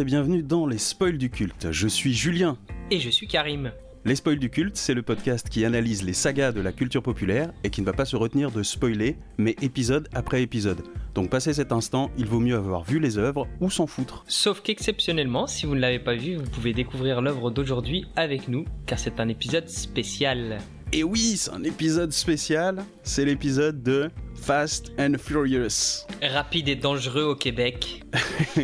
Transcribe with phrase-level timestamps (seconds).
[0.00, 1.72] Et bienvenue dans les spoils du culte.
[1.72, 2.56] Je suis Julien.
[2.90, 3.70] Et je suis Karim.
[4.06, 7.52] Les spoils du culte, c'est le podcast qui analyse les sagas de la culture populaire
[7.64, 10.84] et qui ne va pas se retenir de spoiler, mais épisode après épisode.
[11.14, 14.24] Donc passé cet instant, il vaut mieux avoir vu les œuvres ou s'en foutre.
[14.26, 18.64] Sauf qu'exceptionnellement, si vous ne l'avez pas vu, vous pouvez découvrir l'œuvre d'aujourd'hui avec nous,
[18.86, 20.60] car c'est un épisode spécial.
[20.92, 26.04] Et oui, c'est un épisode spécial, c'est l'épisode de Fast and Furious.
[26.20, 28.02] Rapide et dangereux au Québec.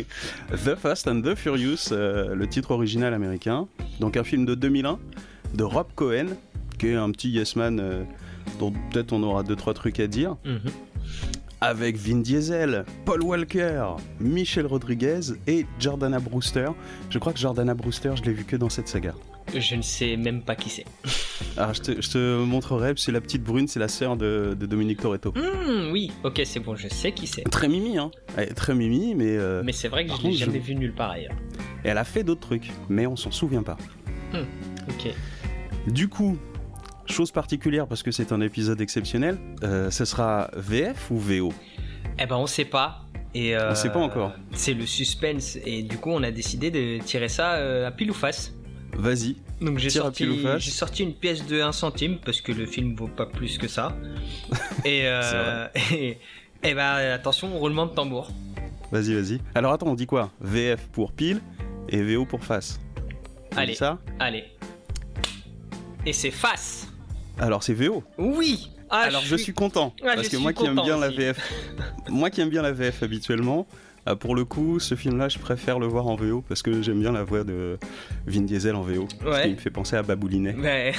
[0.51, 3.69] the Fast and the Furious, euh, le titre original américain.
[4.01, 4.99] Donc un film de 2001
[5.53, 6.25] de Rob Cohen,
[6.77, 8.03] qui est un petit yes man euh,
[8.59, 10.35] dont peut-être on aura deux trois trucs à dire.
[10.43, 10.59] Mhm.
[11.61, 16.71] Avec Vin Diesel, Paul Walker, Michel Rodriguez et Jordana Brewster.
[17.09, 19.13] Je crois que Jordana Brewster, je l'ai vu que dans cette saga.
[19.55, 20.85] Je ne sais même pas qui c'est.
[21.57, 24.65] Alors je te, je te montrerai, c'est la petite brune, c'est la sœur de, de
[24.65, 25.31] Dominique Toretto.
[25.35, 27.43] Hmm, oui, ok, c'est bon, je sais qui c'est.
[27.43, 28.11] Très mimi, hein.
[28.55, 29.37] Très mimi, mais.
[29.37, 31.35] euh, Mais c'est vrai que je l'ai contre, jamais je- vu nulle part ailleurs.
[31.85, 33.77] et elle a fait d'autres trucs, mais on s'en souvient pas.
[34.89, 35.13] Ok.
[35.87, 36.37] Du coup,
[37.05, 41.53] chose particulière parce que c'est un épisode exceptionnel, euh, ce sera VF ou VO
[42.19, 43.03] Eh ben, on sait pas.
[43.33, 44.33] Et euh, On sait pas encore.
[44.51, 48.09] C'est le suspense, et du coup, on a décidé de tirer ça euh, à pile
[48.09, 48.53] ou face.
[48.93, 49.35] Vas-y.
[49.61, 50.27] Donc j'ai sorti,
[50.59, 53.67] j'ai sorti une pièce de 1 centime parce que le film vaut pas plus que
[53.67, 53.95] ça.
[54.85, 56.17] et, euh, et,
[56.63, 58.31] et bah attention, roulement de tambour.
[58.91, 59.41] Vas-y, vas-y.
[59.55, 60.31] Alors attends, on dit quoi?
[60.41, 61.41] VF pour pile
[61.89, 62.79] et VO pour face.
[63.53, 63.75] On Allez.
[63.75, 63.99] ça?
[64.19, 64.45] Allez.
[66.05, 66.87] Et c'est face.
[67.39, 68.03] Alors c'est VO.
[68.17, 68.71] Oui.
[68.89, 71.09] Ah, Alors je suis content Ah, parce que moi qui aime bien la.
[71.09, 71.37] VF,
[72.09, 73.67] moi qui aime bien la VF habituellement,
[74.07, 76.99] euh, pour le coup, ce film-là, je préfère le voir en VO parce que j'aime
[76.99, 77.77] bien la voix de
[78.25, 79.07] Vin Diesel en VO.
[79.21, 79.41] Parce Ouais.
[79.43, 80.53] qu'il me fait penser à Baboulinet.
[80.57, 80.93] Mais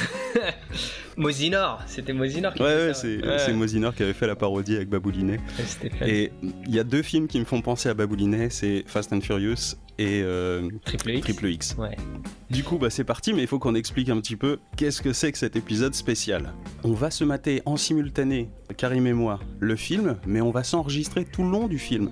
[1.16, 3.52] Mosinor, c'était Mosinor qui Ouais, ouais, c'est ouais.
[3.52, 5.40] Mosinor qui avait fait la parodie avec Baboulinet.
[6.00, 6.08] Ouais.
[6.10, 6.32] Et
[6.66, 9.74] il y a deux films qui me font penser à Baboulinet, c'est Fast and Furious
[9.98, 11.20] et euh, Triple X.
[11.22, 11.76] Triple X.
[11.76, 11.96] Ouais.
[12.50, 15.12] Du coup, bah, c'est parti, mais il faut qu'on explique un petit peu qu'est-ce que
[15.12, 16.52] c'est que cet épisode spécial.
[16.84, 21.24] On va se mater en simultané, Karim et moi, le film, mais on va s'enregistrer
[21.24, 22.10] tout le long du film.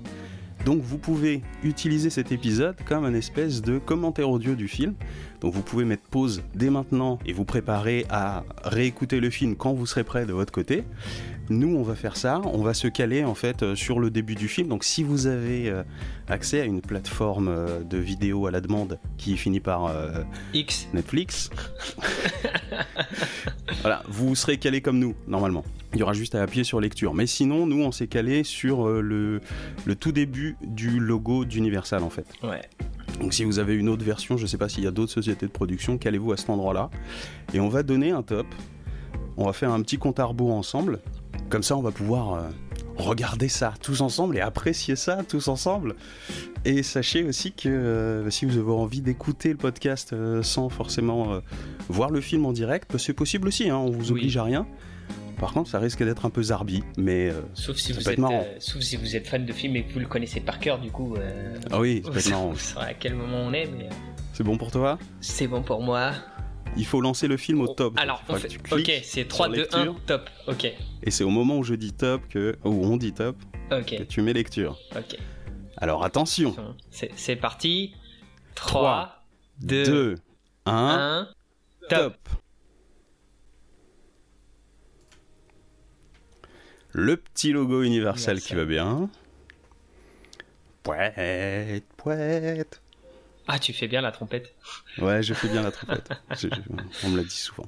[0.65, 4.95] Donc vous pouvez utiliser cet épisode comme un espèce de commentaire audio du film.
[5.41, 9.73] Donc vous pouvez mettre pause dès maintenant et vous préparer à réécouter le film quand
[9.73, 10.83] vous serez prêt de votre côté.
[11.49, 14.35] Nous, on va faire ça, on va se caler en fait euh, sur le début
[14.35, 14.67] du film.
[14.67, 15.83] Donc si vous avez euh,
[16.27, 20.87] accès à une plateforme euh, de vidéo à la demande qui finit par euh, X.
[20.93, 21.49] Netflix.
[23.81, 25.63] voilà, vous serez calé comme nous, normalement.
[25.93, 27.13] Il y aura juste à appuyer sur lecture.
[27.13, 29.39] Mais sinon, nous, on s'est calé sur le,
[29.85, 32.27] le tout début du logo d'Universal, en fait.
[32.43, 32.61] Ouais.
[33.19, 35.11] Donc si vous avez une autre version, je ne sais pas s'il y a d'autres
[35.11, 36.89] sociétés de production, calez-vous à cet endroit-là.
[37.53, 38.45] Et on va donner un top.
[39.37, 40.99] On va faire un petit compte à rebours ensemble.
[41.49, 42.41] Comme ça, on va pouvoir euh,
[42.97, 45.95] regarder ça tous ensemble et apprécier ça tous ensemble.
[46.65, 51.33] Et sachez aussi que euh, si vous avez envie d'écouter le podcast euh, sans forcément
[51.33, 51.39] euh,
[51.87, 54.19] voir le film en direct, bah, c'est possible aussi, hein, on vous Oui.
[54.19, 54.67] oblige à rien.
[55.39, 57.31] Par contre, ça risque d'être un peu zarbi, mais...
[57.53, 58.43] Sauf si vous êtes, marrant.
[58.57, 60.89] sauf si vous êtes fan de film et que vous le connaissez par cœur, du
[60.89, 61.15] coup.
[61.71, 62.53] Ah oui, être marrant.
[62.75, 63.87] à quel moment on est, mais
[64.33, 64.97] C'est bon pour toi?
[65.21, 66.11] c'est bon pour moi.
[66.75, 67.93] Il faut lancer le film au top.
[67.97, 68.49] Alors, on fait.
[68.71, 70.01] Ok, c'est 3, sur 2, 1, lecture.
[70.05, 70.29] top.
[70.47, 70.65] Ok,
[71.03, 73.35] Et c'est au moment où je dis top que, où on dit top,
[73.71, 74.77] ok, que tu mets lecture.
[74.95, 75.17] ok.
[75.79, 76.55] Alors attention,
[76.89, 77.93] C'est parti.
[78.55, 79.23] Trois,
[79.59, 80.15] 3, 2, 2,
[80.65, 81.29] 1, 1,
[81.89, 81.89] top.
[81.89, 82.29] top.
[86.93, 89.09] Le petit logo universel qui va bien.
[90.81, 92.81] Pouette, pouette.
[93.47, 94.53] Ah, tu fais bien la trompette.
[94.97, 96.09] Ouais, je fais bien la trompette.
[96.31, 97.67] Je- je- on me l'a dit souvent.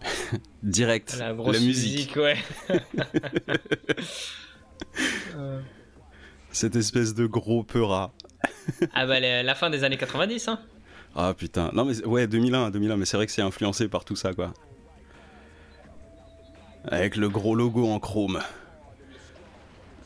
[0.62, 2.16] Direct, La la, grosse musique.
[2.16, 2.36] ouais.
[5.36, 5.60] Euh,
[6.50, 8.12] Cette espèce de gros peurat.
[8.92, 10.60] ah bah la, la fin des années 90, hein.
[11.14, 14.16] Ah putain, non mais ouais 2001, 2001, mais c'est vrai que c'est influencé par tout
[14.16, 14.52] ça quoi.
[16.88, 18.40] Avec le gros logo en chrome.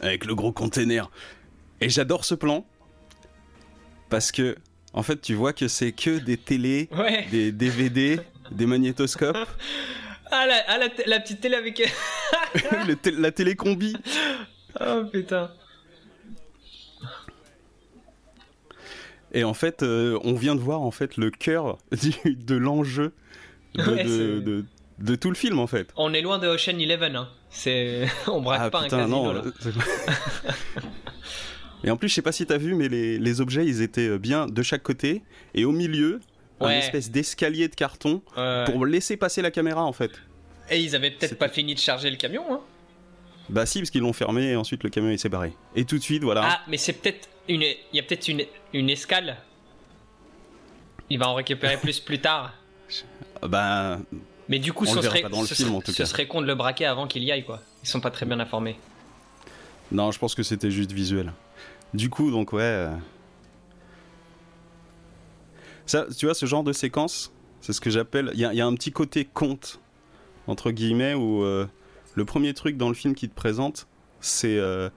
[0.00, 1.10] Avec le gros container.
[1.80, 2.64] Et j'adore ce plan
[4.08, 4.56] parce que
[4.92, 7.26] en fait tu vois que c'est que des télés, Ouais.
[7.30, 8.18] des DVD,
[8.50, 9.36] des magnétoscopes,
[10.32, 11.82] Ah, la, ah, la, petite télé avec.
[13.18, 13.96] la télécombi.
[14.80, 15.50] oh putain.
[19.32, 23.12] Et en fait, euh, on vient de voir en fait le cœur du- de l'enjeu
[23.74, 24.64] de, Ouais, de- c'est- de-
[25.00, 25.88] de tout le film en fait.
[25.96, 27.28] On est loin de Ocean Eleven, hein.
[27.50, 28.06] C'est.
[28.26, 29.32] On braque Ah pas putain, un casino, non.
[29.32, 29.42] là.
[31.82, 34.08] Et en plus, je sais pas si t'as vu, mais les, les objets, ils étaient
[34.08, 35.22] euh, bien de chaque côté.
[35.54, 36.20] Et au milieu,
[36.60, 36.78] un Ouais.
[36.78, 38.64] espèce d'escalier de carton Ouais.
[38.66, 40.10] pour laisser passer la caméra, en fait.
[40.70, 42.60] Et ils avaient peut-être pas fini de charger le camion, hein
[43.48, 45.52] Bah si, parce qu'ils l'ont fermé et ensuite le camion il s'est barré.
[45.74, 46.42] Et tout de suite, voilà.
[46.44, 47.62] Ah, mais c'est peut-être une.
[47.62, 48.44] Il y a peut-être une,
[48.74, 49.38] une escale.
[51.08, 52.52] Il va en récupérer plus plus tard.
[53.42, 53.98] Bah.
[54.50, 56.06] Mais du coup, On ce serait, pas dans le ce film, en tout ce cas.
[56.06, 57.60] serait con de le braquer avant qu'il y aille, quoi.
[57.82, 58.76] Ils sont pas très bien informés.
[59.92, 61.32] Non, je pense que c'était juste visuel.
[61.94, 62.60] Du coup, donc ouais.
[62.62, 62.94] euh,
[65.86, 68.30] Ça, tu vois, ce genre de séquence, c'est ce que j'appelle.
[68.34, 69.80] Il y, a- il y a un petit côté conte,
[70.46, 71.66] entre guillemets, où euh,
[72.14, 73.86] le premier truc dans le film qui te présente,
[74.20, 74.88] c'est euh,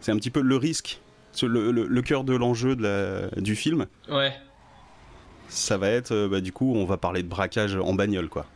[0.00, 1.00] c'est un petit peu le risque.
[1.42, 4.32] Le, le- le cœur de l'enjeu de la- du film, Ouais.
[5.48, 8.46] ça va être, euh, bah, du coup, on va parler de braquage en bagnole, quoi.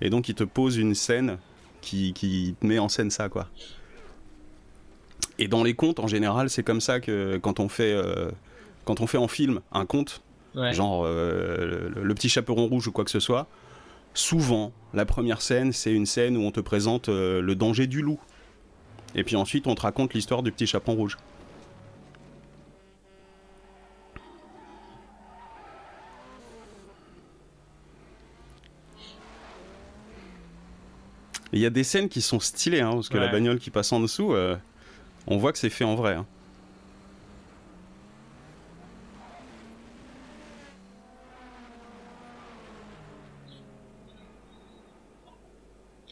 [0.00, 1.38] Et donc, il te pose une scène
[1.80, 3.48] qui, qui te met en scène ça, quoi.
[5.38, 8.30] Et dans les contes, en général, c'est comme ça que quand on fait, euh,
[8.84, 10.22] quand on fait en film un conte,
[10.54, 10.72] Ouais.
[10.72, 13.46] genre euh, le, le petit chaperon rouge ou quoi que ce soit,
[14.14, 18.00] souvent, la première scène, c'est une scène où on te présente euh, le danger du
[18.00, 18.18] loup.
[19.14, 21.18] Et puis ensuite, on te raconte l'histoire du petit chaperon rouge.
[31.56, 33.92] Il y a des scènes qui sont stylées, hein, parce que la bagnole qui passe
[33.92, 34.56] en dessous, euh,
[35.26, 36.14] on voit que c'est fait en vrai.
[36.14, 36.26] hein.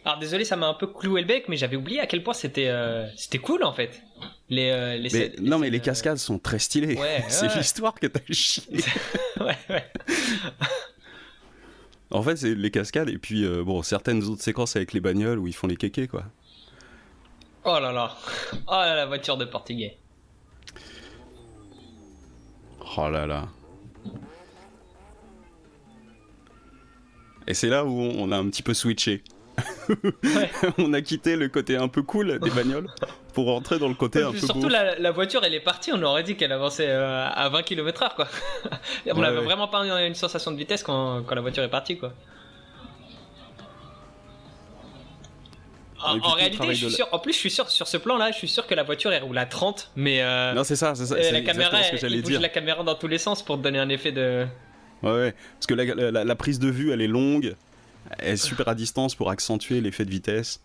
[0.04, 2.34] Alors désolé, ça m'a un peu cloué le bec, mais j'avais oublié à quel point
[2.34, 4.02] c'était euh, c'était cool en fait.
[4.50, 6.94] Les, euh, les Mais, scènes- non, mais les euh, cascades sont très stylées.
[6.96, 7.56] Ouais, c'est ouais.
[7.56, 8.62] l'histoire que t'as chié.
[9.40, 9.84] ouais, ouais.
[12.14, 15.40] En fait, c'est les cascades et puis euh, bon, certaines autres séquences avec les bagnoles
[15.40, 16.22] où ils font les kékés quoi.
[17.64, 18.16] Oh là là.
[18.68, 19.98] Oh là la voiture de portugais.
[22.96, 23.48] Oh là là.
[27.48, 29.24] Et c'est là où on a un petit peu switché.
[29.88, 30.50] Ouais.
[30.78, 32.86] on a quitté le côté un peu cool des bagnoles
[33.34, 36.02] pour rentrer dans le côté un peu Surtout la, la voiture, elle est partie, on
[36.02, 38.26] aurait dit qu'elle avançait euh, à 20 km/h quoi.
[39.06, 39.44] on Ouais, avait ouais.
[39.44, 42.12] vraiment pas une sensation de vitesse quand, quand la voiture est partie quoi.
[46.06, 48.36] En, réalité, je suis la- sûr, en plus, je suis sûr, sur ce plan-là, je
[48.36, 51.06] suis sûr que la voiture elle roule à 30, mais euh, Non, c'est ça, c'est
[51.06, 51.16] ça.
[51.18, 52.40] c'est la caméra, ce que j'allais dire.
[52.42, 54.46] la caméra dans tous les sens pour te donner un effet de.
[55.02, 55.34] Ouais, ouais.
[55.54, 57.54] Parce que la, la- la- la prise de vue, elle est longue,
[58.18, 60.60] elle est super à distance pour accentuer l'effet de vitesse.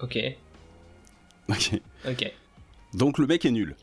[0.00, 0.18] Ok,
[1.48, 1.80] Ok.
[2.08, 2.32] ok.
[2.94, 3.76] Donc le mec est nul.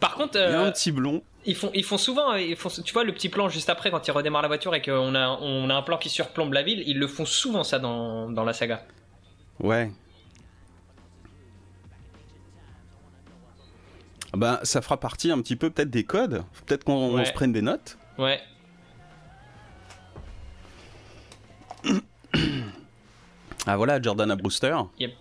[0.00, 1.22] Par contre, Il y a euh, un petit blond.
[1.46, 3.90] Ils font, ils font souvent, euh, ils font, tu vois, le petit plan juste après
[3.90, 6.62] quand ils redémarrent la voiture et qu'on a, on a un plan qui surplombe la
[6.62, 8.84] ville, ils le font souvent ça dans, dans la saga.
[9.60, 9.90] Ouais.
[14.34, 16.42] Bah, ça fera partie un petit peu peut-être des codes.
[16.66, 17.24] Peut-être qu'on Ouais.
[17.24, 17.96] se prenne des notes.
[18.18, 18.40] Ouais.
[23.66, 24.76] Ah voilà, Jordana Brewster.
[24.98, 25.12] Yep.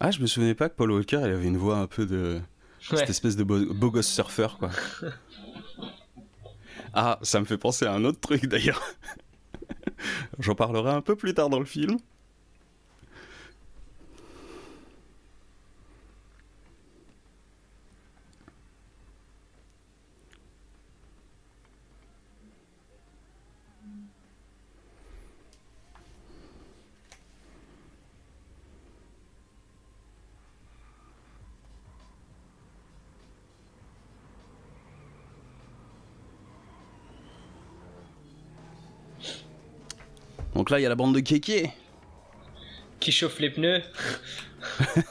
[0.00, 2.40] Ah, je me souvenais pas que Paul Walker, il avait une voix un peu de.
[2.90, 2.96] Ouais.
[2.96, 4.70] Cette espèce de beau, beau gosse surfeur, quoi.
[6.94, 8.82] ah, ça me fait penser à un autre truc d'ailleurs.
[10.38, 11.98] J'en parlerai un peu plus tard dans le film.
[40.70, 41.72] Donc là, il y a la bande de kékés.
[43.00, 43.82] Qui chauffe les pneus.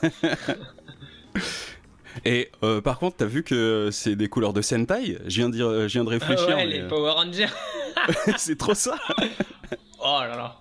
[2.24, 5.18] Et euh, par contre, t'as vu que c'est des couleurs de Sentai?
[5.28, 6.48] Je viens de, dire- je viens de réfléchir.
[6.48, 7.50] ouais, mais, les euh, Power Rangers.
[8.38, 8.96] c'est trop ça.
[10.02, 10.56] Oh là là.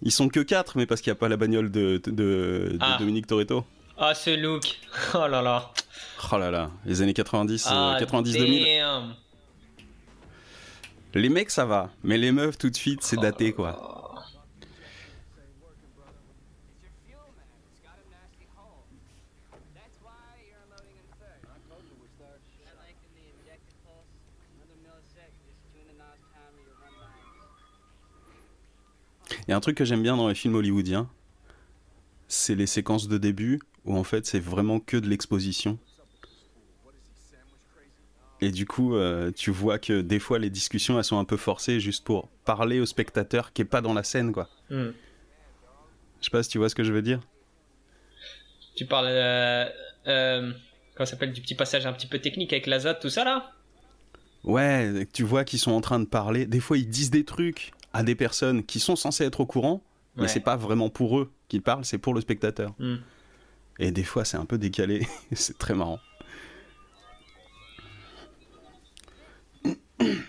[0.00, 2.78] Ils sont que 4, mais parce qu'il n'y a pas la bagnole de, de- de
[2.80, 2.96] Ah.
[2.98, 3.62] Dominique Toretto.
[3.98, 4.78] Ah, ce look.
[5.12, 5.70] Oh là là.
[6.32, 9.02] Oh là là, les années 90, euh, Ah, 90-2000.
[11.18, 14.14] Les mecs, ça va, mais les meufs, tout de suite, c'est daté, quoi.
[17.60, 17.90] It's got
[29.52, 31.10] a un truc que j'aime bien dans les films hollywoodiens,
[32.28, 35.80] c'est les séquences de début où en fait c'est vraiment que de l'exposition.
[38.40, 41.36] Et du coup, euh, tu vois que des fois les discussions elles sont un peu
[41.36, 44.48] forcées juste pour parler au spectateur qui est pas dans la scène quoi.
[44.70, 44.90] Hmm.
[46.20, 47.20] Je sais pas si tu vois ce que je veux dire.
[48.76, 49.06] Tu parles.
[49.08, 49.64] Euh,
[50.06, 50.52] euh,
[50.94, 53.52] comment s'appelle Du petit passage un petit peu technique avec l'azote, tout ça là?
[54.44, 56.46] Ouais, tu vois qu'ils sont en train de parler.
[56.46, 59.82] Des fois, ils disent des trucs à des personnes qui sont censées être au courant,
[60.16, 60.28] mais Ouais.
[60.28, 62.72] c'est pas vraiment pour eux qu'ils parlent, c'est pour le spectateur.
[62.78, 62.96] Hmm.
[63.80, 65.06] Et des fois, c'est un peu décalé.
[65.32, 65.98] c'est très marrant.
[70.00, 70.24] Il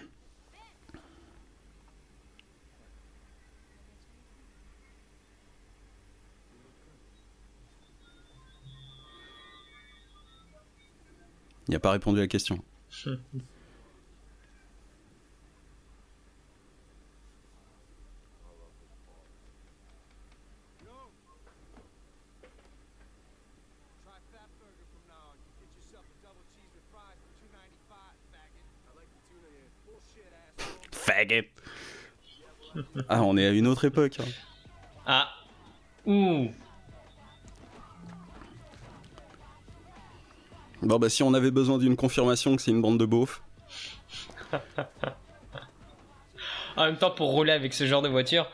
[11.73, 12.63] n'a pas répondu à la question.
[30.91, 31.47] Faggot
[33.09, 34.17] Ah, on est à une autre époque.
[34.19, 34.25] hein.
[35.05, 35.29] Ah.
[36.05, 36.49] Ouh.
[40.81, 43.41] Bon, bah, si on avait besoin d'une confirmation que c'est une bande de beaufs.
[46.77, 48.49] En même temps, pour rouler avec ce genre de voiture.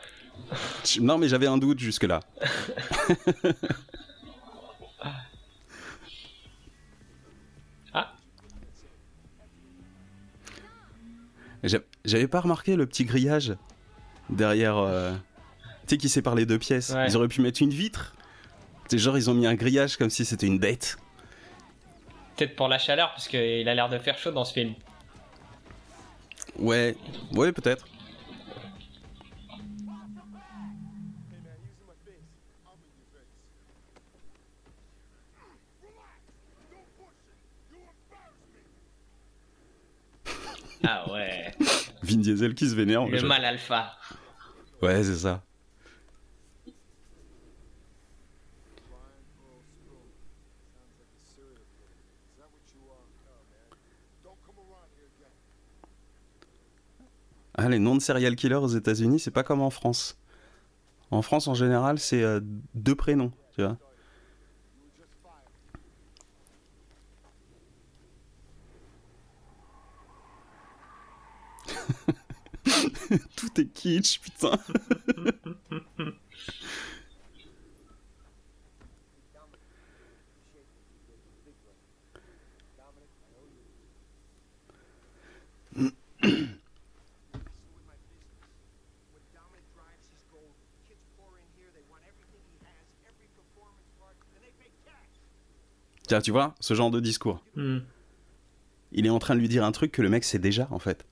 [1.00, 2.20] Non, mais j'avais un doute jusque-là.
[2.40, 2.46] Ah.
[12.04, 13.54] J'avais pas remarqué le petit grillage
[14.30, 14.76] derrière.
[14.78, 15.12] euh,
[15.86, 16.90] Tu sais qui sépare les deux pièces.
[16.90, 17.06] Ouais.
[17.08, 18.14] Ils auraient pu mettre une vitre.
[18.88, 20.96] C'est genre ils ont mis un grillage comme si c'était une bête.
[22.36, 24.74] Peut-être pour la chaleur, parce qu'il a l'air de faire chaud dans ce film.
[26.58, 26.96] Ouais,
[27.32, 27.86] ouais peut-être.
[40.84, 41.15] Ah ouais.
[42.06, 43.06] Vin Diesel qui se vénère.
[43.06, 43.92] Le mal alpha.
[44.82, 45.42] Ouais, c'est ça.
[57.58, 60.18] Ah, les noms de serial killers aux États-Unis, c'est pas comme en France.
[61.10, 62.40] En France, en général, c'est euh,
[62.74, 63.78] deux prénoms, tu vois.
[94.34, 95.20] And they pay cash.
[96.06, 97.42] Tiens, tu vois, ce genre de discours.
[97.54, 97.78] Hmm.
[98.92, 100.78] Il est en train de lui dire un truc que le mec sait déjà, en
[100.78, 101.06] fait.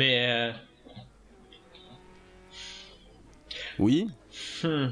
[0.00, 0.26] Mais.
[0.30, 0.52] euh,
[3.78, 4.08] Oui
[4.64, 4.86] hmm.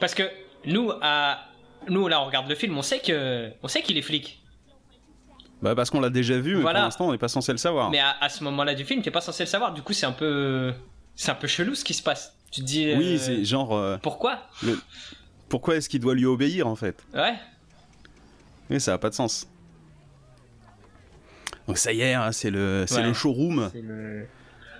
[0.00, 0.24] Parce que
[0.64, 1.44] nous, à...
[1.88, 4.42] nous, là, on regarde le film, on sait que, on sait qu'il est flic.
[5.62, 6.80] Bah parce qu'on l'a déjà vu, mais Voilà.
[6.80, 7.90] pour l'instant on n'est pas censé le savoir.
[7.90, 9.72] Mais à, à ce moment-là du film, t'es pas censé le savoir.
[9.74, 10.72] Du coup, c'est un peu,
[11.14, 12.34] c'est un peu chelou ce qui se passe.
[12.50, 12.92] Tu te dis.
[12.94, 14.38] Oui, euh, c'est genre, euh, Pourquoi?
[15.48, 17.04] pourquoi est-ce qu'il doit lui obéir en fait?
[17.14, 17.34] Ouais.
[18.70, 19.48] Et ça a pas de sens.
[21.68, 23.02] Donc ça y est, hein, c'est le, c'est Ouais.
[23.02, 23.68] le showroom.
[23.72, 24.26] C'est le,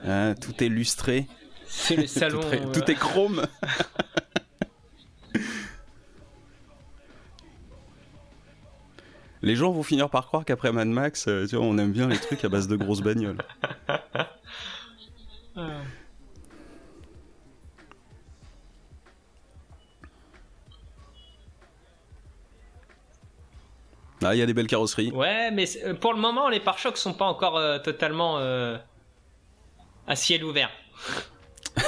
[0.06, 1.26] Hein, tout est lustré,
[1.66, 2.40] c'est le salon.
[2.40, 3.46] tout, est, euh, tout est chrome.
[9.42, 12.08] Les gens vont finir par croire qu'après Mad Max, euh, tu vois, on aime bien
[12.08, 13.38] les trucs à base de grosses bagnoles.
[15.56, 15.82] euh,
[24.22, 25.10] Ah, il y a des belles carrosseries.
[25.12, 28.76] Ouais, mais euh, pour le moment, les pare-chocs sont pas encore euh, totalement euh,
[30.06, 30.70] à ciel ouvert.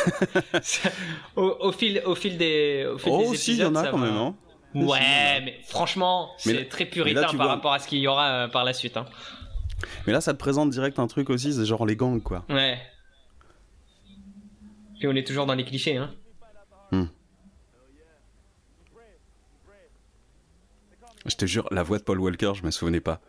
[1.36, 3.88] au, au fil, au fil des, au fil Oh, des si, il y en a
[3.88, 4.06] quand va.
[4.06, 4.34] même, hein.
[4.74, 8.30] Ouais, mais franchement, c'est très puritain là, par vois- rapport à ce qu'il y aura
[8.44, 8.96] euh, par la suite.
[8.96, 9.04] Hein.
[10.06, 12.44] Mais là, ça te présente direct un truc aussi, c'est genre les gangs, quoi.
[12.48, 12.80] Ouais.
[14.98, 16.10] Puis on est toujours dans les clichés, hein.
[21.26, 23.20] Je te jure, la voix de Paul Walker, je me souvenais pas.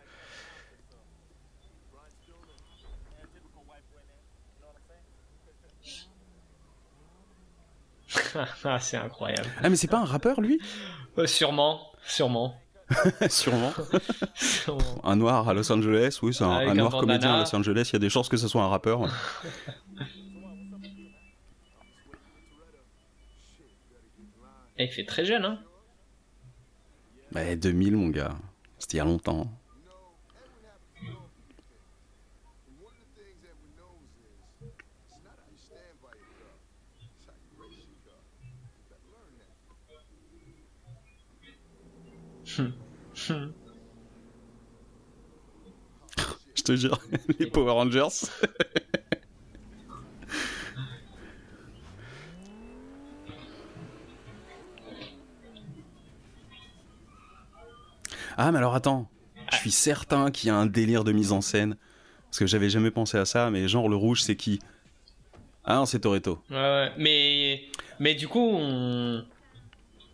[8.64, 9.50] ah, c'est incroyable.
[9.62, 10.60] Ah, mais c'est pas un rappeur, lui?
[11.18, 12.56] Euh, sûrement, sûrement.
[13.30, 13.72] Sûrement.
[14.36, 15.02] sûrement.
[15.04, 17.96] Un noir à Los Angeles, oui, c'est un, noir comédien à Los Angeles, il y
[17.96, 19.00] a des chances que ce soit un rappeur.
[19.02, 19.10] ouais.
[24.78, 25.60] Et il fait très jeune, hein.
[27.32, 28.36] Bah, 2000, mon gars.
[28.78, 29.48] C'était il y a longtemps.
[46.56, 47.00] Je te jure,
[47.40, 48.08] les Power Rangers.
[58.38, 59.10] ah, mais alors attends,
[59.52, 61.76] je suis certain qu'il y a un délire de mise en scène.
[62.26, 64.60] Parce que j'avais jamais pensé à ça, mais genre le rouge, c'est qui?
[65.66, 66.42] Ah non, c'est Toretto.
[66.50, 66.92] Ouais.
[66.98, 67.64] Mais,
[68.00, 68.60] mais du coup.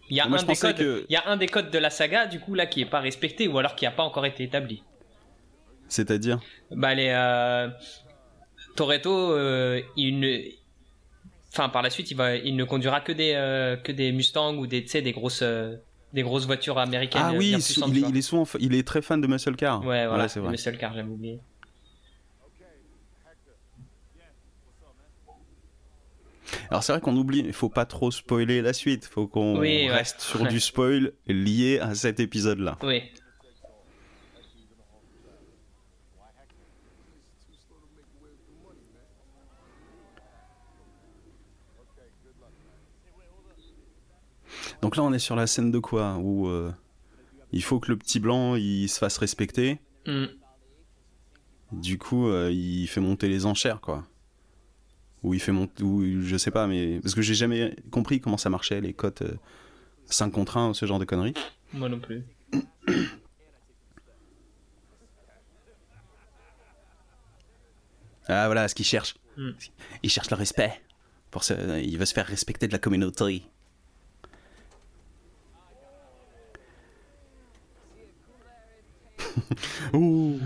[0.09, 1.77] Il y a Moi, un des codes, que- il y a un des codes de
[1.77, 4.25] la saga, du coup là, qui est pas respecté ou alors qui a pas encore
[4.25, 4.83] été établi.
[5.87, 6.39] C'est-à-dire
[6.71, 7.69] Bah les euh...
[8.75, 10.39] Toretto, euh, il ne,
[11.51, 14.55] enfin par la suite, il va, il ne conduira que des, euh, que des Mustangs
[14.57, 15.75] ou des, des grosses, euh,
[16.13, 17.21] des grosses voitures américaines.
[17.25, 18.09] Ah oui, il, puissantes, il tu est, vois.
[18.09, 19.83] il est souvent, il est très fan de muscle car.
[19.83, 20.51] Ouais, voilà, c'est vrai.
[20.51, 21.39] le seul car, j'avais oublié.
[26.69, 29.67] Alors c'est vrai qu'on oublie, il faut pas trop spoiler la suite, faut qu'on Oui,
[29.87, 29.91] ouais.
[29.91, 32.77] reste sur du spoil lié à cet épisode-là.
[32.83, 33.03] Oui.
[44.81, 46.17] Donc là on est sur la scène de quoi?
[46.17, 46.71] Où euh,
[47.51, 50.27] il faut que le petit blanc il se fasse respecter, Hmm.
[51.73, 54.05] du coup euh, il fait monter les enchères quoi.
[55.23, 58.37] Ou il fait monter, ou je sais pas, mais parce que j'ai jamais compris comment
[58.37, 59.35] ça marchait les cotes euh,
[60.05, 61.33] 5 contre 1 ou ce genre de conneries.
[61.73, 62.23] Moi non plus.
[68.27, 69.15] Ah voilà ce qu'il cherche.
[69.37, 69.51] Hmm.
[70.03, 70.79] Il cherche le respect.
[71.31, 73.43] Pour il veut se faire respecter de la communauté.
[79.93, 80.39] Ouh.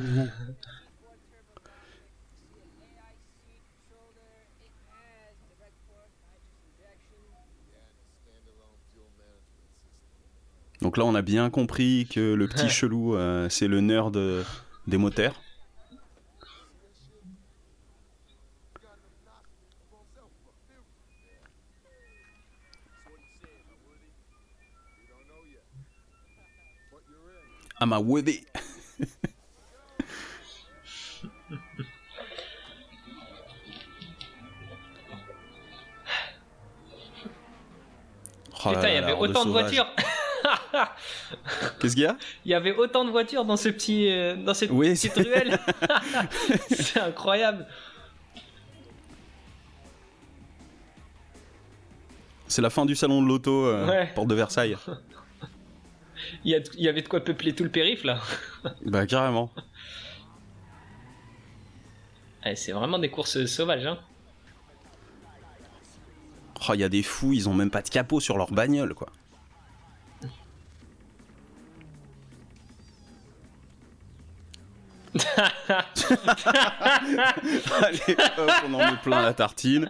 [10.83, 14.43] Donc là, on a bien compris que le petit chelou, euh, c'est le nerd euh,
[14.85, 15.41] des moteurs.
[27.79, 28.43] I'm a Woody.
[38.65, 39.63] Oh Putain, il y là, avait autant de sauvage.
[39.63, 39.87] voitures.
[41.79, 42.17] Qu'est-ce qu'il y a?
[42.45, 45.59] Il y avait autant de voitures dans ce petit, euh, dans cette Oui, petite ruelle.
[46.69, 47.67] c'est incroyable.
[52.47, 54.11] C'est la fin du salon de l'auto, euh, Ouais.
[54.13, 54.77] porte de Versailles.
[56.45, 58.19] Il y, a- il y avait de quoi peupler tout le périph' là.
[58.85, 59.51] bah carrément.
[62.45, 63.85] Ouais, c'est vraiment des courses sauvages.
[63.85, 63.97] Hein.
[66.69, 68.93] Oh, il y a des fous, ils ont même pas de capot sur leur bagnole,
[68.93, 69.09] quoi.
[77.81, 79.89] Allez, hop, on en met plein la tartine.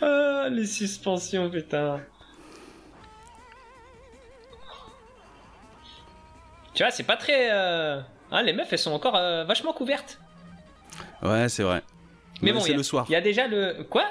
[0.00, 2.00] Ah, les suspensions, putain.
[6.74, 7.50] Tu vois, c'est pas très.
[7.50, 8.00] euh,
[8.30, 10.20] hein, les meufs, elles sont encore euh, vachement couvertes.
[11.22, 11.82] Ouais, c'est vrai.
[12.42, 13.06] Mais Ouais, bon, c'est le soir.
[13.08, 13.84] Il y a déjà le.
[13.88, 14.04] Quoi?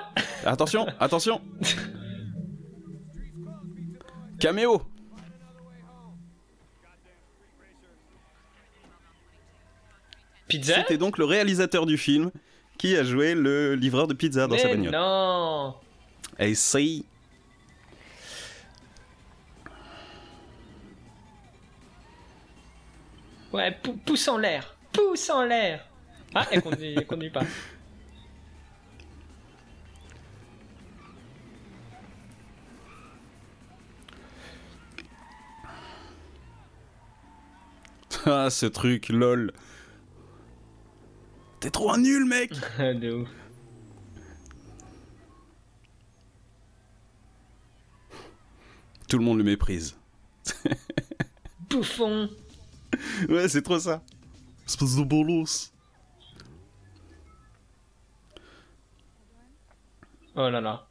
[0.46, 1.42] Attention, attention.
[4.40, 4.82] Caméo.
[10.50, 12.32] C'était donc le réalisateur du film
[12.78, 14.92] qui a joué le livreur de pizza dans sa bagnole.
[14.92, 15.76] Non
[16.40, 17.06] Et si
[23.54, 25.88] Ouais, pou pousse en l'air Pousse en l'air
[26.34, 27.44] Ah, elle conduit, elle conduit pas.
[38.26, 39.54] Ah, ce truc, lol.
[41.66, 43.30] T'es trop un nul, mec de ouf.
[49.08, 49.96] Tout le monde le méprise.
[51.70, 52.30] Bouffon.
[53.30, 54.02] Ouais, c'est trop ça.
[54.66, 55.72] Espèce de bolos.
[60.36, 60.88] Oh là là.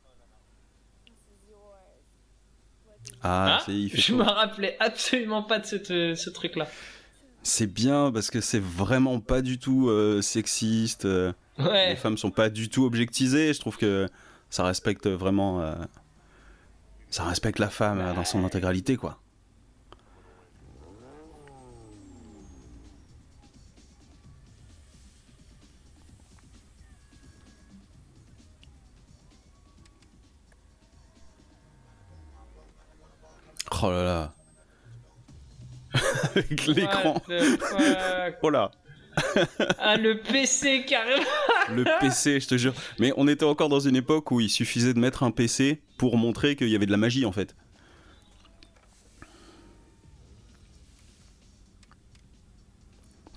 [3.22, 4.16] Ah, Ah, c'est- il fait je chaud.
[4.16, 6.68] me rappelais absolument pas de cette- euh, ce truc-là.
[7.46, 11.04] C'est bien parce que c'est vraiment pas du tout euh, sexiste.
[11.04, 11.32] euh,
[11.90, 13.52] Les femmes sont pas du tout objectisées.
[13.52, 14.08] Je trouve que
[14.50, 15.60] ça respecte vraiment.
[15.60, 15.74] euh,
[17.10, 19.20] ça respecte la femme dans son intégralité, quoi.
[33.82, 34.34] Oh là là.
[36.34, 37.22] Avec l'écran.
[38.42, 38.70] Oh là.
[39.78, 41.22] Ah, le PC carrément.
[41.70, 42.74] Le PC, je te jure.
[42.98, 46.16] Mais on était encore dans une époque où il suffisait de mettre un PC pour
[46.16, 47.54] montrer qu'il y avait de la magie en fait.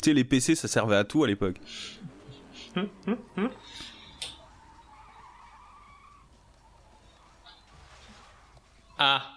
[0.02, 1.58] Tu sais, les PC, ça servait à tout à l'époque.
[9.00, 9.37] Ah,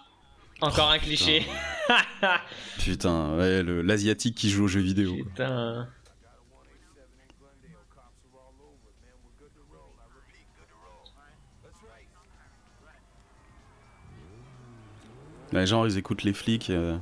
[0.61, 1.45] encore un cliché.
[2.79, 5.15] Putain, ouais, le- l'asiatique qui joue aux jeux vidéo.
[5.25, 5.87] Putain.
[15.51, 16.69] Les gens, ils écoutent les flics.
[16.69, 16.97] euh.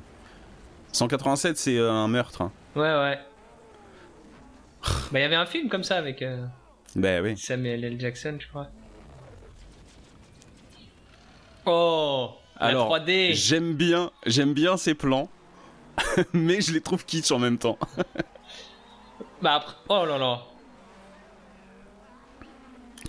[0.92, 2.42] 187, c'est euh, un meurtre.
[2.42, 2.52] hein.
[2.76, 3.20] Ouais, ouais.
[5.12, 6.46] Bah, il y avait un film comme ça avec euh,
[6.96, 7.38] Ben oui.
[7.38, 8.00] Samuel L.
[8.00, 8.68] Jackson, je crois.
[11.66, 13.34] Oh, Alors, la 3D.
[13.34, 15.30] j'aime bien, j'aime bien ces plans,
[16.34, 17.78] mais je les trouve kitsch en même temps.
[19.42, 20.42] Bah après, oh là là.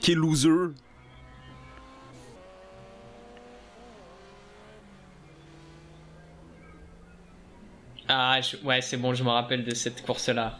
[0.01, 0.49] Quel loser
[8.09, 10.59] Ah, je- ouais, c'est bon, je me rappelle de cette course-là.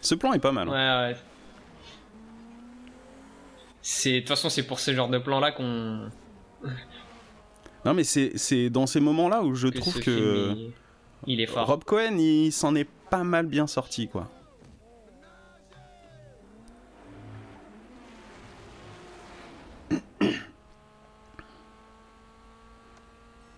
[0.00, 0.68] Ce plan est pas mal.
[0.68, 1.08] Ouais, hein.
[1.10, 1.16] ouais.
[3.82, 6.10] C'est, de toute façon, c'est pour ce genre de plan-là qu'on.
[7.84, 10.72] Non, mais c'est dans ces moments-là où je que trouve que film,
[11.26, 11.66] il, il est fort.
[11.66, 14.28] Rob Cohen, il s'en est pas mal bien sorti, quoi.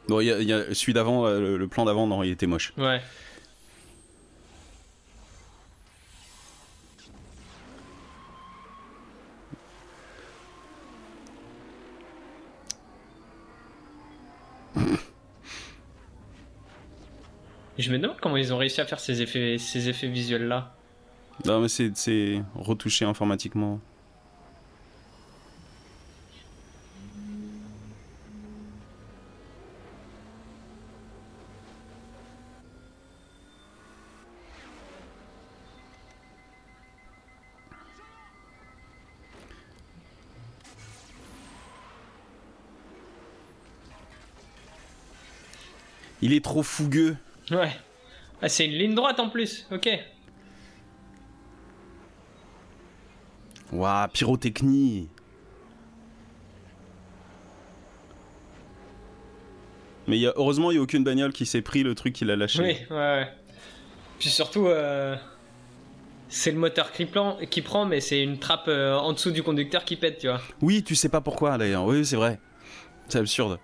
[0.09, 2.31] Bon, il y a, y a celui d'avant, euh, le, le plan d'avant, non, il
[2.31, 2.73] était moche.
[2.77, 3.01] Ouais.
[17.83, 20.73] Je me demande comment ils ont réussi à faire ces effets, ces effets visuels là.
[21.45, 23.81] Non, mais c'est- c'est retouché informatiquement.
[46.21, 47.17] Il est trop fougueux.
[47.53, 47.73] Ouais.
[48.41, 49.67] Ah, c'est une ligne droite en plus.
[49.71, 49.89] Ok.
[53.73, 55.09] Waouh, pyrotechnie.
[60.09, 62.15] Mais il y a, heureusement, il n'y a aucune bagnole qui s'est pris le truc
[62.15, 62.61] qu'il a lâché.
[62.61, 63.29] Oui, ouais, ouais.
[64.19, 65.17] Puis surtout, euh,
[66.29, 69.43] c'est le moteur qui prend, qui prend mais c'est une trappe euh, en dessous du
[69.43, 70.41] conducteur qui pète, tu vois.
[70.61, 71.85] Oui, tu sais pas pourquoi d'ailleurs.
[71.85, 72.41] Oui, c'est vrai.
[73.09, 73.59] C'est absurde.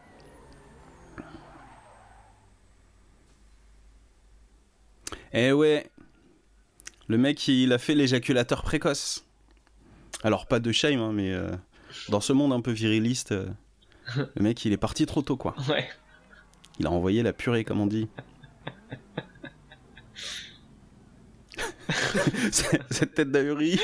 [5.33, 5.87] Eh ouais.
[7.09, 9.25] Le mec, il a fait l'éjaculateur précoce.
[10.23, 11.51] Alors, pas de shame, hein, mais euh,
[12.09, 13.47] dans ce monde un peu viriliste, euh,
[14.17, 15.55] le mec, il est parti trop tôt, quoi.
[15.69, 15.89] Ouais.
[16.81, 18.09] Il a envoyé la purée, comme on dit.
[22.91, 23.81] Cette tête d'ahurie.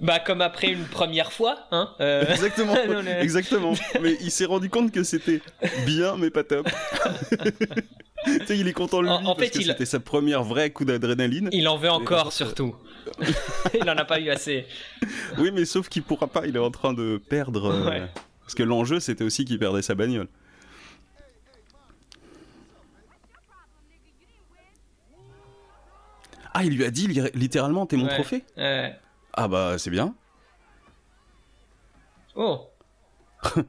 [0.00, 1.90] Bah, comme après une première fois, hein.
[2.00, 3.74] euh, Exactement, Non, exactement.
[4.00, 5.40] Mais il s'est rendu compte que c'était
[5.86, 6.68] bien, mais pas top.
[8.40, 10.42] Tu sais, il est content lui En- en parce fait, que il- c'était sa première
[10.44, 11.48] vraie coup d'adrénaline.
[11.52, 12.74] il en veut encore, contre, surtout.
[13.74, 14.66] il en a pas eu assez.
[15.38, 16.46] Oui, mais sauf qu'il pourra pas.
[16.46, 17.66] Il est en train de perdre.
[17.72, 18.06] euh, Ouais.
[18.40, 20.28] Parce que l'enjeu, c'était aussi qu'il perdait sa bagnole.
[26.54, 28.14] Ah, il lui a dit li- littéralement, t'es mon Ouais.
[28.14, 28.44] trophée?
[28.58, 28.88] Euh,
[29.34, 30.14] Ah bah, c'est bien.
[32.34, 32.66] Oh.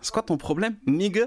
[0.00, 1.26] C'est quoi ton problème, nigga?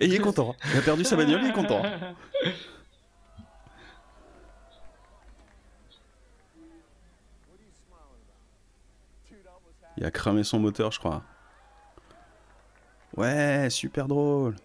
[0.00, 0.54] Et il est content.
[0.72, 1.82] Il a perdu sa bagnole, il est content.
[9.96, 11.22] Il a cramé son moteur, je crois.
[13.16, 14.56] Ouais, super drôle.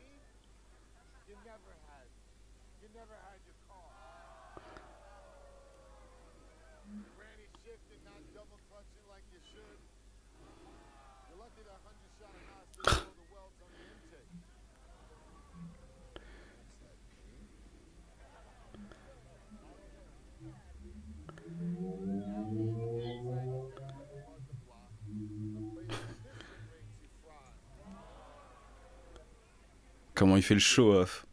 [30.35, 31.25] Comment il fait le show-off.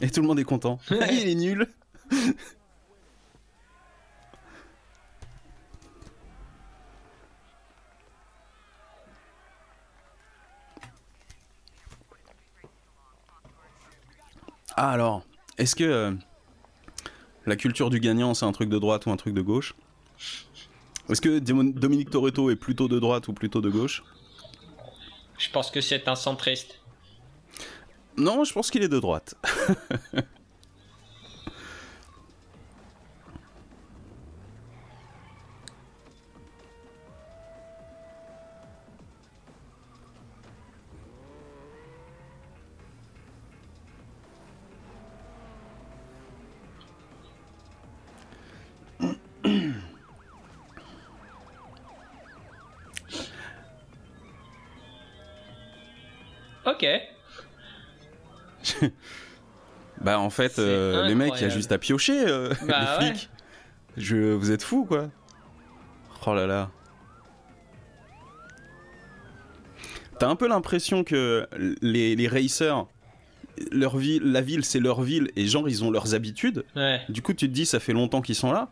[0.00, 0.78] Et tout le monde est content.
[0.90, 1.66] il est nul.
[14.76, 15.24] Ah alors,
[15.58, 16.12] est-ce que euh,
[17.46, 19.74] la culture du gagnant c'est un truc de droite ou un truc de gauche?
[21.08, 24.02] Est-ce que Dominique Toretto est plutôt de droite ou plutôt de gauche?
[25.38, 26.78] Je pense que c'est un centriste.
[28.16, 29.34] Non, je pense qu'il est de droite.
[60.22, 63.12] en fait, euh, les mecs, il y a juste à piocher, euh, Bah les ouais.
[63.14, 63.30] flics.
[63.96, 65.10] Je, vous êtes fous quoi
[66.26, 66.70] Oh là là.
[70.18, 71.46] T'as un peu l'impression que
[71.82, 72.86] les, les racers,
[73.72, 76.64] leur ville, la ville c'est leur ville et genre ils ont leurs habitudes.
[76.76, 77.00] Ouais.
[77.08, 78.68] Du coup tu te dis ça fait longtemps qu'ils sont là.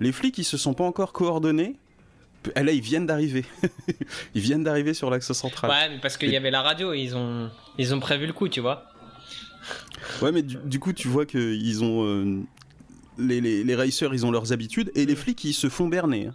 [0.00, 1.76] Les flics ils se sont pas encore coordonnés.
[2.56, 3.44] Ah, Là ils viennent d'arriver.
[4.34, 5.70] ils viennent d'arriver sur l'axe central.
[5.70, 8.48] Ouais, mais parce qu'il y avait la radio, ils ont, ils ont prévu le coup,
[8.48, 8.86] tu vois.
[10.22, 12.40] Ouais, mais du, du coup, tu vois que ils ont euh,
[13.18, 16.26] les, les, les racers, ils ont leurs habitudes et les flics, ils se font berner.
[16.28, 16.34] hein.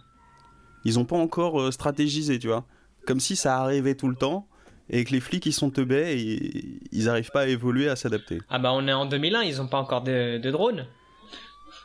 [0.84, 2.64] Ils ont pas encore euh, stratégisé, tu vois.
[3.06, 4.46] Comme si ça arrivait tout le temps
[4.88, 8.38] et que les flics, ils sont teubés et ils arrivent pas à évoluer, à s'adapter.
[8.48, 10.86] Ah bah on est en 2001, ils ont pas encore de, de drone.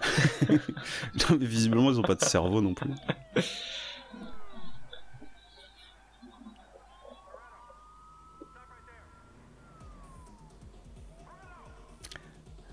[0.50, 2.90] Non, mais visiblement, ils ont pas de cerveau non plus.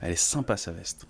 [0.02, 1.06] Elle est sympa sa veste.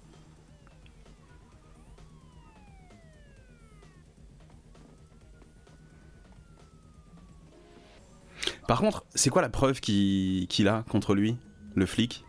[8.66, 11.36] Par contre, c'est quoi la preuve qu'il qu'il a contre lui,
[11.74, 12.24] le flic?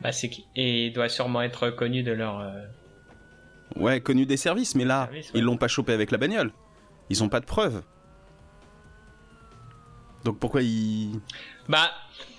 [0.00, 2.40] Bah c'est qui et il doit sûrement être connu de leur.
[2.40, 2.64] euh,
[3.76, 5.38] Ouais, connu des services, mais là, Services, ouais.
[5.40, 6.52] ils l'ont pas chopé avec la bagnole.
[7.10, 7.82] Ils ont pas de preuves.
[10.26, 11.20] Donc pourquoi il...
[11.68, 11.90] Bah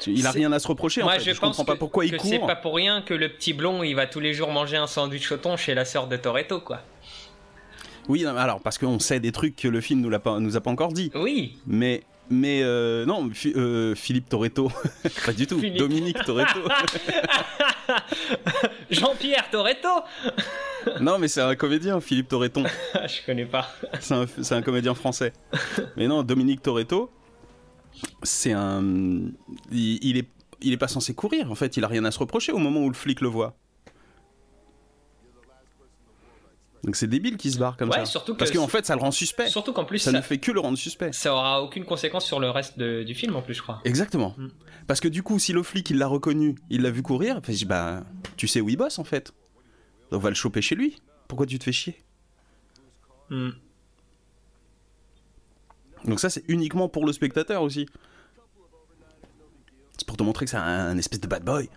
[0.05, 1.21] Il a C'est- rien à se reprocher moi en fait.
[1.23, 2.47] je, Je, pense comprends pas que- pourquoi il que c'est court.
[2.47, 5.31] pas pour rien que le petit blond il va tous les jours manger un sandwich
[5.31, 6.81] au thon chez la sœur de Toretto quoi.
[8.09, 10.55] Oui, non, alors parce qu'on sait des trucs que le film nous, l'a pas, nous
[10.55, 11.11] a pas encore dit.
[11.13, 11.57] Oui.
[11.67, 14.71] Mais, mais euh, non, euh, Philippe Toretto,
[15.25, 15.59] pas du tout.
[15.59, 15.77] Philippe.
[15.77, 16.59] Dominique Toretto.
[18.89, 19.89] Jean-Pierre Toretto
[21.01, 22.63] non, mais c'est un comédien, Philippe Toretton.
[22.93, 23.69] Je connais pas.
[23.99, 25.33] C'est un, c'est un comédien français.
[25.97, 27.11] Mais non, Dominique Toretto,
[28.23, 28.81] c'est un.
[29.71, 30.29] Il, il est,
[30.61, 31.51] il est pas censé courir.
[31.51, 33.55] En fait, il a rien à se reprocher au moment où le flic le voit.
[36.83, 38.05] Donc c'est débile qu'il se barre comme Ouais, ça.
[38.05, 39.47] surtout que- Parce qu'en fait, ça le rend suspect.
[39.49, 41.11] Surtout qu'en plus Ça ça, ne fait que le rendre suspect.
[41.11, 43.81] ça aura aucune conséquence sur le reste de- du film en plus je crois.
[43.83, 44.35] Exactement.
[44.37, 44.47] Mm.
[44.85, 48.03] Parce que du coup, si le flic il l'a reconnu, il l'a vu courir, bah
[48.37, 49.33] tu sais où il bosse en fait.
[50.11, 51.01] On va le choper chez lui.
[51.27, 51.97] Pourquoi tu te fais chier?
[53.29, 53.49] Hmm.
[56.07, 57.85] Donc ça c'est uniquement pour le spectateur aussi.
[59.97, 61.69] C'est pour te montrer que c'est un, espèce de bad boy.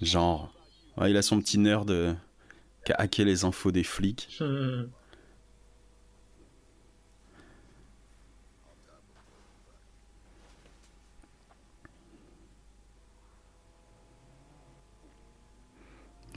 [0.00, 0.54] Genre,
[1.04, 2.14] il a son petit nerd de...
[2.88, 4.42] qui a hacké les infos des flics.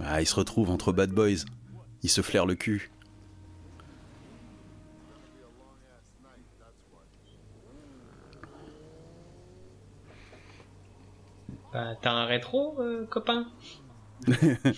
[0.04, 1.46] Ah, ils se retrouvent entre bad boys.
[2.04, 2.92] Ils se flairent le cul.
[11.72, 13.48] Bah, t'as un rétro, euh, copain?
[14.28, 14.74] Je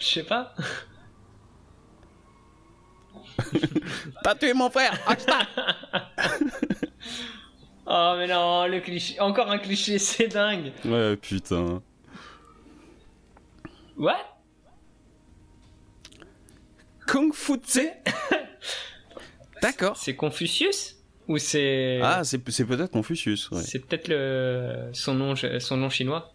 [0.00, 0.54] sais pas.
[4.22, 4.98] T'as tué mon frère
[7.90, 10.72] Oh mais non, le cliché, encore un cliché, c'est dingue.
[10.84, 11.80] Ouais, putain.
[13.96, 14.16] What
[17.06, 17.80] Kung Fu Tse
[19.62, 19.96] D'accord.
[19.96, 23.50] C'est Confucius Ou c'est Ah, c'est c'est peut-être Confucius.
[23.50, 23.62] ouais.
[23.62, 26.32] c'est peut-être le son nom son nom chinois.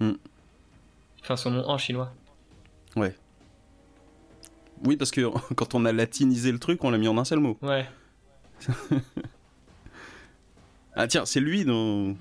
[0.00, 0.12] Hmm.
[1.22, 2.12] Enfin son nom en chinois.
[4.84, 5.22] Oui, parce que
[5.54, 7.56] quand on a latinisé le truc, on l'a mis en un seul mot.
[7.62, 7.86] Ouais.
[10.98, 12.16] Ah tiens, c'est lui dont...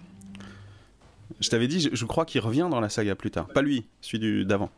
[1.39, 3.47] Je t'avais dit, je, je crois qu'il revient dans la saga plus tard.
[3.47, 4.69] Pas lui, celui du- d'avant.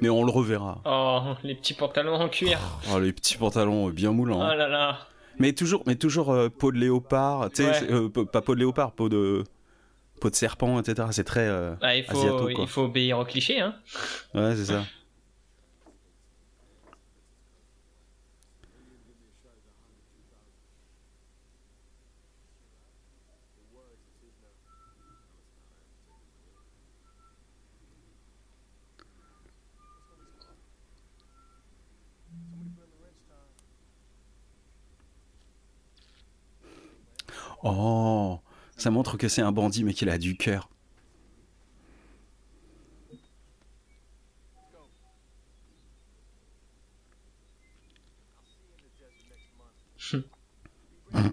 [0.00, 0.80] Mais on le reverra.
[0.84, 2.60] Oh, les petits pantalons en cuir.
[2.92, 4.38] Oh, les petits pantalons euh, bien moulants.
[4.40, 5.00] Oh là là.
[5.40, 7.92] Mais toujours, mais toujours euh, peau de léopard, tu sais, Ouais.
[7.92, 9.42] euh, pas peau de léopard, peau de,
[10.18, 11.08] peau de serpent, etc.
[11.12, 11.46] C'est très.
[11.48, 12.52] euh, Bah, il faut Asiato, quoi.
[12.64, 13.74] il faut obéir au cliché hein.
[14.34, 14.84] Ouais, c'est ça.
[37.62, 38.40] Oh,
[38.78, 40.70] ça montre que c'est un bandit, mais qu'il a du cœur.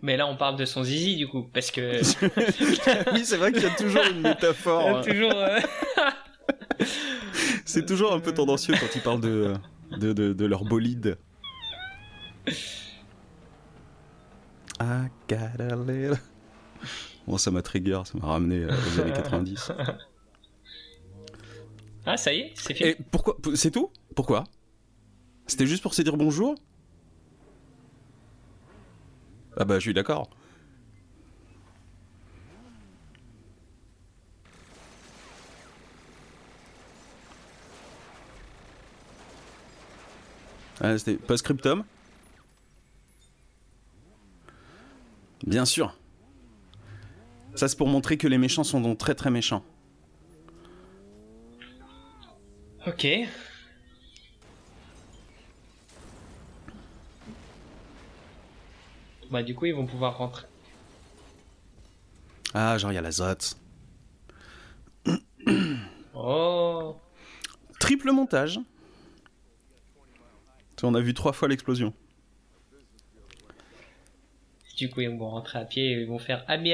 [0.02, 2.00] Mais là on parle de son zizi du coup parce que
[3.14, 4.88] oui, c'est vrai qu'il y a toujours une métaphore.
[4.88, 5.02] hein.
[5.02, 5.60] toujours euh,
[7.66, 9.54] C'est toujours un peu tendancieux quand ils parlent de,
[9.98, 11.18] de, de, de leur bolide.
[14.80, 16.18] I got a little-
[17.28, 19.72] Bon, ça m'a trigger, ça m'a ramené euh, aux années 90.
[22.08, 22.92] Ah ça y est, c'est fini.
[22.92, 23.90] Et pourquoi C'est tout?
[24.16, 24.44] Pourquoi?
[25.48, 26.54] C'était juste pour se dire bonjour?
[29.58, 30.30] Ah bah, je suis d'accord.
[40.82, 41.84] Ah, c'était post-scriptum?
[45.48, 45.96] Bien sûr.
[47.56, 49.64] Ça, c'est pour montrer que les méchants sont donc très très méchants.
[52.86, 53.08] OK.
[59.32, 60.46] Bah du coup ils vont pouvoir rentrer.
[62.54, 63.58] Ah, genre, il y a la zotte.
[66.18, 66.96] Oh.
[67.80, 68.60] Triple montage.
[70.82, 71.94] On a vu trois fois l'explosion.
[74.78, 76.72] Du coup ils vont rentrer à pied et ils vont faire ami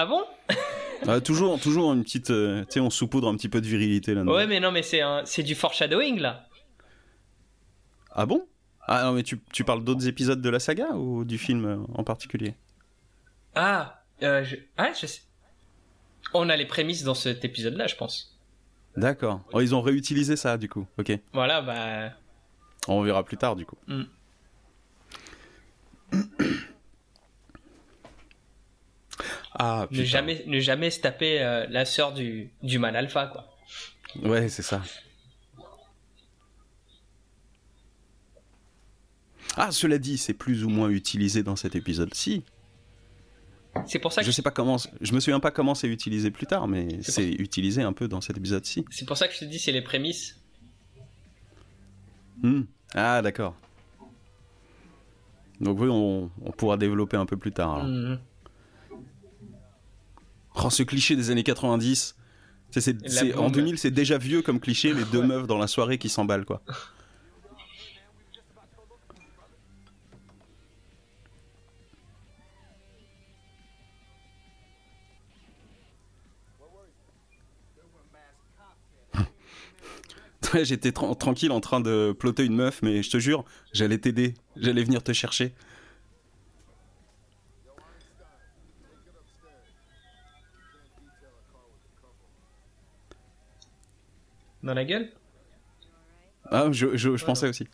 [0.00, 0.24] ah bon?
[1.06, 2.30] Ah, toujours, toujours une petite.
[2.30, 4.32] euh, tu sais, on saupoudre un petit peu de virilité là-dedans.
[4.32, 5.26] Ouais mais non mais c'est un...
[5.26, 6.46] c'est du foreshadowing là.
[8.12, 8.46] Ah bon?
[8.86, 11.76] Ah non, mais tu, tu parles d'autres épisodes de la saga ou du film euh,
[11.94, 12.54] en particulier?
[13.54, 14.56] Ah, euh, je...
[14.78, 15.20] ah je sais.
[16.32, 18.40] On a les prémices dans cet épisode là je pense.
[18.96, 19.42] D'accord.
[19.52, 20.86] Oh, ils ont réutilisé ça du coup.
[20.98, 21.12] Ok.
[21.34, 22.14] Voilà bah.
[22.88, 23.76] On verra plus tard du coup.
[23.86, 24.04] Hmm.
[29.62, 33.46] Ah, Ne jamais, ne jamais se taper euh, la sœur du, du mal alpha, quoi.
[34.22, 34.80] Ouais, c'est ça.
[39.56, 42.44] Ah, cela dit, c'est plus ou moins utilisé dans cet épisode-ci.
[43.86, 44.76] C'est pour ça que Je sais pas comment.
[45.00, 48.20] Je me souviens pas comment c'est utilisé plus tard, mais C'est utilisé un peu dans
[48.20, 48.84] cet épisode-ci.
[48.90, 50.36] c'est pour ça que je te dis c'est les prémices.
[52.42, 52.62] Hmm.
[52.94, 53.54] Ah, d'accord.
[55.60, 57.84] Donc oui, on, on pourra développer un peu plus tard.
[57.84, 58.18] alors.
[60.56, 62.16] Oh, ce cliché des années 90.
[62.70, 63.52] C'est- c'est- La c'est- en bombe.
[63.52, 66.62] 2000, c'est déjà vieux comme cliché, les deux meufs dans la soirée qui s'emballent, quoi.
[80.64, 84.34] J'étais tra- tranquille en train de ploter une meuf, mais je te jure, j'allais t'aider.
[84.56, 85.52] J'allais venir te chercher.
[94.62, 95.10] Dans la gueule?
[96.50, 97.66] Ah, je, je, je pensais aussi.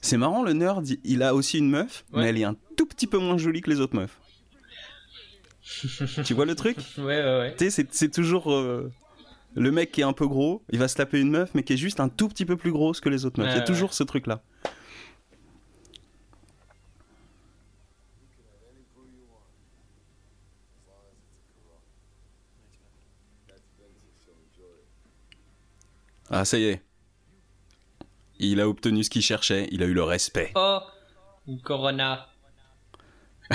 [0.00, 2.22] C'est marrant, le nerd, il a aussi une meuf, Ouais.
[2.22, 4.18] mais elle est un tout petit peu moins jolie que les autres meufs.
[6.24, 6.76] tu vois le truc?
[6.98, 7.54] Ouais, ouais, ouais.
[7.56, 8.92] Tu sais, c'est- c'est toujours euh,
[9.54, 11.72] le mec qui est un peu gros, il va se taper une meuf, mais qui
[11.72, 13.48] est juste un tout petit peu plus grosse que les autres meufs.
[13.48, 13.66] Ouais, il y a ouais.
[13.66, 14.42] toujours ce truc-là.
[18.70, 19.48] Any crew you want.
[20.76, 21.80] As long as it's a Corona.
[23.48, 24.88] That's vintage, so enjoy it.
[26.36, 26.82] Ah, ça y est.
[28.40, 30.50] Il a obtenu ce qu'il cherchait, il a eu le respect.
[30.56, 30.80] Oh,
[31.46, 32.26] une Corona.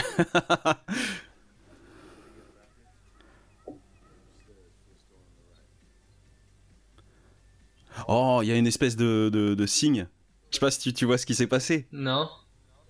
[8.08, 10.08] Oh, il y a une espèce de, de, de signe.
[10.52, 11.88] Je sais pas si tu, tu vois ce qui s'est passé.
[11.92, 12.30] Non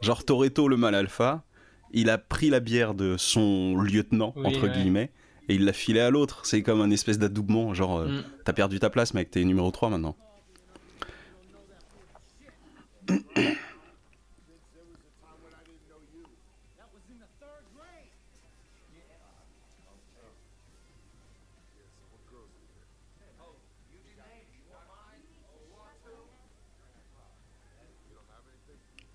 [0.01, 1.43] Genre Toretto, le mal alpha,
[1.91, 4.71] il a pris la bière de son lieutenant, Oui, entre ouais.
[4.71, 5.11] guillemets,
[5.49, 6.45] et il l'a filé à l'autre.
[6.45, 8.23] C'est comme un espèce d'adoubement, genre, euh, Mm.
[8.45, 10.15] t'as perdu ta place, mec, t'es numéro 3 maintenant.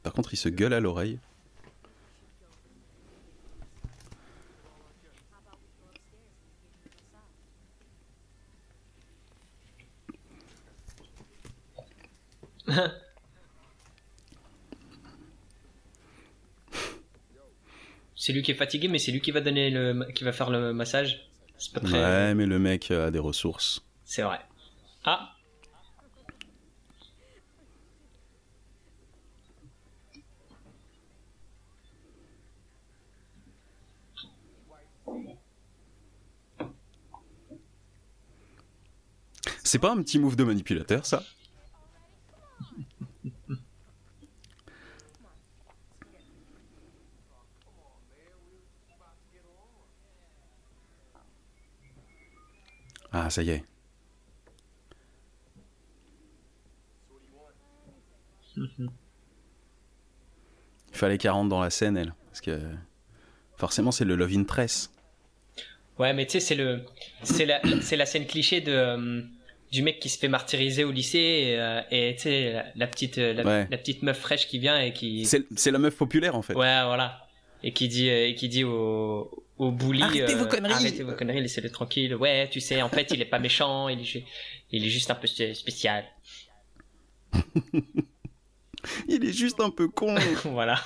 [0.02, 1.18] Par contre, il se gueule à l'oreille.
[18.16, 20.48] C'est lui qui est fatigué, mais c'est lui qui va donner le, qui va faire
[20.48, 21.28] le massage.
[21.58, 22.02] C'est pas très.
[22.02, 23.84] Ouais, mais le mec a des ressources.
[24.06, 24.40] C'est vrai.
[25.04, 25.34] Ah,
[39.74, 41.24] C'est pas un petit move de manipulateur, ça?
[53.16, 53.64] Ah, ça y est.
[58.56, 58.88] Il
[60.92, 62.14] fallait qu'elle rentre dans la scène, elle.
[62.26, 62.58] Parce que
[63.56, 64.92] forcément, c'est le love interest.
[65.98, 66.82] ouais, mais tu sais, c'est le,
[67.22, 69.22] c'est la, c'est la scène cliché de euh,
[69.72, 73.18] du mec qui se fait martyriser au lycée et, euh, tu sais la, la petite,
[73.18, 73.66] euh, la, Ouais.
[73.70, 76.54] la petite meuf fraîche qui vient et qui, C'est la meuf populaire, en fait.
[76.54, 77.26] ouais, voilà,
[77.62, 80.72] et qui dit, et qui dit au au bully, Arrêtez vos conneries.
[80.74, 82.14] arrêtez vos conneries, laissez-le tranquille.
[82.16, 84.24] Ouais, tu sais, en fait, il est pas méchant, il est, ju-
[84.70, 86.04] il est juste un peu spé- spécial.
[89.08, 90.14] Il est juste un peu con.
[90.44, 90.78] voilà.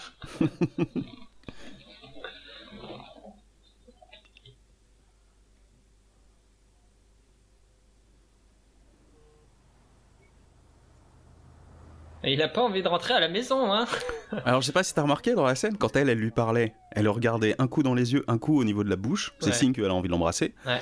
[12.24, 13.86] Et il a pas envie de rentrer à la maison, hein.
[14.44, 16.74] Alors, je sais pas si t'as remarqué dans la scène, quand elle, elle lui parlait,
[16.92, 19.32] elle le regardait un coup dans les yeux, un coup au niveau de la bouche.
[19.40, 19.52] C'est Ouais.
[19.52, 20.54] signe qu'elle a envie de l'embrasser.
[20.66, 20.80] Ouais.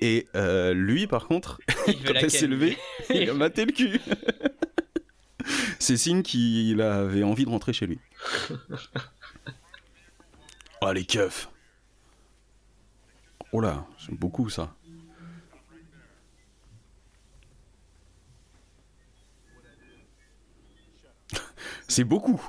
[0.00, 2.78] Et euh, lui, par contre, Il quand elle s'est levée,
[3.12, 4.00] il a maté le cul.
[5.78, 7.98] C'est signe qu'il avait envie de rentrer chez lui.
[10.82, 11.50] Oh, les keufs.
[13.52, 14.74] Oh là, j'aime beaucoup ça.
[21.90, 22.40] C'est beaucoup.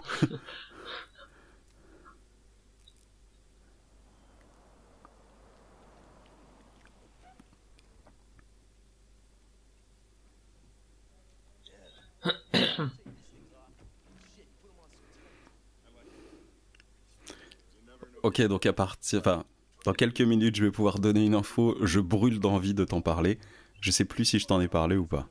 [18.22, 19.44] Ok, donc à partir, enfin,
[19.86, 21.76] dans quelques minutes, je vais pouvoir donner une info.
[21.82, 23.40] Je brûle d'envie de t'en parler.
[23.82, 25.28] Je sais plus si je t'en ai parlé ou pas.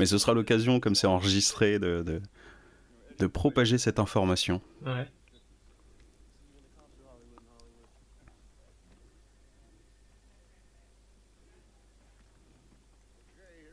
[0.00, 2.20] Mais ce sera l'occasion, comme c'est enregistré, de, de,
[3.22, 4.60] de propager cette information.
[4.84, 5.06] Ouais.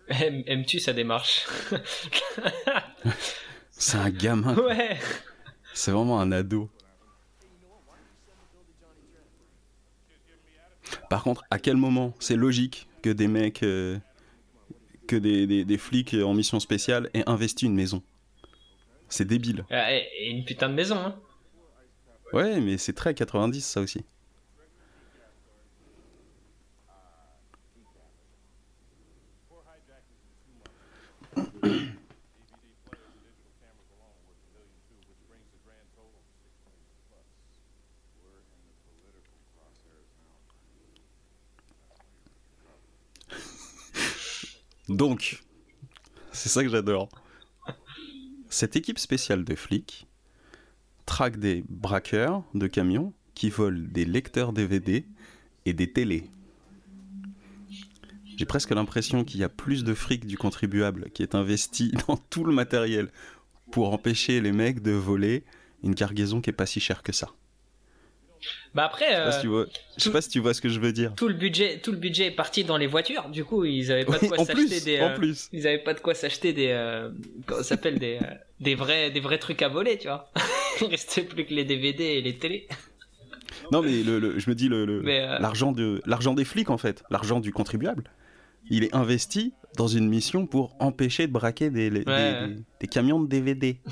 [0.10, 1.45] Aime- Aimes-tu sa démarche?
[3.72, 4.97] C'est un gamin, Ouais.
[5.74, 6.70] c'est vraiment un ado.
[11.10, 12.14] Par contre, à quel moment?
[12.20, 13.97] C'est logique que des mecs, euh,
[15.08, 18.04] que des, des- des flics en mission spéciale aient investi une maison
[19.10, 19.66] C'est débile.
[19.70, 21.16] Ah, Et et une putain de maison, hein.
[22.32, 24.05] Ouais, mais c'est très 90 ça aussi.
[44.88, 45.43] Donc,
[46.32, 47.10] c'est ça que j'adore.
[48.50, 50.08] Cette équipe spéciale de flics
[51.06, 55.06] traque des braqueurs de camions qui volent des lecteurs DVD
[55.66, 56.30] et des télés.
[58.26, 62.18] J'ai presque l'impression qu'il y a plus de fric du contribuable qui est investi dans
[62.18, 63.12] tout le matériel
[63.72, 65.43] pour empêcher les mecs de voler
[65.84, 67.30] une cargaison qui est pas si chère que ça.
[68.74, 69.66] Bah après, Je sais pas si euh, tu vois,
[69.98, 71.14] je sais pas si tu vois ce que je veux dire.
[71.16, 73.30] tout le budget, tout le budget est parti dans les voitures.
[73.30, 75.00] Du coup, ils avaient pas de quoi s'acheter des.
[75.02, 75.50] en euh, plus.
[75.52, 76.68] Ils avaient pas de quoi s'acheter des.
[76.70, 77.10] euh,
[77.46, 80.32] comment s'appelle des, euh, des vrais, des vrais trucs à voler, tu vois.
[80.82, 82.68] Il restait plus que les DVD et les télés.
[83.72, 84.86] Non mais le, le- je me dis le,
[85.40, 88.04] l'argent de l'argent des flics en fait, l'argent du contribuable,
[88.70, 92.48] il est investi dans une mission pour empêcher de braquer des, des- Ouais.
[92.48, 93.80] des- des camions de DVD.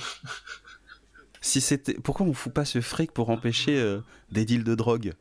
[1.41, 3.99] si c'était pourquoi on fout pas ce fric pour empêcher euh,
[4.31, 5.13] des deals de drogue?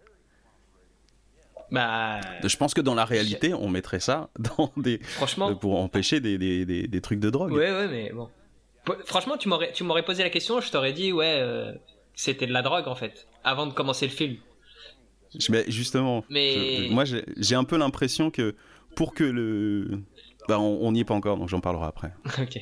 [1.71, 5.51] Bah, Je pense que dans la réalité, on mettrait ça dans des franchement.
[5.51, 7.53] euh, pour empêcher des, des- des- des trucs de drogue.
[7.53, 8.29] Ouais, ouais, mais bon.
[9.05, 11.73] Franchement, tu m'aurais, tu m'aurais posé la question, je t'aurais dit, ouais, euh,
[12.15, 14.37] c'était de la drogue en fait, avant de commencer le film.
[15.51, 16.53] Mais justement, Mais-
[16.87, 18.55] je- moi j'ai un peu l'impression que
[18.95, 20.03] pour que le
[20.49, 22.13] bah, on n'y est pas encore, donc j'en parlerai après.
[22.41, 22.61] ok.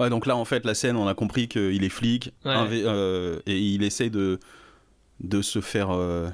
[0.00, 2.54] Ouais, donc là, en fait, la scène, on a compris qu'il est flic Ouais.
[2.84, 4.38] euh, et il essaie de,
[5.20, 5.90] de se faire.
[5.90, 6.28] euh,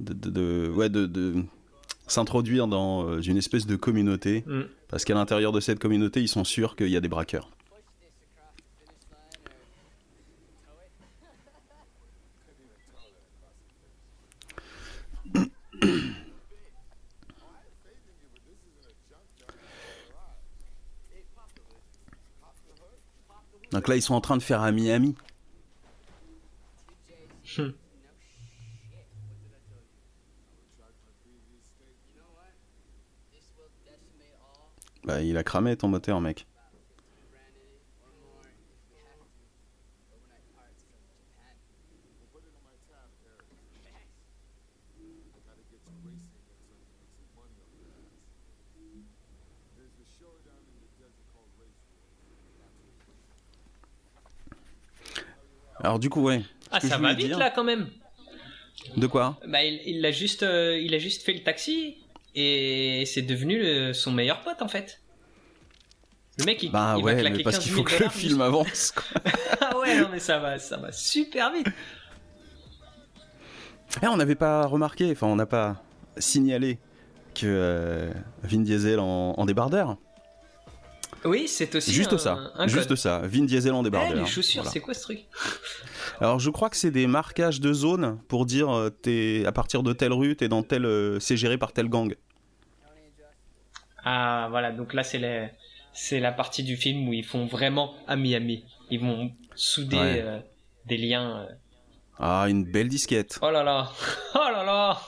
[0.00, 1.42] de, de- de- ouais, de, de
[2.06, 4.44] s'introduire dans euh, une espèce de communauté.
[4.46, 4.60] Mm.
[4.88, 7.50] Parce qu'à l'intérieur de cette communauté, ils sont sûrs qu'il y a des braqueurs.
[23.90, 25.14] Là, ils sont en train de faire à Miami.
[35.04, 36.46] Bah, il a cramé ton moteur, mec.
[55.82, 56.42] Alors du coup, ouais.
[56.70, 57.88] Ah, ça va vite dire- là quand même.
[58.96, 61.96] De quoi Bah, il, il a juste, euh, il a juste fait le taxi
[62.34, 65.00] et c'est devenu le- son meilleur pote en fait.
[66.38, 68.02] Le mec, il, Bah il va ouais, claquer mais parce 15 qu'il 000 faut que
[68.04, 68.92] le film avance.
[68.92, 69.04] quoi.
[69.60, 71.66] ah ouais, non mais ça va, ça va super vite.
[74.02, 75.82] Eh, on n'avait pas remarqué, enfin on n'a pas
[76.16, 76.78] signalé
[77.34, 78.12] que euh,
[78.44, 79.96] Vin Diesel en, en débardeur.
[81.24, 83.18] Oui, c'est aussi Juste un, ça, un juste ça.
[83.24, 84.14] Vin Diesel en Eh, débardeur.
[84.22, 84.70] les chaussures, Voilà.
[84.72, 85.20] c'est quoi ce truc?
[86.20, 89.82] Alors je crois que c'est des marquages de zone pour dire euh, t'es à partir
[89.82, 92.14] de telle rue, t'es dans tel, euh, c'est géré par tel gang.
[94.04, 95.48] Ah voilà, donc là c'est la,
[95.92, 98.64] c'est la partie du film où ils font vraiment à Miami.
[98.90, 100.22] Ils vont souder Ouais.
[100.24, 100.38] euh,
[100.86, 101.40] des liens.
[101.40, 101.46] euh.
[102.18, 103.38] Ah, une belle disquette.
[103.42, 103.90] Oh là là,
[104.34, 104.98] oh là là.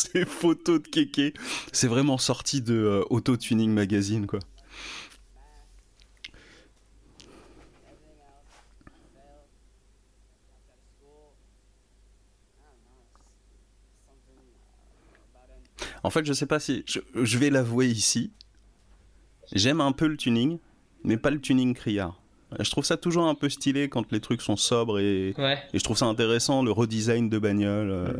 [0.12, 1.34] ces photos de kéké.
[1.72, 4.40] C'est vraiment sorti de euh, Auto Tuning Magazine, quoi.
[16.02, 16.82] En- En fait, je sais pas si.
[16.86, 18.30] Je, je vais l'avouer ici.
[19.52, 20.58] J'aime un peu le tuning,
[21.04, 22.20] mais pas le tuning criard.
[22.58, 25.58] Je trouve ça toujours un peu stylé quand les trucs sont sobres et, Ouais.
[25.72, 27.90] et je trouve ça intéressant le redesign de bagnole.
[27.90, 28.12] euh,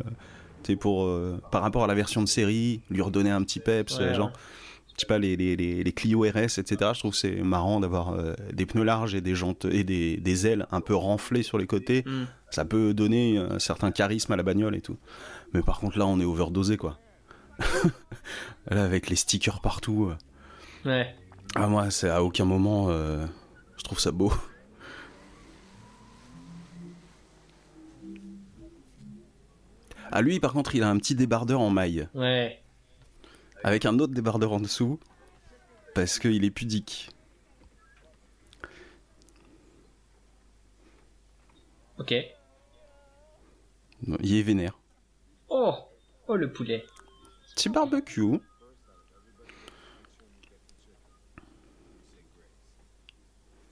[0.79, 4.03] pour, euh, par rapport à la version de série, lui redonner un petit peps, Ouais,
[4.03, 4.27] euh, genre.
[4.27, 4.33] ouais.
[4.95, 6.91] Je sais pas, les, les, les, les Clio RS, etc.
[6.93, 10.47] Je trouve c'est marrant d'avoir euh, des pneus larges et des jantes et des, des
[10.47, 12.03] ailes un peu renflées sur les côtés.
[12.05, 12.25] Hmm.
[12.51, 14.97] Ça peut donner un certain charisme à la bagnole et tout.
[15.53, 16.99] Mais par contre, là, on est overdosé, quoi.
[18.69, 20.11] là, avec les stickers partout.
[20.85, 21.15] Ouais.
[21.55, 22.87] Ah, moi, c'est à aucun moment.
[22.89, 23.25] euh,
[23.77, 24.31] je trouve ça beau.
[30.11, 32.07] Ah, lui, par contre, il a un petit débardeur en maille.
[32.13, 32.61] Ouais.
[33.63, 34.99] Avec un autre débardeur en dessous.
[35.95, 37.09] Parce qu'il est pudique.
[41.97, 42.13] Ok.
[44.21, 44.79] Il est vénère.
[45.49, 45.75] Oh.
[46.27, 46.85] Oh le poulet.
[47.55, 48.39] Petit barbecue.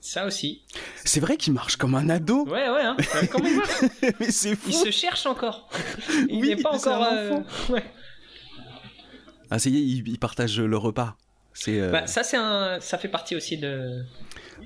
[0.00, 0.62] Ça aussi.
[1.04, 2.96] C'est vrai qu'il marche comme un ado, Ouais, ouais, hein.
[3.54, 3.70] Marche
[4.20, 4.68] mais c'est fou.
[4.68, 5.68] Il se cherche encore.
[6.28, 7.02] Il Oui, n'est pas encore.
[7.04, 7.84] un euh, ouais.
[9.50, 11.16] Ah, ça y est, il, il partage le repas.
[11.52, 11.80] C'est.
[11.80, 12.78] euh, Bah, ça, c'est un...
[12.80, 14.02] ça fait partie aussi de.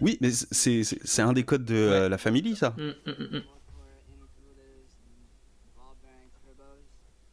[0.00, 2.74] Oui, mais c'est c'est- c'est un des codes de euh, la famille, ça.
[2.76, 3.42] Mm, mm, mm, mm.
[3.42, 6.84] Work for Inukulas and ball bearing turbos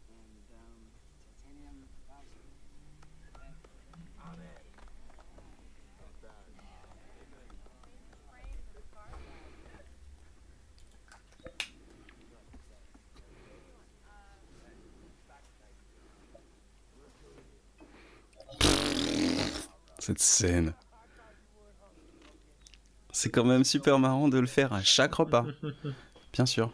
[0.09, 0.79] and um,
[1.45, 3.41] titanium valves.
[19.99, 20.73] Cette scène.
[23.11, 25.45] C'est quand même super marrant de le faire à chaque repas.
[26.33, 26.71] Bien sûr.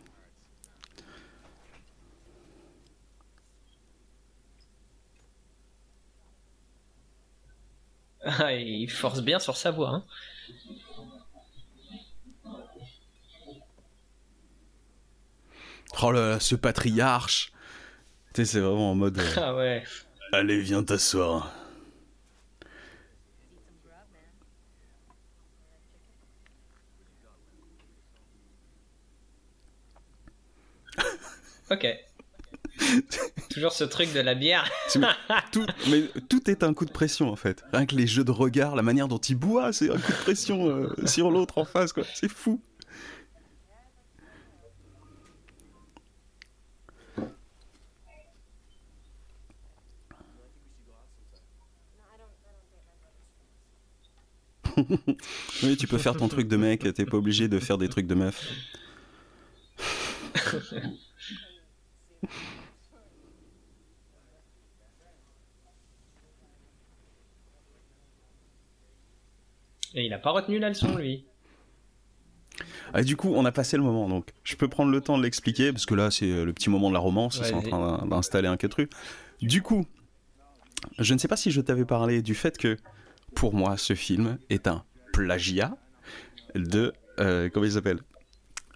[8.23, 9.89] Ah, il force bien sur sa voix.
[9.89, 10.03] Hein.
[16.01, 17.51] Oh là là, ce patriarche.
[18.33, 19.17] Tu sais, c'est vraiment en mode.
[19.19, 19.83] euh, Ah ouais.
[20.33, 21.51] Allez, viens t'asseoir.
[31.69, 31.85] Ok.
[33.49, 34.69] Toujours ce truc de la bière.
[35.51, 37.63] Tout, mais tout est un coup de pression en fait.
[37.73, 40.17] Rien que les jeux de regard, la manière dont il boit, c'est un coup de
[40.17, 42.03] pression euh, sur l'autre en face, quoi.
[42.13, 42.61] C'est fou.
[55.63, 58.05] Oui, tu peux faire ton truc de mec, t'es pas obligé de faire des trucs
[58.05, 58.47] de meuf.
[69.93, 71.25] Et il a pas retenu la leçon, lui.
[72.93, 75.23] Ah, du coup, on a passé le moment, donc je peux prendre le temps de
[75.23, 77.61] l'expliquer, parce que là, c'est euh, le petit moment de la romance, ils sont en
[77.61, 78.89] train d'in- d'installer un quatru.
[79.41, 79.85] Du coup,
[80.99, 82.77] je ne sais pas si je t'avais parlé du fait que,
[83.35, 85.77] pour moi, ce film est un plagiat
[86.55, 86.93] de...
[87.19, 87.99] euh, comment il s'appelle?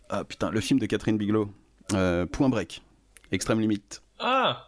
[0.10, 1.54] Ah putain, le film de Catherine Bigelow,
[1.94, 2.84] euh, Point Break,
[3.32, 4.02] Extrême Limite.
[4.20, 4.68] Ah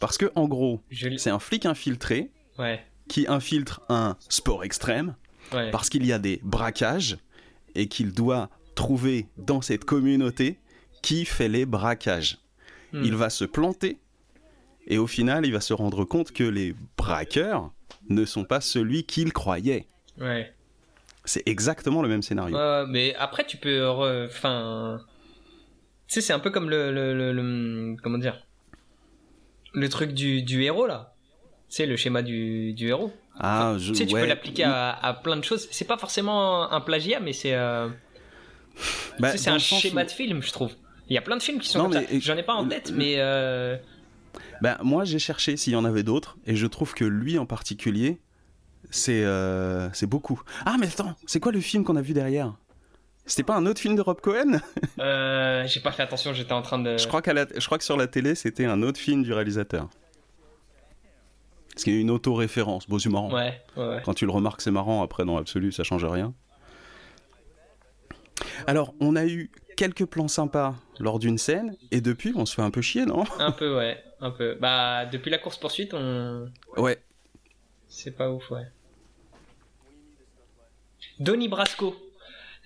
[0.00, 0.80] Parce que, en gros,
[1.16, 2.84] c'est un flic infiltré Ouais.
[3.08, 5.14] qui infiltre un sport extrême,
[5.52, 5.70] Ouais.
[5.70, 7.18] parce qu'il y a des braquages
[7.74, 10.58] et qu'il doit trouver dans cette communauté
[11.02, 12.38] qui fait les braquages.
[12.92, 13.02] Hmm.
[13.04, 13.98] Il va se planter
[14.86, 17.70] et au final, il va se rendre compte que les braqueurs
[18.08, 19.86] ne sont pas celui qu'il croyait.
[20.18, 20.52] Ouais.
[21.24, 22.56] C'est exactement le même scénario.
[22.88, 23.86] Mais après, tu peux.
[24.26, 25.00] Enfin.
[26.08, 28.46] Tu sais, c'est un peu comme le, le, le- le- Comment dire?
[29.74, 31.14] Le truc du, du héros, là.
[31.68, 33.12] Tu sais, le schéma du, du héros.
[33.38, 34.20] Ah, je, Tu sais, tu ouais.
[34.22, 35.68] peux l'appliquer à, à plein de choses.
[35.70, 37.54] C'est pas forcément un plagiat, mais c'est.
[37.54, 37.88] euh,
[39.18, 40.72] Bah, tu sais, c'est un schéma où- de film, je trouve.
[41.08, 42.18] Il y a plein de films qui sont Non, comme mais- ça.
[42.20, 43.14] J'en ai pas en tête, mais.
[43.18, 43.76] euh,
[44.62, 47.46] Bah, moi, j'ai cherché s'il y en avait d'autres, et je trouve que lui en
[47.46, 48.18] particulier,
[48.90, 50.40] c'est euh, c'est beaucoup.
[50.64, 52.54] Ah, mais attends, c'est quoi le film qu'on a vu derrière?
[53.26, 54.60] C'était pas un autre film de Rob Cohen?
[55.00, 56.96] Euh, J'ai pas fait attention, j'étais en train de.
[56.96, 59.32] je, crois qu'à la- je crois que sur la télé, c'était un autre film du
[59.32, 59.88] réalisateur.
[61.72, 62.88] Parce qu'il y a une auto-référence.
[62.88, 63.32] Bon, c'est marrant.
[63.34, 64.02] Ouais, ouais, ouais.
[64.04, 65.02] Quand tu le remarques, c'est marrant.
[65.02, 66.32] Après, dans l'absolu, ça change rien.
[68.66, 72.62] Alors, on a eu quelques plans sympas lors d'une scène, et depuis, on se fait
[72.62, 73.24] un peu chier, non?
[73.38, 74.02] Un peu, ouais.
[74.20, 74.56] Un peu.
[74.58, 76.50] Bah, depuis la course-poursuite, on.
[76.78, 76.98] Ouais.
[77.88, 78.66] C'est pas ouf, ouais.
[81.18, 81.94] Donnie Brasco.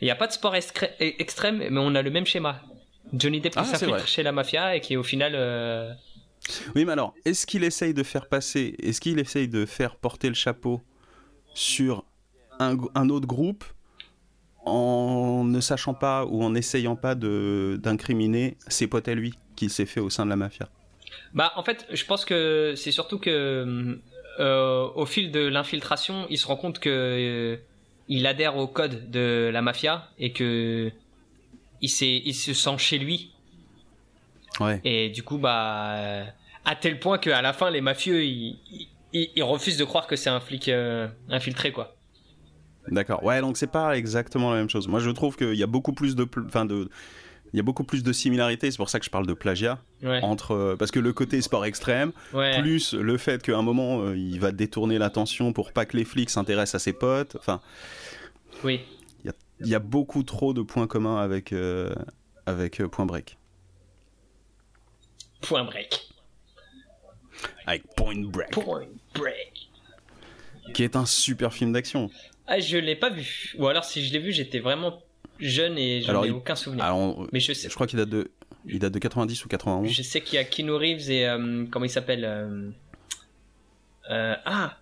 [0.01, 0.55] Il n'y a pas de sport
[1.01, 2.63] extrême, mais on a le même schéma.
[3.13, 5.33] Johnny Depp qui Ah, s'infiltre chez la mafia et qui au final.
[5.35, 5.93] euh,
[6.75, 10.29] Oui, mais alors, est-ce qu'il essaye de faire passer, est-ce qu'il essaye de faire porter
[10.29, 10.81] le chapeau
[11.55, 12.05] sur
[12.61, 13.65] un, autre groupe
[14.65, 19.87] en ne sachant pas ou en n'essayant pas d'incriminer ses potes à lui qu'il s'est
[19.87, 20.69] fait au sein de la mafia?
[21.35, 23.99] Bah, en fait, je pense que c'est surtout que
[24.39, 27.57] euh, au fil de l'infiltration, il se rend compte que euh,
[28.11, 30.93] il adhère au code de la mafia et que
[31.81, 33.33] il, se sent chez lui.
[34.59, 34.81] Ouais.
[34.85, 36.25] Et du coup, bah, euh,
[36.65, 38.59] à tel point qu'à la fin, les mafieux, ils,
[39.13, 41.97] ils, ils refusent de croire que c'est un flic euh, infiltré, quoi.
[42.89, 43.23] D'accord.
[43.23, 44.89] Ouais, donc c'est pas exactement la même chose.
[44.89, 46.91] Moi, je trouve qu'il y a beaucoup plus de, enfin de,
[47.53, 48.71] il y a beaucoup plus de similarités.
[48.71, 50.21] C'est pour ça que je parle de plagiat Ouais.
[50.23, 52.61] entre, euh, parce que le côté sport extrême, ouais.
[52.63, 56.05] plus le fait qu'à un moment euh, il va détourner l'attention pour pas que les
[56.05, 57.37] flics s'intéressent à ses potes.
[57.37, 57.61] Enfin,
[58.65, 58.81] Oui.
[59.25, 61.93] il y a beaucoup trop de points communs avec euh,
[62.47, 63.37] avec euh, Point Break.
[65.43, 66.09] Point break.
[67.67, 68.51] Avec Point Break.
[68.51, 69.71] Point break.
[70.75, 72.11] qui est un super film d'action.
[72.47, 73.55] Ah, je l'ai pas vu.
[73.59, 75.03] Ou alors, si je l'ai vu, j'étais vraiment
[75.41, 76.85] jeune et j'en Alors, ai il- aucun souvenir.
[76.85, 78.31] Alors, on- Mais je sais, je crois qu'il date de,
[78.67, 79.89] il date de 90 ou 91.
[79.91, 82.71] je sais qu'il y a Keanu Reeves et euh, comment il s'appelle euh,
[84.11, 84.79] euh, Ah,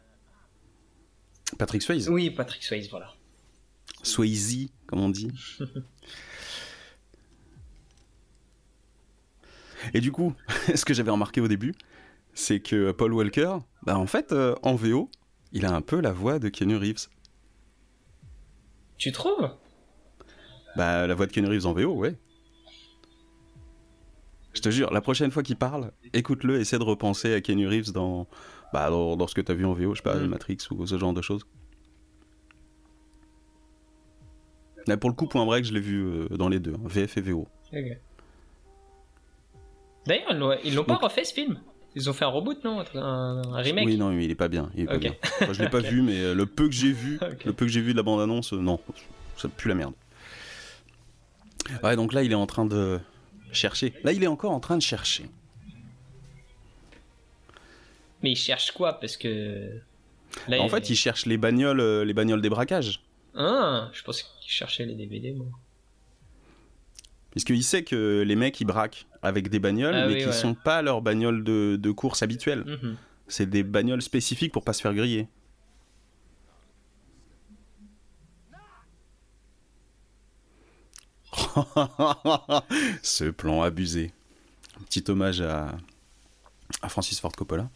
[1.58, 2.08] Patrick Swayze.
[2.08, 3.12] oui, Patrick Swayze, voilà.
[4.02, 5.30] Swayze, comme on dit.
[9.94, 10.34] Et du coup,
[10.74, 11.74] ce que j'avais remarqué au début,
[12.34, 15.10] c'est que Paul Walker, bah en fait, en VO,
[15.52, 17.06] il a un peu la voix de Keanu Reeves.
[18.96, 19.50] Tu trouves?
[20.78, 22.14] Bah, la voix de Keanu Reeves en VO, ouais.
[24.54, 27.92] Je te jure, la prochaine fois qu'il parle, écoute-le, essaie de repenser à Keanu Reeves
[27.92, 28.26] dans,
[28.72, 30.26] bah, dans, dans ce que t'as vu en VO, je sais pas, Mm.
[30.28, 31.42] Matrix ou ce genre de choses.
[34.86, 37.18] Là, pour le coup, Point Break, je l'ai vu euh, dans les deux, hein, VF
[37.18, 37.46] et VO.
[40.06, 41.58] D'ailleurs, ils l'ont- pas Donc- refait ce film?
[41.94, 42.84] Ils ont fait un reboot, non?
[42.94, 43.84] Un, un remake?
[43.86, 44.70] Oui, non, mais il est pas bien.
[44.74, 45.00] Il est pas Ok.
[45.00, 45.14] bien.
[45.42, 47.72] Enfin, je l'ai pas vu, mais euh, le peu que j'ai vu, le peu que
[47.72, 48.78] j'ai vu de la bande-annonce, euh, non,
[49.36, 49.94] ça pue la merde.
[51.82, 52.98] Ouais, donc là, il est en train de
[53.52, 53.92] chercher.
[54.04, 55.24] Là, il est encore en train de chercher.
[58.22, 58.94] Mais ils cherchent quoi?
[59.00, 59.80] Parce que.
[60.48, 63.02] Là, En fait, il cherche les bagnoles, euh, les bagnoles des braquages.
[63.34, 65.46] Ah, je pense qu'ils cherchaient les DVD, moi.
[67.30, 70.32] Puisqu'il sait que les mecs, ils braquent avec des bagnoles, Ah mais oui, qui ouais.
[70.32, 72.64] sont pas leurs bagnoles de, de course habituelles.
[72.66, 72.96] Mhm.
[73.28, 75.28] C'est des bagnoles spécifiques pour pas se faire griller.
[83.02, 84.12] Ce plan abusé.
[84.86, 85.76] Petit hommage à
[86.88, 87.68] Francis Ford Coppola.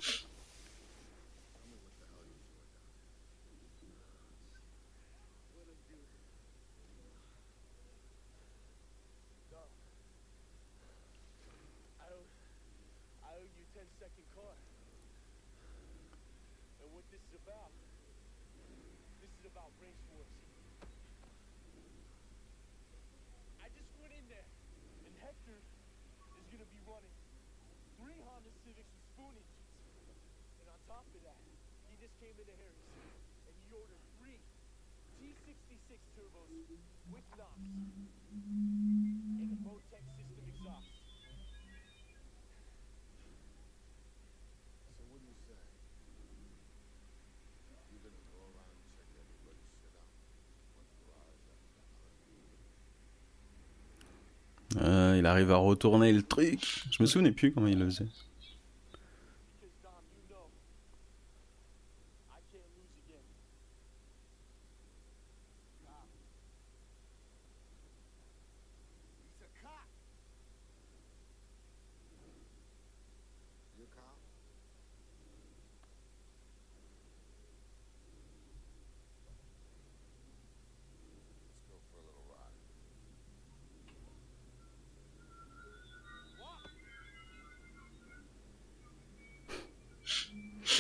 [55.33, 56.85] Arrive à retourner le truc.
[56.91, 58.07] Je me souvenais plus comment il le faisait.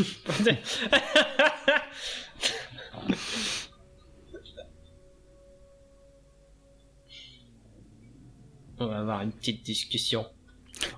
[8.78, 10.26] On va avoir une petite discussion.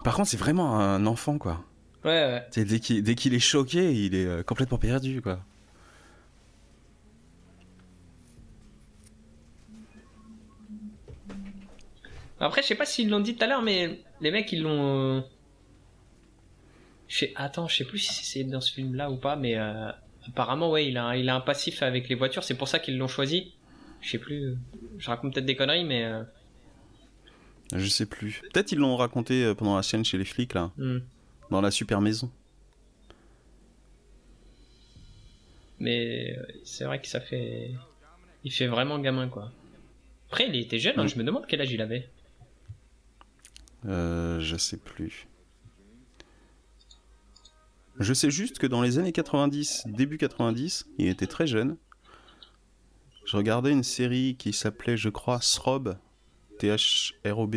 [0.03, 1.65] Par contre, c'est vraiment un enfant, quoi.
[2.05, 2.65] Ouais, ouais.
[2.65, 5.41] Dès qu'il dès qu'il est choqué, il est euh, complètement perdu, quoi.
[12.41, 15.25] Après, je sais pas s'ils l'ont dit tout à l'heure, mais les mecs, ils l'ont.
[17.15, 17.33] Je sais...
[17.37, 19.89] Attends, je sais plus si c'est dans ce film-là ou pas, mais euh,
[20.27, 22.81] apparemment, ouais, il a, un- il a un passif avec les voitures, c'est pour ça
[22.81, 23.53] qu'ils l'ont choisi.
[24.01, 24.43] Je sais plus.
[24.47, 24.57] euh,
[24.99, 26.03] Je raconte peut-être des conneries, mais.
[26.05, 26.25] euh,
[27.73, 28.43] Je sais plus.
[28.53, 30.73] Peut-être ils l'ont raconté euh, pendant la scène chez les flics, là.
[30.77, 30.99] hmm.
[31.53, 32.33] Dans la super maison.
[35.79, 37.71] Mais c'est vrai que ça fait.
[38.43, 39.53] Il fait vraiment gamin, quoi.
[40.29, 42.09] Après, il était jeune, hein, je me demande quel âge il avait.
[43.87, 45.27] Euh, je sais plus.
[48.01, 51.77] Je sais juste que dans les années 90, début 90, il était très jeune.
[53.25, 55.97] Je regardais une série qui s'appelait, je crois, Srob,
[56.59, 57.55] T-H-R-O-B.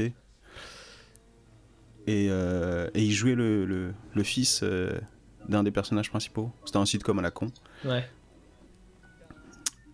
[2.09, 4.97] Et, euh, et il jouait le, le- le fils euh,
[5.49, 6.51] d'un des personnages principaux.
[6.65, 7.51] C'était un sitcom à la con.
[7.83, 8.07] Ouais.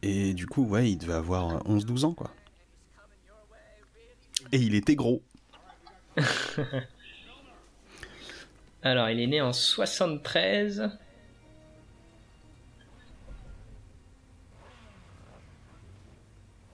[0.03, 2.29] Et du coup, ouais, il devait avoir 11-12 ans, quoi.
[4.51, 5.23] Et il était gros.
[8.83, 10.89] Alors, il est né en 73.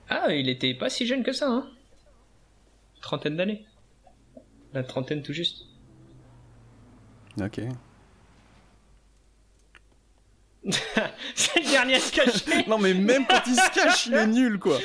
[0.08, 1.70] Ah, il était pas si jeune que ça, hein.
[3.00, 3.64] Trentaine d'années.
[4.72, 5.66] La trentaine tout juste.
[7.40, 7.60] Ok.
[11.34, 12.64] C'est le dernier à se cacher.
[12.68, 14.78] Non, mais même quand il se cache, il est nul, quoi.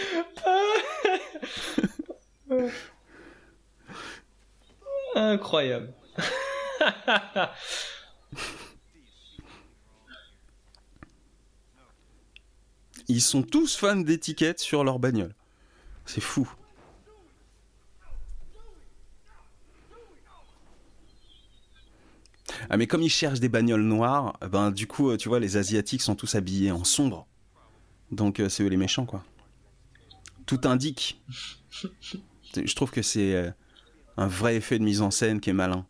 [5.16, 5.94] Incroyable.
[13.08, 15.36] Ils sont tous fans d'étiquettes sur leur bagnole.
[16.06, 16.52] C'est fou.
[22.70, 25.58] Ah mais comme ils cherchent des bagnoles noires, ben du coup euh, tu vois les
[25.58, 27.28] asiatiques sont tous habillés en sombre.
[28.12, 29.24] Donc euh, c'est eux les méchants quoi.
[30.46, 31.22] Tout indique.
[32.56, 33.52] Je trouve que c'est euh,
[34.18, 35.86] un vrai effet de mise en scène qui est malin.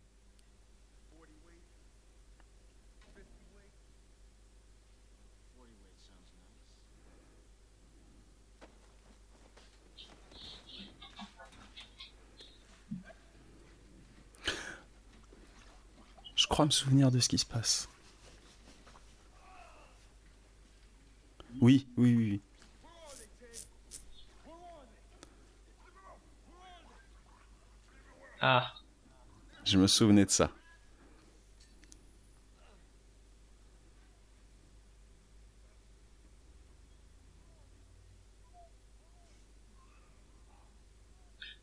[16.56, 17.86] Crois me souvenir de ce qui se passe.
[21.60, 22.40] Oui, oui, oui.
[28.40, 28.72] Ah.
[29.66, 30.50] Je me souvenais de ça.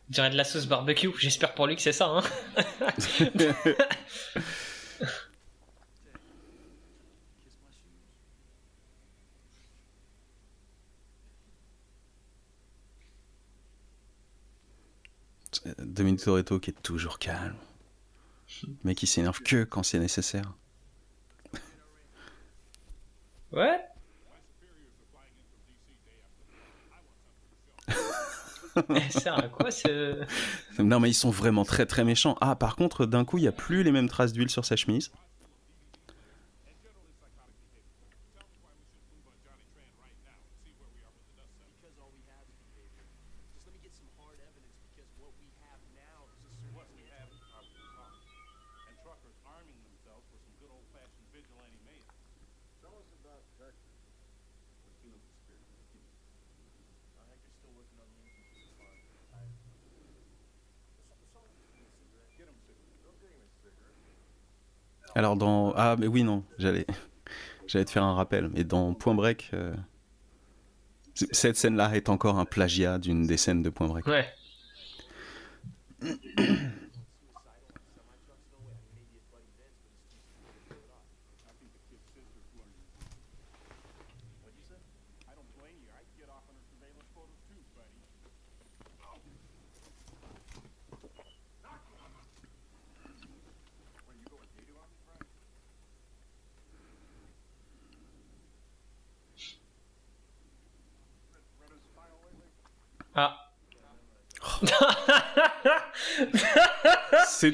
[0.10, 1.10] Dirait de la sauce barbecue.
[1.18, 2.06] J'espère pour lui que c'est ça.
[2.06, 2.22] Hein.
[15.80, 17.56] Dominique Toretto qui est toujours calme.
[18.84, 20.54] Mais qui s'énerve que quand c'est nécessaire.
[23.52, 23.80] Ouais.
[28.90, 30.24] Eh, sert à quoi ce.
[30.80, 32.36] Non mais ils sont vraiment très très méchants.
[32.42, 34.76] Ah par contre d'un coup il n'y a plus les mêmes traces d'huile sur sa
[34.76, 35.12] chemise.
[65.24, 66.86] Alors dans ah mais oui non j'allais
[67.68, 69.74] j'allais te faire un rappel mais dans Point Break euh,
[71.14, 74.06] cette scène là est encore un plagiat d'une des scènes de Point Break.
[74.06, 74.28] Ouais.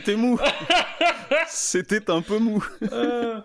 [0.10, 0.40] C'était mou.
[1.48, 2.66] C'était un peu mou.
[2.82, 3.42] Euh,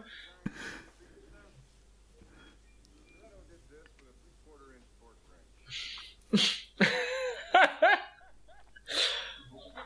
[4.41, 6.67] Quarter inch fork wrench.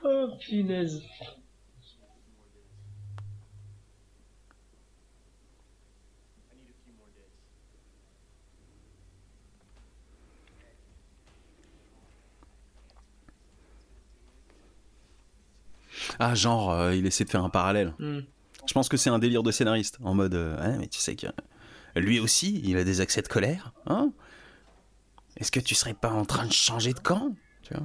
[0.05, 1.03] Oh, punaise.
[6.49, 7.35] I need a few more days.
[16.19, 17.95] Ah genre euh, il essaie de faire un parallèle.
[17.99, 18.21] Hmm.
[18.67, 21.17] Je pense que c'est un délire de scénariste en mode euh, Ouais, mais tu sais
[21.17, 21.27] que
[21.97, 24.13] lui aussi il a des accès de colère, hein?
[25.37, 27.35] Est-ce que tu serais pas en train de changer de camp?
[27.63, 27.83] Tu vois?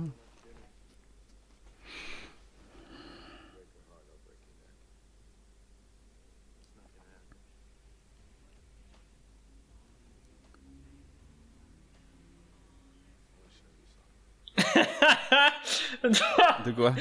[16.65, 16.93] De quoi?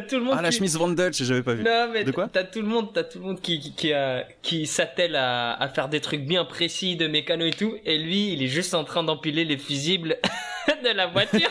[0.00, 0.56] T'as tout le monde Ah la qui...
[0.58, 1.62] chemise Van Dutch, j'avais pas vu.
[1.64, 3.92] Non mais De quoi t'as tout le monde, t'as tout le monde qui qui qui,
[3.92, 7.98] a- qui s'attelle à, à faire des trucs bien précis de mécano et tout, et
[7.98, 10.16] lui il est juste en train d'empiler les fusibles
[10.84, 11.48] de la voiture.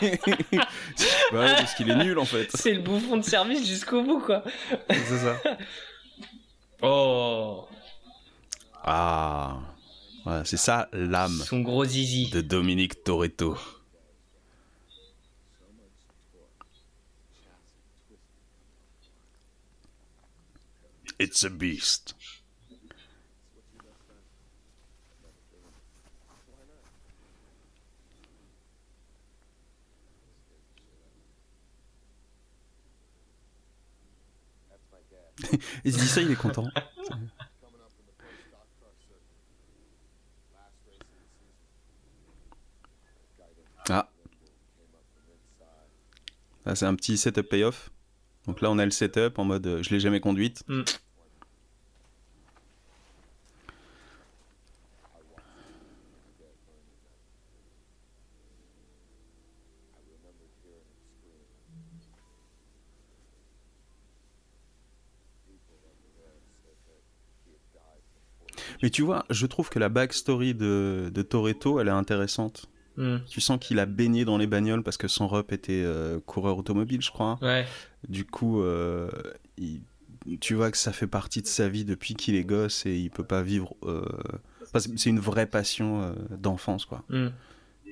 [1.32, 2.48] Bah ouais, parce qu'il est nul en fait.
[2.54, 4.42] C'est le bouffon de service jusqu'au bout quoi.
[4.90, 5.36] C'est ça.
[6.82, 7.66] Oh,
[8.84, 9.58] Ah.
[10.24, 12.30] Voilà, c'est ça l'âme son gros zizi.
[12.30, 13.56] de Dominique Toretto.
[21.18, 22.14] it's a beast.
[35.84, 36.66] il se dit ça, il est content.
[43.88, 44.10] ah.
[46.66, 47.90] Là, c'est un petit setup payoff.
[48.46, 50.64] Donc là, on a le setup en mode euh, je l'ai jamais conduite.
[50.68, 50.82] Mm.
[68.82, 72.66] Mais tu vois, je trouve que la backstory de, de Toretto, elle est intéressante.
[72.96, 73.18] Hmm.
[73.28, 76.58] Tu sens qu'il a baigné dans les bagnoles parce que son rep était euh, coureur
[76.58, 77.38] automobile, je crois.
[77.42, 77.64] Ouais.
[78.08, 79.10] Du coup, euh,
[79.56, 79.82] il-
[80.40, 83.10] tu vois que ça fait partie de sa vie depuis qu'il est gosse et il
[83.10, 83.74] peut pas vivre.
[83.84, 84.04] euh,
[84.74, 87.02] c'est une vraie passion d'enfance, quoi.
[87.08, 87.28] Hmm.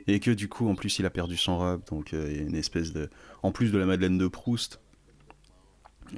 [0.08, 2.42] Et que du coup, en plus, il a perdu son rep, donc il y a
[2.42, 3.08] une espèce de.
[3.42, 4.80] En plus de la Madeleine de Proust,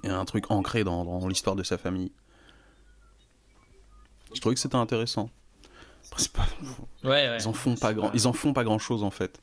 [0.03, 2.11] il y a un truc ancré dans, dans l'histoire de sa famille.
[4.35, 5.31] Je trouvais que c'était intéressant.
[6.33, 6.47] Pas-
[7.05, 7.37] Ouais, ouais.
[7.41, 9.41] Ils en font pas grand, ils en font pas grand chose en fait.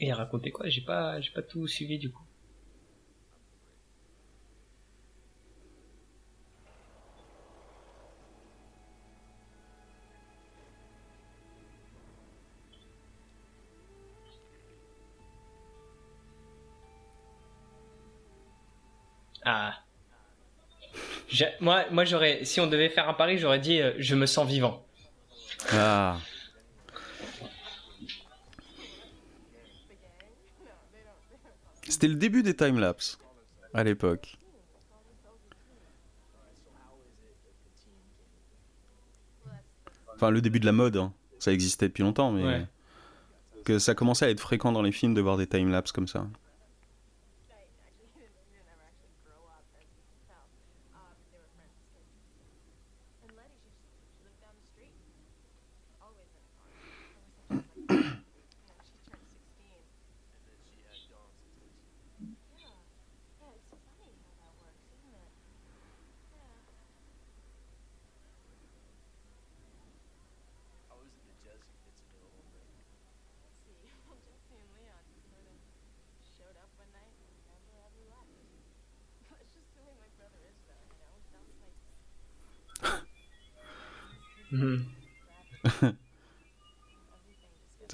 [0.00, 0.68] Et il racontait quoi?
[0.68, 2.24] J'ai pas, j'ai pas tout suivi du coup.
[19.44, 19.74] Ah.
[21.60, 24.46] Moi, moi j'aurais, si on devait faire un pari, j'aurais dit, euh, je me sens
[24.48, 24.84] vivant.
[25.72, 26.18] Ah.
[31.90, 33.18] C'était le début des timelapses
[33.74, 34.38] à l'époque.
[40.14, 41.12] Enfin, le début de la mode, hein.
[41.38, 42.66] ça existait depuis longtemps, mais Ouais.
[43.64, 46.26] que ça commençait à être fréquent dans les films de voir des timelapses comme ça.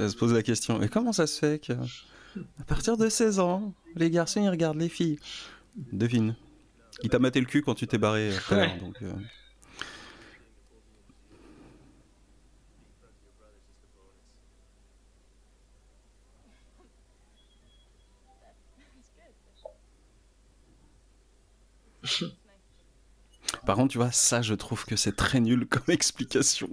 [0.09, 3.72] Se pose la question, mais comment ça se fait que à partir de 16 ans,
[3.94, 5.18] les garçons ils regardent les filles?
[5.92, 6.36] Devine.
[7.02, 8.80] Il t'a maté le cul quand tu t'es barré euh, tout à l'heure, Ouais.
[8.80, 8.96] donc...
[9.02, 9.12] euh,
[23.64, 26.68] Par contre, tu vois, ça, je trouve que c'est très nul comme explication.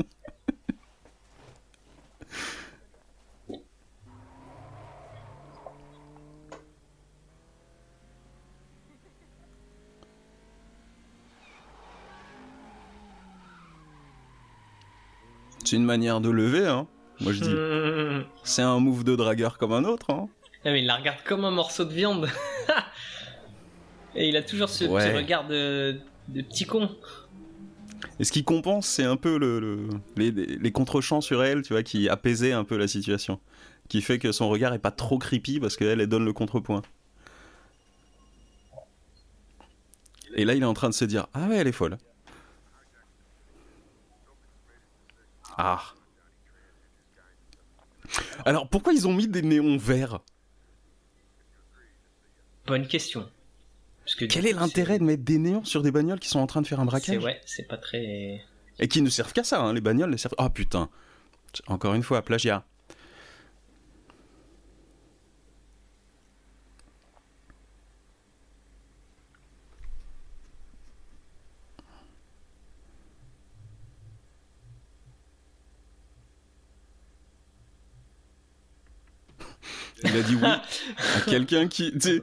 [15.74, 16.86] C'est une manière de lever, hein.
[17.19, 18.26] Moi, je dis, Mhm.
[18.43, 20.30] c'est un move de dragueur comme un autre, hein.
[20.63, 22.30] Ah, mais il la regarde comme un morceau de viande.
[24.15, 25.09] Et il a toujours ce Ouais.
[25.09, 25.97] petit regard de,
[26.28, 26.91] de petit con.
[28.19, 31.74] Et ce qui compense, c'est un peu le, le- les, les contre-champs sur elle, tu
[31.74, 33.39] vois, qui apaisaient un peu la situation.
[33.89, 36.84] Qui fait que son regard est pas trop creepy parce qu'elle, elle donne le contrepoint.
[40.36, 41.97] Et là, il est en train de se dire Ah ouais, elle est folle.
[45.57, 45.81] Ah.
[48.45, 50.19] Alors, pourquoi ils ont mis des néons verts?
[52.65, 53.29] Bonne question.
[54.05, 56.47] Parce que Quel est l'intérêt de mettre des néons sur des bagnoles qui sont en
[56.47, 58.41] train de faire un C'est braquage ouais, c'est pas très.
[58.79, 60.35] Et qui ne servent qu'à ça, hein, les bagnoles ne servent.
[60.37, 60.89] Ah putain
[61.67, 62.65] Encore une fois, plagiat.
[80.03, 80.61] Il a dit oui à
[81.25, 81.91] quelqu'un qui.
[81.93, 82.21] Tu, sais,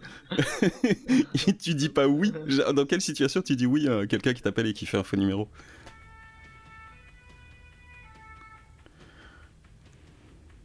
[1.58, 2.32] tu dis pas oui.
[2.74, 5.16] Dans quelle situation tu dis oui à quelqu'un qui t'appelle et qui fait un faux
[5.16, 5.48] numéro?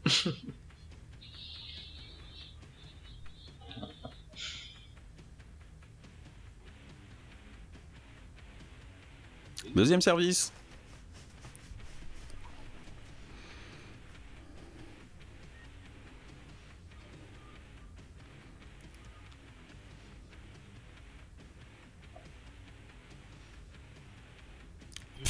[9.76, 10.55] Deuxième service.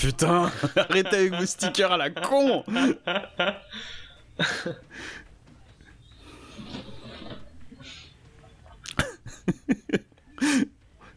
[0.06, 2.64] Putain, arrêtez avec vos stickers à la con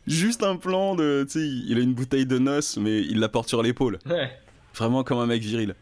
[0.06, 1.24] Juste un plan de.
[1.30, 3.98] Tu sais, il a une bouteille de noces, mais il la porte sur l'épaule.
[4.06, 4.30] Ouais.
[4.74, 5.74] Vraiment comme un mec viril.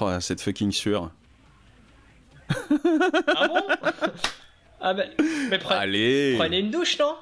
[0.00, 1.10] Oh, cette fucking sueur.
[2.48, 3.60] Ah bon?
[4.78, 5.08] Ah ben,
[5.50, 7.16] mais pre- Allez prenez une douche, non?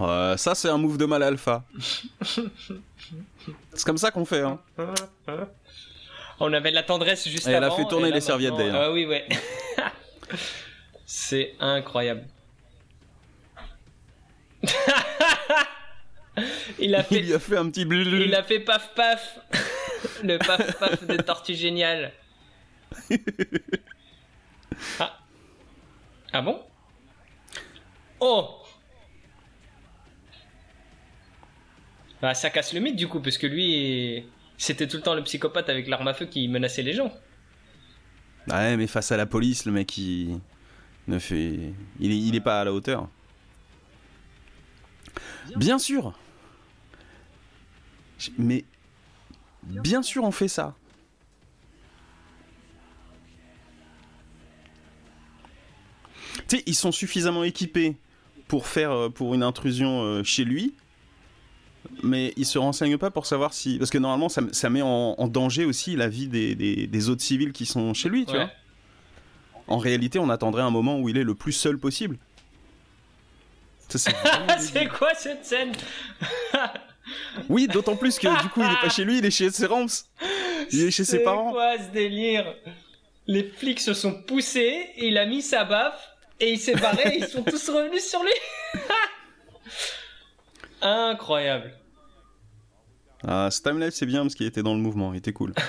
[0.00, 1.64] Euh, Ça, c'est un move de mal alpha.
[2.22, 4.58] c'est comme ça qu'on fait, hein.
[6.38, 7.76] On avait de la tendresse juste Et elle a avant.
[7.76, 8.82] fait tourner là, les serviettes, maintenant- d'ailleurs.
[8.90, 9.26] Ah oui, ouais.
[11.06, 12.24] C'est incroyable.
[16.78, 18.20] il a fait, lui a fait un petit bleu.
[18.22, 19.38] il a fait paf paf.
[20.22, 22.12] Le paf paf de Tortue Géniale.
[25.00, 25.18] Ah.
[26.32, 26.60] Ah bon?
[28.20, 28.55] Oh
[32.22, 34.24] Bah ça casse le mythe du coup, parce que lui,
[34.56, 37.12] c'était tout le temps le psychopathe avec l'arme à feu qui menaçait les gens.
[38.48, 40.40] Ouais, mais face à la police, le mec, il
[41.08, 43.08] ne fait, il est, il est pas à la hauteur.
[45.56, 46.14] Bien sûr.
[48.38, 48.64] Mais
[49.62, 50.74] bien sûr, on fait ça.
[56.48, 57.96] Tu sais, ils sont suffisamment équipés
[58.46, 60.74] pour faire euh, pour une intrusion euh, chez lui,
[62.02, 65.14] mais ils se renseignent pas pour savoir si parce que normalement ça, ça met en,
[65.18, 68.32] en danger aussi la vie des, des- des autres civils qui sont chez lui, tu
[68.32, 68.38] Ouais.
[68.38, 68.50] vois.
[69.68, 72.16] En réalité, on attendrait un moment où il est le plus seul possible.
[73.88, 73.98] C'est
[74.58, 75.72] c'est quoi cette scène
[77.48, 79.66] Oui, d'autant plus que du coup, il est pas chez lui, il est chez ses
[79.66, 79.86] Ramps.
[80.72, 81.52] Il est chez ses C'est parents.
[81.52, 82.52] quoi ce délire?
[83.28, 86.00] Les flics se sont poussés, il a mis sa baffe
[86.40, 88.32] et il s'est barré et ils sont tous revenus sur lui.
[90.86, 91.72] Incroyable.
[93.24, 95.52] Ah, ce timelapse, c'est bien parce qu'il était dans le mouvement, il était cool.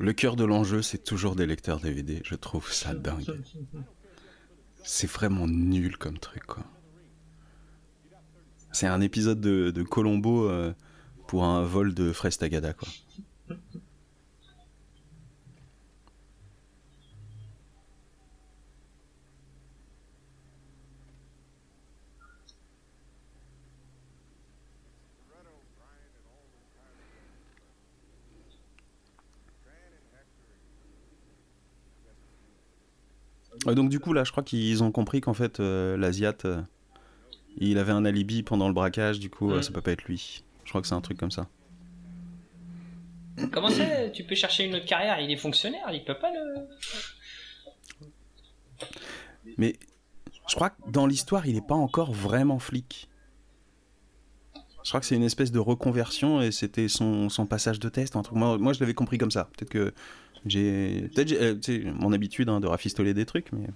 [0.00, 2.20] Le cœur de l'enjeu, c'est toujours des lecteurs DVD.
[2.24, 3.24] Je trouve ça dingue.
[4.84, 6.64] C'est vraiment nul comme truc, quoi.
[8.72, 10.72] C'est un épisode de, Colombo euh,
[11.26, 12.88] pour un vol de fraises Tagada, quoi.
[33.68, 36.60] Ouais, donc du coup, là, je crois qu'ils ont compris qu'en fait, euh, l'Asiat, euh,
[37.58, 39.62] il avait un alibi pendant le braquage, du coup, euh, Mm.
[39.62, 40.42] ça peut pas être lui.
[40.64, 41.48] Je crois que c'est un truc comme ça.
[43.52, 46.66] Comment ça Tu peux chercher une autre carrière, il est fonctionnaire, il peut pas le.
[49.56, 49.76] Mais
[50.48, 53.08] je crois que dans l'histoire, il est pas encore vraiment flic.
[54.84, 58.14] Je crois que c'est une espèce de reconversion et c'était son, son passage de test.
[58.32, 59.44] Moi, moi, je l'avais compris comme ça.
[59.56, 59.92] Peut-être que
[60.46, 61.08] j'ai.
[61.14, 63.66] Peut-être euh, mon habitude hein, de rafistoler des trucs, mais.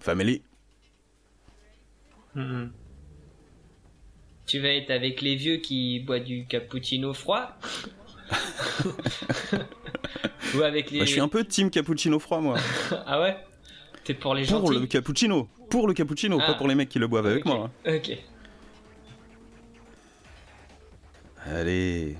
[0.00, 0.42] Family.
[4.46, 7.56] Tu vas être avec les vieux qui boivent du cappuccino froid
[10.56, 11.00] Ou avec les.
[11.00, 12.58] Bah, je suis un peu team cappuccino froid, moi.
[13.06, 13.36] Ah ouais?
[14.04, 15.48] T'es pour les Pour le cappuccino.
[15.70, 16.46] Pour le cappuccino, Ah.
[16.48, 17.70] pas pour les mecs qui le boivent avec moi.
[17.86, 18.10] Ok.
[21.46, 22.16] Allez.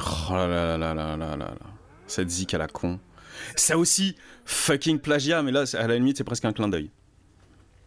[0.00, 1.56] Oh là là là là là là là.
[2.06, 2.98] Cette zik à la con.
[3.56, 6.90] Ça aussi, fucking plagiat, mais là, à la limite, c'est presque un clin d'œil.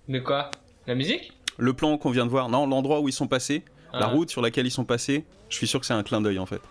[0.08, 0.52] De quoi?
[0.86, 1.34] La musique?
[1.58, 3.64] Le plan qu'on vient de voir, non, l'endroit où ils sont passés,
[3.94, 4.08] la Ah.
[4.08, 6.46] route sur laquelle ils sont passés, je suis sûr que c'est un clin d'œil en
[6.46, 6.62] fait.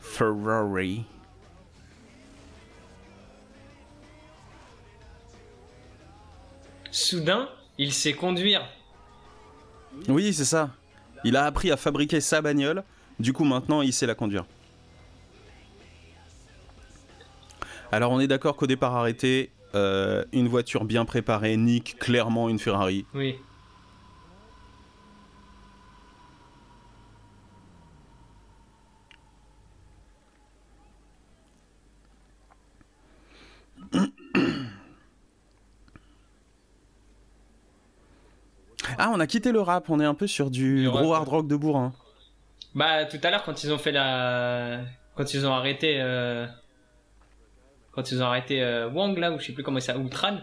[0.00, 1.04] Ferrari.
[6.90, 7.48] Soudain,
[7.78, 8.62] il sait conduire.
[10.08, 10.70] Oui, c'est ça.
[11.24, 12.82] Il a appris à fabriquer sa bagnole.
[13.18, 14.44] Du coup, maintenant, il sait la conduire.
[17.92, 22.58] Alors, on est d'accord qu'au départ arrêté, euh, une voiture bien préparée nique clairement une
[22.58, 23.04] Ferrari.
[23.14, 23.36] Oui.
[39.00, 41.20] Ah, on a quitté le rap, on est un peu sur du Le gros rap.
[41.20, 41.92] hard rock de bourrin.
[42.74, 44.80] Bah tout à l'heure quand ils ont fait la,
[45.16, 46.46] quand ils ont arrêté, euh...
[47.92, 50.38] quand ils ont arrêté euh, Wang là ou je sais plus comment ça, ou Tran,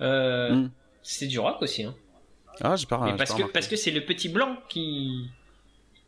[0.00, 0.54] euh...
[0.54, 0.70] Mm.
[1.02, 1.84] c'était du rock aussi.
[1.84, 1.94] Hein.
[2.62, 3.52] Ah, j'ai pas, Mais parce pas que remarqué.
[3.52, 5.28] parce que c'est le petit blanc qui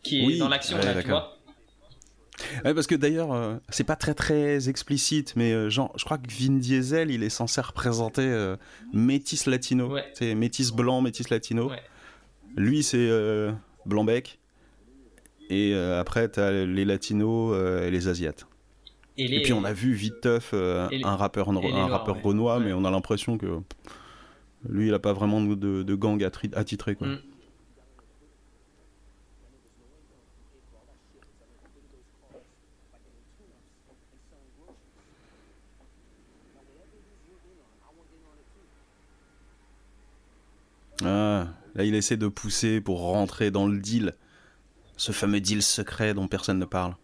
[0.03, 1.37] qui est Oui, dans l'action ouais, là, tu vois.
[2.65, 6.19] Ouais, parce que d'ailleurs, euh, c'est pas très très explicite, mais euh, genre, je crois
[6.19, 8.57] que Vin Diesel, il est censé représenter euh,
[8.93, 9.93] métis latino.
[9.93, 10.05] Ouais.
[10.15, 11.71] C'est métis blanc, métis latino.
[11.71, 11.81] Ouais.
[12.57, 13.53] Lui, c'est euh,
[13.87, 14.39] blanc-bec.
[15.51, 18.47] Et euh, après, t'as les latinos et les asiates.
[19.17, 19.37] Et, les...
[19.39, 22.17] Et puis on a vu vite teuf et les- un rappeur, et un Noirs, rappeur
[22.17, 22.23] ouais.
[22.23, 23.93] renois, mais on a l'impression que pff,
[24.69, 26.23] lui, il a pas vraiment de, gang.
[26.97, 27.07] Quoi.
[27.09, 27.19] Mm.
[41.05, 44.15] Ah, là, il essaie de pousser pour rentrer dans le deal.
[44.97, 46.97] Ce fameux deal secret dont personne ne parle.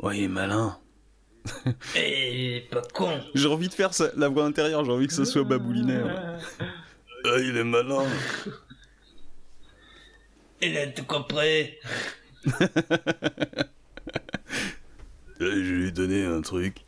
[0.00, 0.78] Ouais, il est malin.
[1.96, 3.20] Eh, pas con.
[3.34, 6.38] J'ai envie de faire ça- la voix intérieure, j'ai envie que ce soit baboulinaire.
[7.28, 8.04] Ah, il est malin.
[10.62, 11.74] Il a tout compris.
[15.40, 16.84] Je lui donner un truc.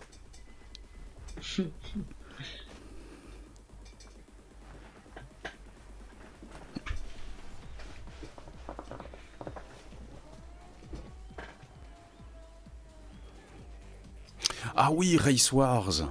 [14.77, 16.05] Ah oui, Race Wars.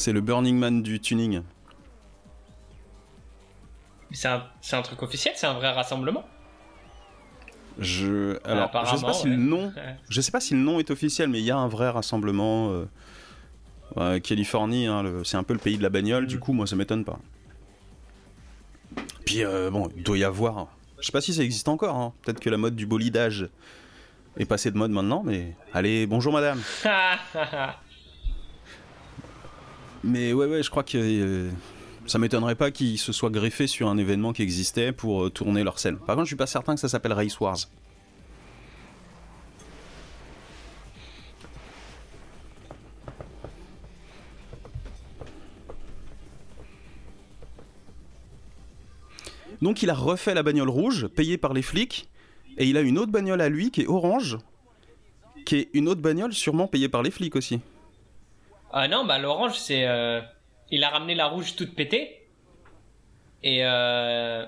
[0.00, 1.42] C'est le Burning Man du tuning.
[4.12, 6.24] C'est un, truc officiel, c'est un vrai rassemblement.
[7.78, 9.70] Je alors je sais pas si le nom
[10.08, 12.86] Je sais pas si le nom est officiel, mais il y a un vrai rassemblement.
[13.98, 16.40] Euh, Californie, hein, c'est un peu le pays de la bagnole, du Mm.
[16.40, 17.18] coup, moi, ça m'étonne pas.
[19.26, 20.68] Puis, euh, bon, il doit y avoir.
[20.98, 21.96] Je sais pas si ça existe encore.
[21.96, 22.14] hein.
[22.22, 23.50] Peut-être que la mode du bolidage
[24.38, 25.54] est passée de mode maintenant, mais.
[25.74, 26.62] Allez, bonjour madame.
[30.02, 30.98] Mais ouais, ouais, je crois que.
[30.98, 31.50] euh,
[32.06, 35.62] ça m'étonnerait pas qu'ils se soient greffés sur un événement qui existait pour euh, tourner
[35.62, 35.96] leur scène.
[35.96, 37.58] Par contre, je suis pas certain que ça s'appelle Race Wars.
[49.62, 52.08] Donc il a refait la bagnole rouge, payée par les flics,
[52.56, 54.38] et il a une autre bagnole à lui qui est orange,
[55.44, 57.60] qui est une autre bagnole sûrement payée par les flics aussi.
[58.72, 59.86] Ah non, bah l'orange, c'est.
[59.86, 60.20] euh,
[60.70, 62.26] Il a ramené la rouge toute pétée.
[63.42, 63.64] Et.
[63.64, 64.44] Euh...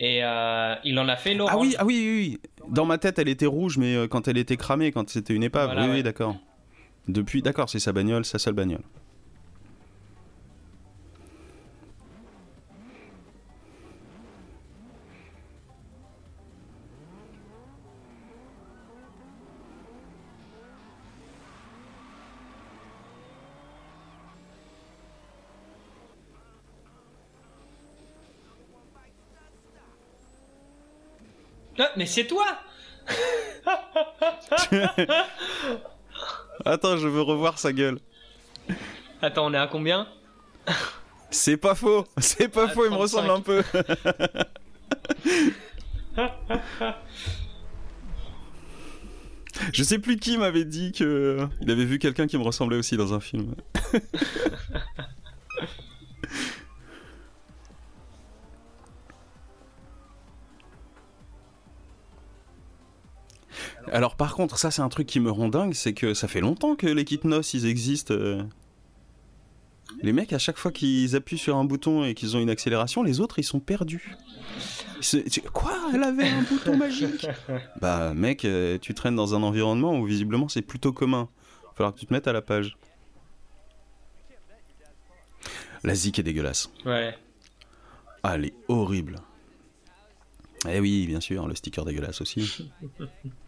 [0.00, 1.54] Et euh, il en a fait l'orange.
[1.56, 2.50] Ah oui, ah oui, oui.
[2.68, 5.42] Dans ma tête, elle était rouge, mais euh, quand elle était cramée, quand c'était une
[5.42, 6.36] épave, Voilà, oui, oui, d'accord.
[7.08, 8.82] Depuis, d'accord, c'est sa bagnole, sa seule bagnole.
[31.78, 32.44] Ah, mais c'est toi
[36.64, 37.98] Attends, je veux revoir sa gueule.
[39.22, 40.06] Attends, on est à combien?
[41.30, 43.02] C'est pas faux, c'est pas faux, il me 35.
[43.02, 43.62] ressemble un peu.
[49.72, 52.96] Je sais plus qui m'avait dit que il avait vu quelqu'un qui me ressemblait aussi
[52.96, 53.54] dans un film.
[63.92, 66.40] Alors par contre, ça c'est un truc qui me rend dingue, c'est que ça fait
[66.40, 68.14] longtemps que les kits NOS ils existent.
[68.14, 68.42] euh.
[70.02, 73.02] Les mecs, à chaque fois qu'ils appuient sur un bouton et qu'ils ont une accélération,
[73.02, 74.14] les autres ils sont perdus.
[75.52, 77.26] Quoi Elle avait un bouton magique?
[77.80, 81.28] Bah mec, euh, tu traînes dans un environnement où visiblement c'est plutôt commun.
[81.74, 82.76] Falloir que tu te mettes à la page.
[85.84, 86.70] La zik est dégueulasse.
[86.84, 87.16] Ouais.
[88.24, 89.16] Ah, elle est horrible.
[90.68, 92.70] Eh oui, bien sûr, le sticker dégueulasse aussi.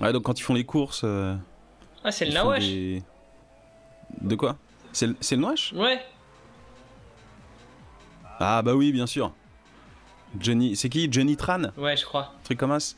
[0.00, 1.02] Ouais, donc quand ils font les courses.
[1.04, 1.34] euh,
[2.04, 3.02] Ah, c'est le Nawash des-
[4.20, 4.56] De quoi?
[4.92, 5.72] C'est le, Nawash?
[5.72, 6.00] Ouais.
[8.38, 9.32] Ah, bah oui, bien sûr.
[10.38, 10.76] Johnny.
[10.76, 11.08] C'est qui?
[11.10, 11.62] Johnny Tran?
[11.78, 12.34] Ouais, je crois.
[12.44, 12.94] truc comme ça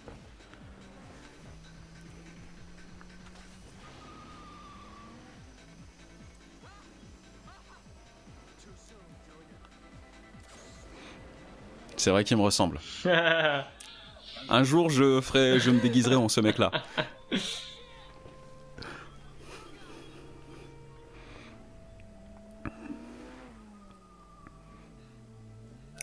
[11.97, 12.79] C'est vrai qu'il me ressemble.
[14.51, 16.71] Un jour, je ferai, je me déguiserai en ce mec-là.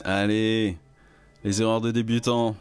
[0.04, 0.78] Allez,
[1.44, 2.56] les erreurs de débutants.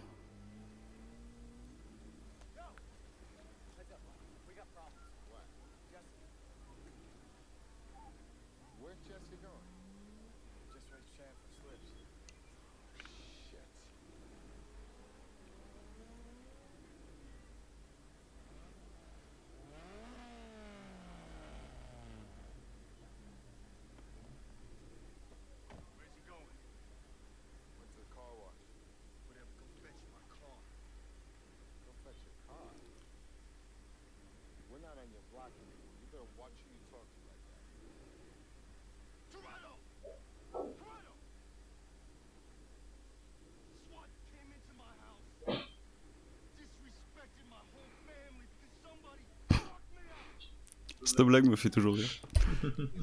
[51.16, 52.08] Cette blague me fait toujours rire.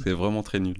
[0.04, 0.76] C'est vraiment très nul.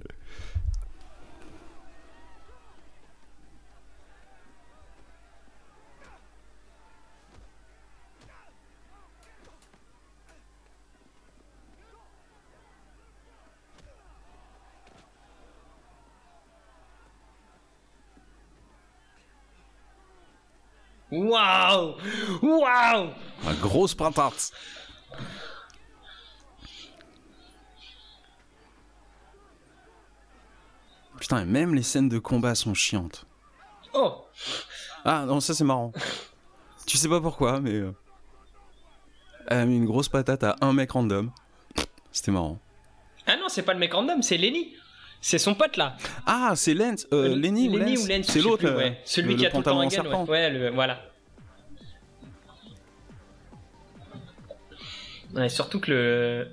[21.14, 21.96] Waouh
[22.42, 23.10] Waouh
[23.48, 24.52] Un grosse patate.
[31.22, 33.28] Putain, et même les scènes de combat sont chiantes.
[33.94, 34.26] Oh
[35.06, 35.92] Ah non, ça c'est marrant.
[36.88, 37.74] tu sais pas pourquoi, mais.
[37.76, 37.92] euh,
[39.48, 41.30] Elle a mis une grosse patate à un mec random.
[42.12, 42.58] C'était marrant.
[43.28, 44.74] Ah non, c'est pas le mec random, c'est Lenny.
[45.22, 45.96] C'est son pote là.
[46.26, 47.06] Ah, c'est Lens.
[47.14, 48.66] Euh, Lenny, ou Lens ou Lens, C'est l'autre.
[48.66, 49.00] euh, ouais.
[49.06, 50.28] Celui le- qui le a tout le temps un gun, ouais.
[50.30, 51.00] Ouais, le- voilà.
[55.36, 56.48] Ouais, surtout que le.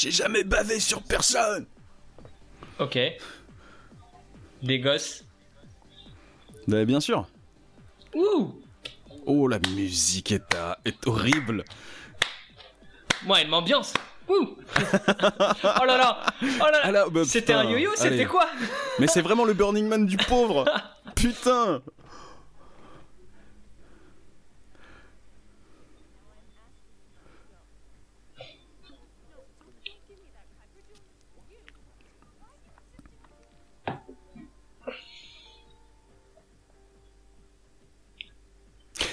[0.00, 1.66] J'ai jamais bavé sur personne.
[2.78, 2.98] Ok.
[4.62, 5.24] Des gosses.
[6.66, 7.26] Bah, bien sûr.
[8.14, 8.54] Ouh
[9.26, 11.64] Oh, la musique est, à- est horrible.
[13.26, 13.92] Moi, elle m'ambiance.
[14.26, 18.48] Ouh Oh là là Oh là là Ah bah, C'était un yo-yo, c'était quoi?
[19.00, 20.64] Mais c'est vraiment le Burning Man du pauvre.
[21.14, 21.82] Putain.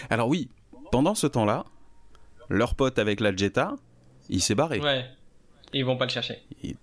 [0.09, 0.49] Alors oui,
[0.91, 1.65] pendant ce temps-là,
[2.49, 3.75] leur pote avec la Jetta,
[4.29, 4.79] il s'est barré.
[4.79, 5.05] Ouais.
[5.73, 6.39] Ils vont pas le chercher.
[6.63, 6.75] Il,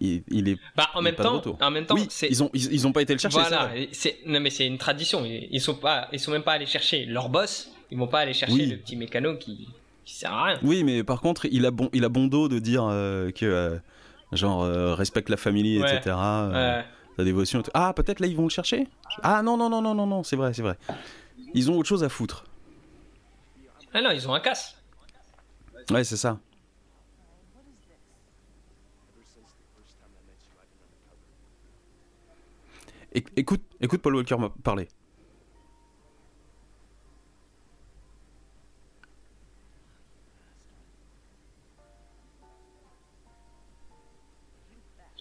[0.00, 2.72] il- il est Bah, en Il même temps, en même temps, oui, ils ont ils,
[2.72, 3.38] ils ont pas été le chercher.
[3.42, 5.22] c'est Voilà, c'est non mais c'est une tradition.
[5.26, 7.70] Ils sont pas, ils sont même pas allés chercher leur boss.
[7.90, 8.66] Ils vont pas aller chercher Oui.
[8.66, 9.68] le petit mécano qui,
[10.04, 10.58] qui sert à rien.
[10.62, 13.44] Oui, mais par contre, il a bon il a bon dos de dire euh, que
[13.44, 13.76] euh,
[14.32, 15.94] genre euh, respecte la famille, Ouais.
[15.96, 16.16] etc.
[16.16, 16.84] Ouais.
[17.18, 17.62] ta dévotion.
[17.74, 18.86] Ah, peut-être là ils vont le chercher?
[19.22, 20.78] Ah non non non non non non, c'est vrai c'est vrai.
[21.52, 22.44] Ils ont autre chose à foutre.
[23.92, 24.76] Ah non, ils ont un casse.
[25.90, 26.38] Ouais, c'est ça.
[33.12, 34.88] Écoute écoute Paul Walker parlé.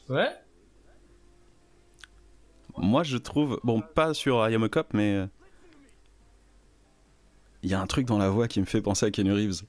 [0.08, 0.30] Ouais.
[2.78, 5.28] Moi, je trouve bon pas sur I Am a Cop, mais euh,
[7.64, 9.64] il y a un truc dans la voix qui me fait penser à Keanu Reeves.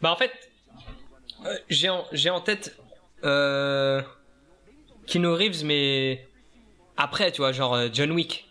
[0.00, 0.32] Bah en fait,
[1.44, 2.76] euh, j'ai en, tête
[3.24, 4.02] euh,
[5.14, 6.26] Reeves, mais
[6.96, 8.49] après, tu vois, genre euh, John Wick.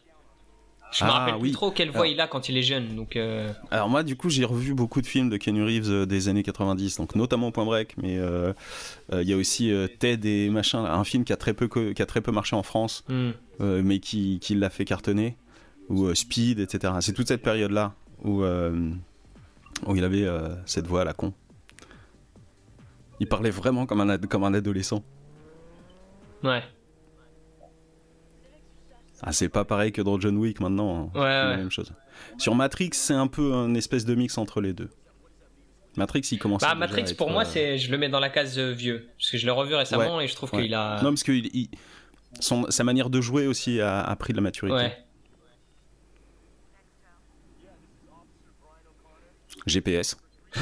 [0.92, 1.42] Je me Ah, rappelle oui.
[1.42, 4.02] plus trop quelle voix Alors- il a quand il est jeune, donc euh, Alors moi,
[4.04, 7.14] du coup, j'ai revu beaucoup de films de Keanu Reeves euh, des années 90, donc
[7.16, 8.54] notamment Point Break, mais euh,
[9.14, 12.02] euh, il y a aussi Ted et machin, un film qui a très peu qui
[12.02, 13.32] a très peu marché en France, hmm.
[13.60, 15.38] mais qui, qui l'a fait cartonner,
[15.90, 16.94] ou Speed, etc.
[17.02, 17.94] C'est toute cette période-là
[18.24, 20.28] où où il avait
[20.66, 21.34] cette voix à la con.
[23.20, 25.04] Il parlait vraiment comme un comme un adolescent.
[26.44, 26.64] ouais.
[29.22, 31.12] Ah, c'est pas pareil que dans John Wick maintenant.
[31.14, 31.20] hein.
[31.20, 31.92] Ouais, la même chose.
[32.38, 34.90] Sur Matrix, c'est un peu un espèce de mix entre les deux.
[35.98, 36.62] Matrix, il commence.
[36.62, 38.72] Bah Matrix à être, pour moi, euh, c'est, je le mets dans la case euh,
[38.72, 40.64] vieux, parce que je l'ai revu récemment et je trouve ouais.
[40.64, 41.70] qu'il a, Non, parce que il- il-
[42.40, 44.76] son- sa manière de jouer aussi a, a pris de la maturité.
[44.78, 44.98] ouais.
[49.66, 50.16] GPS.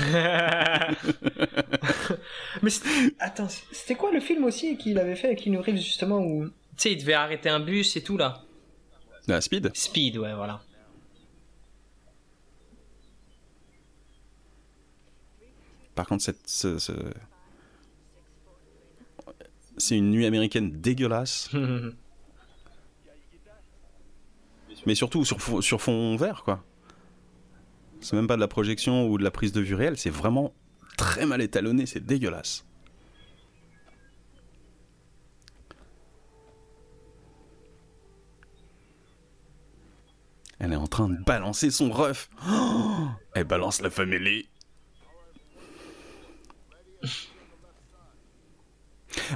[2.61, 2.71] Mais
[3.19, 6.51] attends, c'était quoi le film aussi qu'il avait fait avec Keanu Reeves justement où, tu
[6.77, 8.43] sais, il devait arrêter un bus et tout là?
[9.27, 9.71] La speed.
[9.75, 10.61] Speed, ouais, voilà.
[15.95, 16.91] Par contre, cette, ce- ce-
[19.77, 21.49] c'est une nuit américaine dégueulasse,
[24.85, 26.63] mais surtout sur, fond- sur fond vert, quoi.
[27.99, 30.53] C'est même pas de la projection ou de la prise de vue réelle, c'est vraiment
[30.97, 32.63] très mal étalonné, c'est dégueulasse.
[40.59, 42.29] Elle est en train de balancer son ref.
[42.49, 44.47] Oh Elle balance la famille.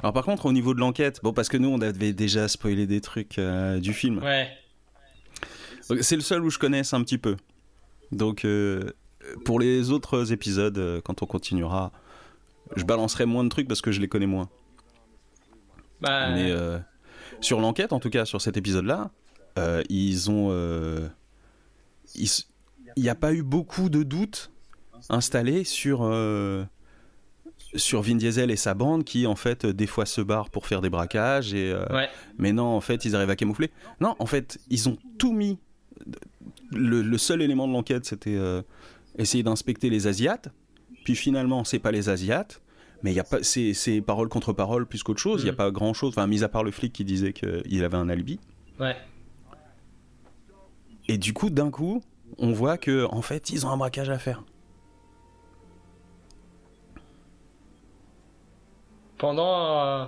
[0.02, 2.88] Alors par contre au niveau de l'enquête, bon parce que nous on avait déjà spoilé
[2.88, 4.20] des trucs euh, du film.
[4.20, 4.50] ouais.
[6.02, 7.36] C'est le seul où je connaisse un petit peu.
[8.12, 8.92] Donc euh,
[9.46, 11.92] pour les autres épisodes, euh, quand on continuera,
[12.76, 14.50] je balancerai moins de trucs parce que je les connais moins.
[16.02, 16.80] Bah, Mais euh,
[17.42, 19.12] sur l'enquête, en tout cas sur cet épisode-là,
[19.58, 21.08] euh, ils ont, euh,
[22.16, 22.30] ils
[22.98, 24.52] il n'y a pas eu beaucoup de doutes
[25.10, 26.66] installés sur euh,
[27.76, 30.82] sur Vin Diesel et sa bande qui en fait des fois se barrent pour faire
[30.82, 32.10] des braquages et ouais.
[32.38, 33.72] mais non en fait ils arrivent à camoufler.
[34.02, 35.58] Non en fait ils ont tout mis.
[36.72, 38.38] Le, le seul élément de l'enquête c'était
[39.18, 40.50] essayer d'inspecter les Asiates.
[41.06, 42.62] Puis finalement c'est pas les Asiates.
[43.04, 45.42] Mais il y a pas, c'est, parole contre parole plus qu'autre chose.
[45.42, 45.58] Il n'y a Mhm.
[45.58, 48.40] pas grand chose, enfin, mis à part le flic qui disait qu'il avait un alibi.
[48.80, 48.96] Ouais.
[51.12, 52.02] Et du coup, d'un coup,
[52.38, 54.46] on voit que en fait, ils ont un braquage à faire.
[59.18, 60.06] Pendant euh,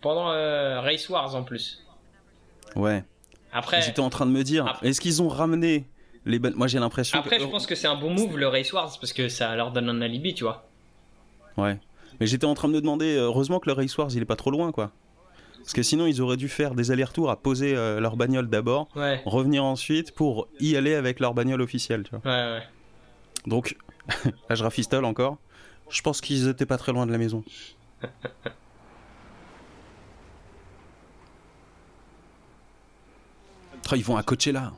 [0.00, 1.84] pendant euh, Race Wars en plus.
[2.74, 3.04] Ouais.
[3.52, 5.86] Après, J'étais en train de me dire, Après- est-ce qu'ils ont ramené
[6.24, 6.54] les bonnes.
[6.54, 7.18] Moi, j'ai l'impression.
[7.18, 7.42] après, que...
[7.42, 9.90] je pense que c'est un bon move le Race Wars parce que ça leur donne
[9.90, 10.66] un alibi, tu vois.
[11.58, 11.78] Ouais.
[12.18, 14.24] Mais j'étais en train de me demander, euh, heureusement que le Race Wars, il est
[14.24, 14.90] pas trop loin, quoi.
[15.62, 18.88] Parce que sinon, ils auraient dû faire des allers-retours à poser euh, leur bagnole d'abord,
[18.96, 19.22] Ouais.
[19.24, 22.20] revenir ensuite pour y aller avec leur bagnole officielle, tu vois.
[22.24, 22.62] Ouais, ouais.
[23.46, 23.76] Donc,
[24.48, 25.38] là, je rafistole encore.
[25.88, 27.44] Je pense qu'ils étaient pas très loin de la maison.
[33.94, 34.72] Ils vont à Coachella.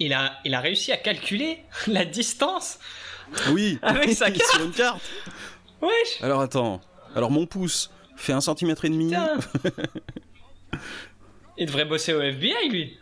[0.00, 2.78] Il a, il a réussi à calculer la distance.
[3.52, 4.50] Oui, Avec sa carte.
[4.52, 5.02] sur une carte.
[5.80, 6.22] Wesh.
[6.22, 6.80] Alors attends.
[7.14, 9.12] Alors mon pouce fait un centimètre et demi.
[11.58, 12.96] Il devrait bosser au FBI, lui.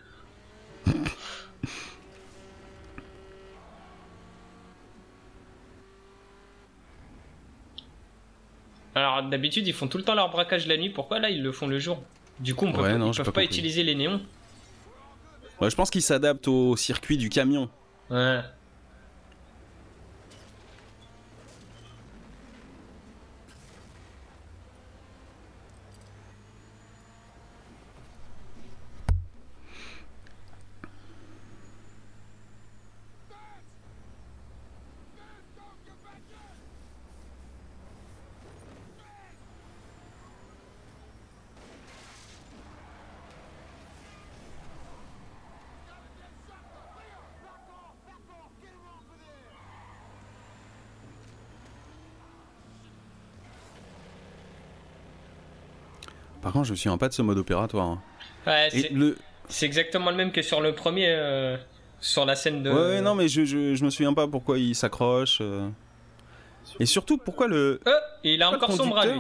[8.95, 11.53] Alors d'habitude ils font tout le temps leur braquage la nuit, pourquoi là ils le
[11.53, 12.03] font le jour?
[12.41, 14.21] Du coup on peut, Ouais, pas- non, ils j'ai peuvent pas utiliser les néons.
[15.61, 17.69] Ouais, je pense qu'ils s'adaptent au circuit du camion.
[18.11, 18.41] Ouais.
[56.65, 57.87] Je me souviens pas de ce mode opératoire.
[57.87, 58.03] hein.
[58.47, 59.17] Ouais, c'est le,
[59.49, 61.07] c'est exactement le même que sur le premier.
[61.09, 61.57] euh,
[62.01, 62.71] sur la scène de.
[62.71, 65.39] Ouais, ouais, non, mais je, je, je me souviens pas pourquoi il s'accroche.
[65.41, 65.69] euh.
[66.79, 67.81] Et surtout, pourquoi le.
[67.87, 67.93] Euh,
[68.25, 69.19] il a encore son bras lui.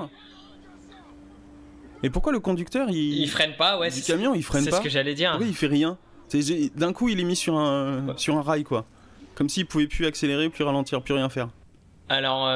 [2.03, 3.15] Et pourquoi le conducteur, il.
[3.21, 3.91] Il freine pas, ouais.
[3.91, 5.37] du c'est- camion, il freine C'est pas ce que j'allais dire.
[5.41, 5.99] Oui, il fait rien.
[6.29, 8.85] C'est- D'un coup, il est mis sur un, sur un rail, quoi.
[9.35, 11.49] Comme s'il pouvait plus accélérer, plus ralentir, plus rien faire.
[12.09, 12.47] Alors,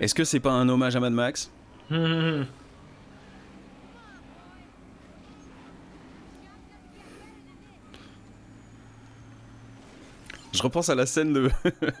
[0.00, 1.50] Est-ce que c'est pas un hommage à Mad Max
[10.54, 11.50] Je repense à la scène de,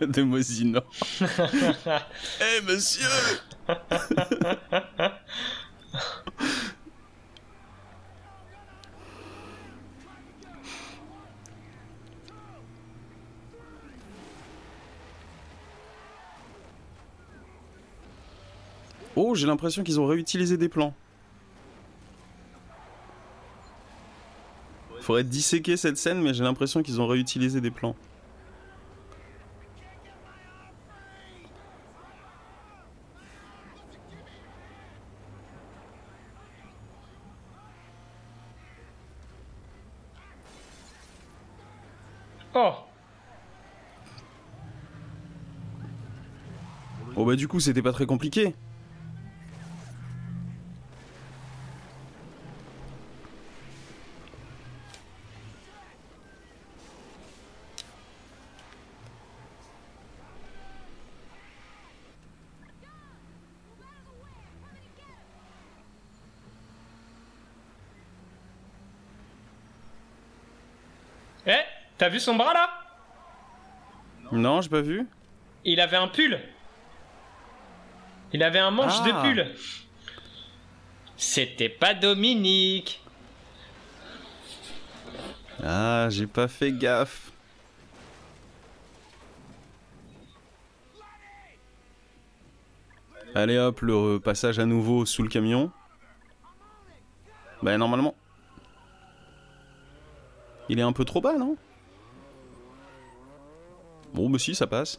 [0.06, 0.80] de Mosino.
[1.20, 3.08] Eh monsieur
[19.16, 20.94] Oh, j'ai l'impression qu'ils ont réutilisé des plans.
[25.00, 27.94] Faudrait disséquer cette scène, mais j'ai l'impression qu'ils ont réutilisé des plans.
[42.56, 42.72] Oh,
[47.16, 48.54] Oh bah du coup c'était pas très compliqué.
[72.14, 72.70] Vu son bras là?
[74.30, 75.06] Non, j'ai pas vu.
[75.64, 76.38] Il avait un pull.
[78.32, 79.06] Il avait un manche Ah.
[79.06, 79.54] de pull.
[81.16, 83.00] C'était pas Dominique.
[85.62, 87.32] Ah, j'ai pas fait gaffe.
[93.34, 95.72] Allez hop, le passage à nouveau sous le camion.
[97.62, 98.14] Bah normalement.
[100.68, 101.56] Il est un peu trop bas, non?
[104.14, 104.98] Bon, bah si, ça passe.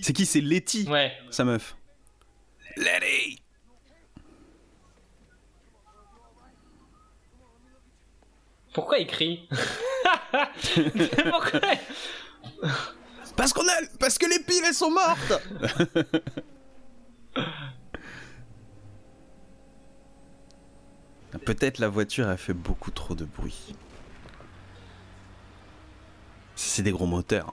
[0.00, 0.26] C'est qui?
[0.26, 1.12] C'est Letty, Ouais.
[1.30, 1.76] sa meuf.
[2.76, 3.40] Letty
[8.72, 9.48] Pourquoi il crie?
[11.30, 11.60] Pourquoi?
[13.36, 15.32] Parce qu'on a, parce que les piles elles sont mortes.
[21.44, 23.74] Peut-être la voiture a fait beaucoup trop de bruit.
[26.56, 27.52] C'est des gros moteurs.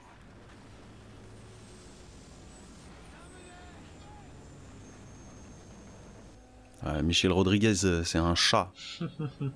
[6.84, 8.72] Ouais, Michel Rodriguez, euh, c'est un chat.
[9.00, 9.08] Il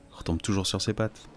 [0.11, 1.29] retombe toujours sur ses pattes.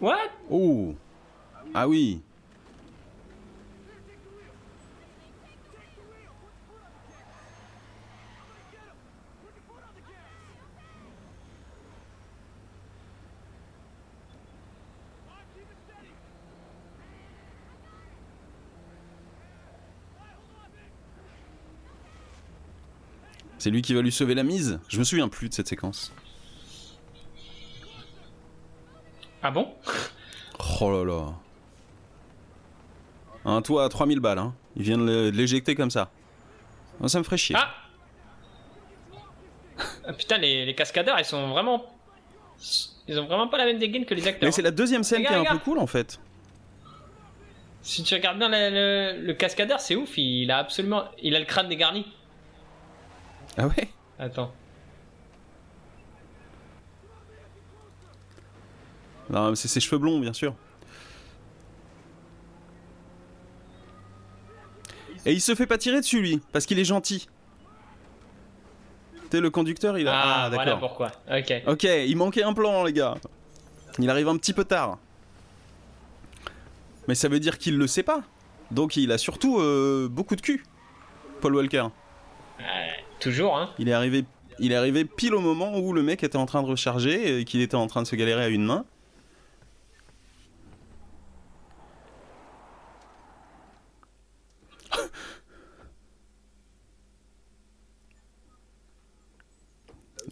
[0.00, 0.94] What Oh.
[1.72, 2.20] Ah oui.
[23.58, 24.80] C'est lui qui va lui sauver la mise.
[24.88, 26.14] Je me souviens plus de cette séquence.
[29.42, 29.68] Ah bon?
[30.80, 31.26] Oh là là.
[33.44, 34.54] Un toit à 3000 balles, hein.
[34.76, 36.10] Il vient de l'é- de l'éjecter comme ça.
[37.00, 37.56] Oh, ça me ferait chier.
[37.58, 37.70] Ah
[40.06, 41.84] Ah, Putain, les, les cascadeurs, ils sont vraiment.
[43.08, 44.46] Ils ont vraiment pas la même dégaine que les acteurs.
[44.46, 46.20] Mais c'est la deuxième scène Les qui est un peu cool en fait.
[47.82, 50.18] Si tu regardes bien le, le- le cascadeur, c'est ouf.
[50.18, 51.04] Il a absolument.
[51.22, 52.06] Il a le crâne dégarni.
[53.56, 53.88] Ah ouais?
[54.18, 54.52] Attends.
[59.12, 59.18] Non, mais
[59.54, 60.54] c'est ses cheveux blonds, bien sûr.
[65.26, 67.28] Et il se fait pas tirer dessus, lui, parce qu'il est gentil.
[69.30, 70.12] Tu sais, le conducteur, il a.
[70.14, 70.80] Ah, Ah, voilà d'accord.
[70.80, 71.12] pourquoi.
[71.30, 71.52] Ok.
[71.66, 73.14] Ok, il manquait un plan, les gars.
[73.98, 74.98] Il arrive un petit peu tard.
[77.06, 78.22] Mais ça veut dire qu'il le sait pas.
[78.70, 80.64] Donc il a surtout euh, beaucoup de cul.
[81.40, 81.86] Paul Walker.
[83.18, 83.70] Toujours, hein.
[83.78, 84.24] Il est arrivé,
[84.58, 87.44] il est arrivé pile au moment où le mec était en train de recharger et
[87.44, 88.84] qu'il était en train de se galérer à une main.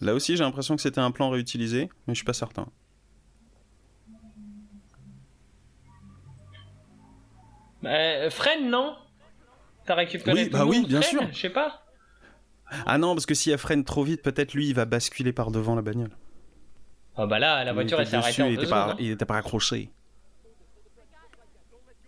[0.01, 2.67] Là aussi, j'ai l'impression que c'était un plan réutilisé, mais je suis pas certain.
[7.85, 8.95] Euh, freine, non?
[9.85, 11.21] T'as récupéré Oui, tout bah le oui, bien sûr.
[11.31, 11.83] Je sais pas.
[12.85, 15.51] Ah non, parce que si elle freine trop vite, peut-être lui, il va basculer par
[15.51, 16.11] devant la bagnole.
[17.17, 19.03] Oh bah là, la voiture elle s'est arrêtée en il deux était pas, secondes, hein.
[19.03, 19.89] il était pas accroché.
[19.91, 19.99] Ah.
[19.99, 21.89] Un semblant de.
[21.91, 22.07] My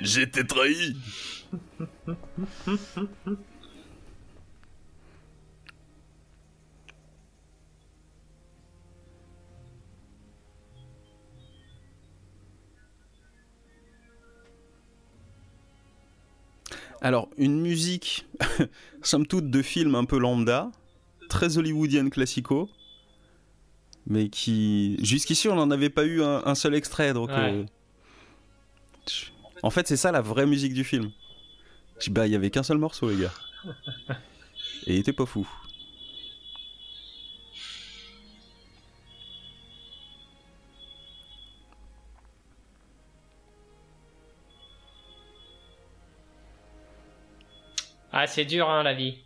[0.00, 0.96] J'étais trahi.
[17.04, 18.26] Alors, une musique,
[19.02, 20.70] somme toute, de film un peu lambda,
[21.28, 22.70] très hollywoodienne classico,
[24.06, 24.96] mais qui.
[25.04, 27.28] Jusqu'ici, on n'en avait pas eu un, un seul extrait, donc.
[27.28, 27.52] Ouais.
[27.52, 27.64] euh,
[29.62, 31.10] En fait, c'est ça la vraie musique du film.
[32.08, 33.32] Bah, il y avait qu'un seul morceau, les gars.
[34.86, 35.46] Et il était pas fou.
[48.24, 49.18] Ah, c'est dur, hein, la vie.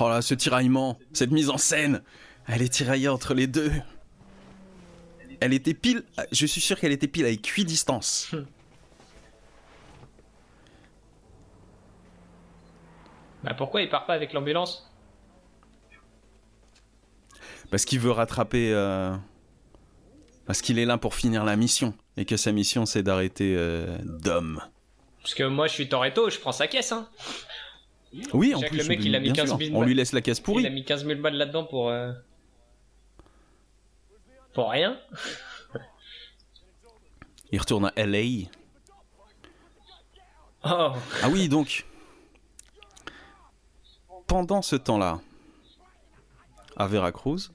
[0.00, 2.02] Oh là, ce tiraillement, cette mise en scène,
[2.48, 3.70] elle est tiraillée entre les deux.
[5.38, 6.02] Elle était pile,
[6.32, 8.34] je suis sûr qu'elle était pile à équidistance.
[13.44, 14.90] Bah pourquoi il part pas avec l'ambulance?
[17.70, 18.72] Parce qu'il veut rattraper.
[18.74, 19.14] euh,
[20.44, 21.94] Parce qu'il est là pour finir la mission.
[22.16, 24.60] Et que sa mission, c'est d'arrêter euh, Dom.
[25.26, 27.08] Parce que moi je suis Toretto, je prends sa caisse, hein.
[28.32, 29.58] Oui, en plus, le mec, oui, il a mis bien 15 sûr.
[29.58, 30.70] 000 On lui laisse la caisse Il a pourrie.
[30.70, 31.88] mis 15 000 balles là-dedans pour.
[31.90, 32.12] euh,
[34.54, 34.96] Pour rien
[37.50, 38.46] Il retourne à LA.
[40.64, 40.92] Oh
[41.24, 41.84] Ah oui, donc.
[44.28, 45.20] Pendant ce temps-là,
[46.76, 47.50] à Veracruz,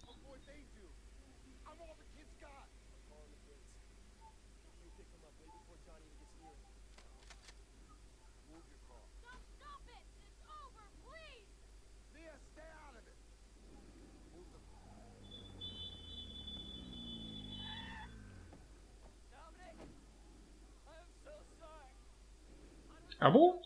[23.22, 23.62] help me.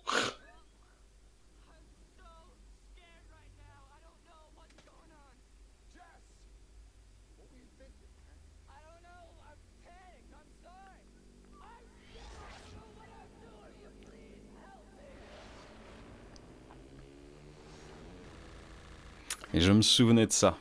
[19.56, 20.58] et je me souvenais de ça.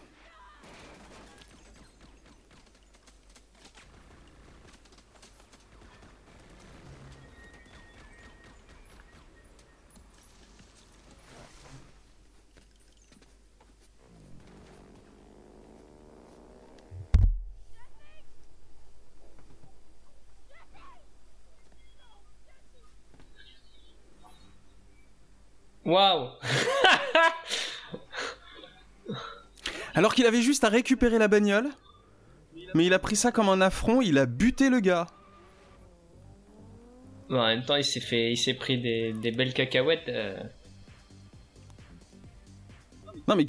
[25.85, 26.31] Waouh
[29.97, 31.69] Alors qu'il avait juste à récupérer la bagnole,
[32.75, 35.07] mais il a pris ça comme un affront, il a buté le gars.
[37.29, 40.09] Bon, En même temps, il s'est fait, il s'est pris des, des belles cacahuètes.
[40.09, 40.37] euh.
[43.27, 43.47] Non mais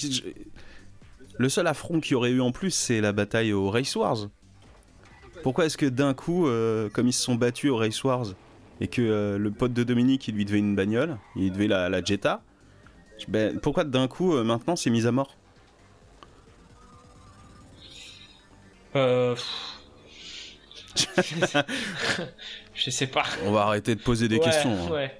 [1.37, 4.29] le seul affront qu'il y aurait eu en plus, c'est la bataille au Race Wars.
[5.43, 8.27] Pourquoi est-ce que d'un coup, euh, comme ils se sont battus au Race Wars,
[8.79, 11.89] et que euh, le pote de Dominique, il lui devait une bagnole, il devait la,
[11.89, 12.41] la Jetta,
[13.27, 15.35] ben, pourquoi d'un coup, maintenant, c'est mis à mort?
[18.95, 19.35] Euh,
[22.73, 23.23] Je sais pas.
[23.43, 24.87] On va arrêter de poser des Ouais, questions.
[24.87, 24.91] hein.
[24.91, 25.19] Ouais.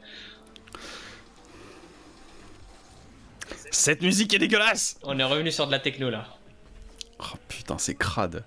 [3.71, 6.27] Cette musique est dégueulasse On est revenu sur de la techno là.
[7.19, 8.43] Oh putain, c'est crade.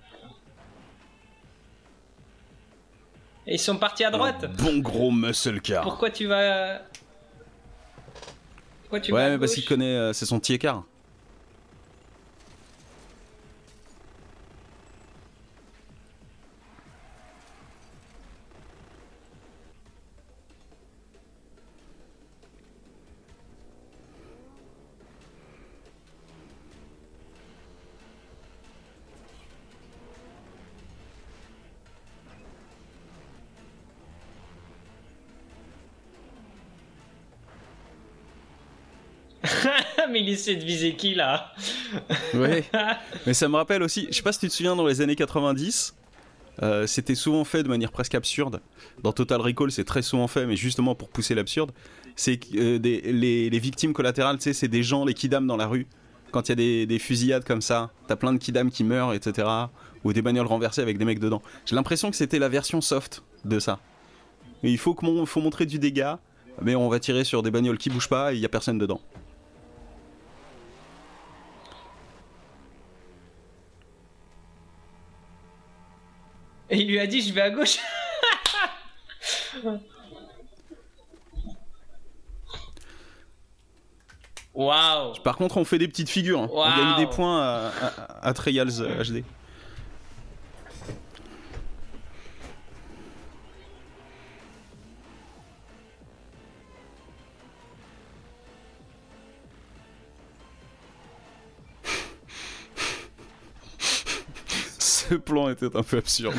[3.47, 4.43] Et ils sont partis à droite.
[4.43, 5.83] Un bon gros muscle car.
[5.83, 6.81] Pourquoi tu vas.
[8.81, 10.83] Pourquoi tu vas Ouais, à mais parce qu'il connaît, euh, c'est son petit écart.
[40.19, 41.53] Il essaie de viser qui là
[42.33, 42.65] Ouais.
[43.25, 45.15] mais ça me rappelle aussi, je sais pas si tu te souviens, dans les années
[45.15, 45.95] 90,
[46.61, 48.61] euh, c'était souvent fait de manière presque absurde.
[49.01, 51.71] Dans Total Recall, c'est très souvent fait, mais justement pour pousser l'absurde.
[52.15, 55.67] C'est euh, des- les, victimes collatérales, tu sais, c'est des gens, les kidams dans la
[55.67, 55.87] rue.
[56.31, 59.13] Quand il y a des, des fusillades comme ça, t'as plein de kidams qui meurent,
[59.13, 59.47] etc.
[60.03, 61.41] Ou des bagnoles renversées avec des mecs dedans.
[61.65, 63.79] J'ai l'impression que c'était la version soft de ça.
[64.61, 66.19] Il faut, que faut montrer du dégât,
[66.61, 68.77] mais on va tirer sur des bagnoles qui bougent pas et il y a personne
[68.77, 68.99] dedans.
[76.69, 77.77] Et il lui a dit je vais à gauche.
[84.53, 86.41] Waouh Par contre, on fait des petites figures.
[86.41, 86.49] hein.
[86.51, 89.23] On gagne des points à, à, à Trials HD.
[105.09, 106.35] Ce plan était un peu absurde.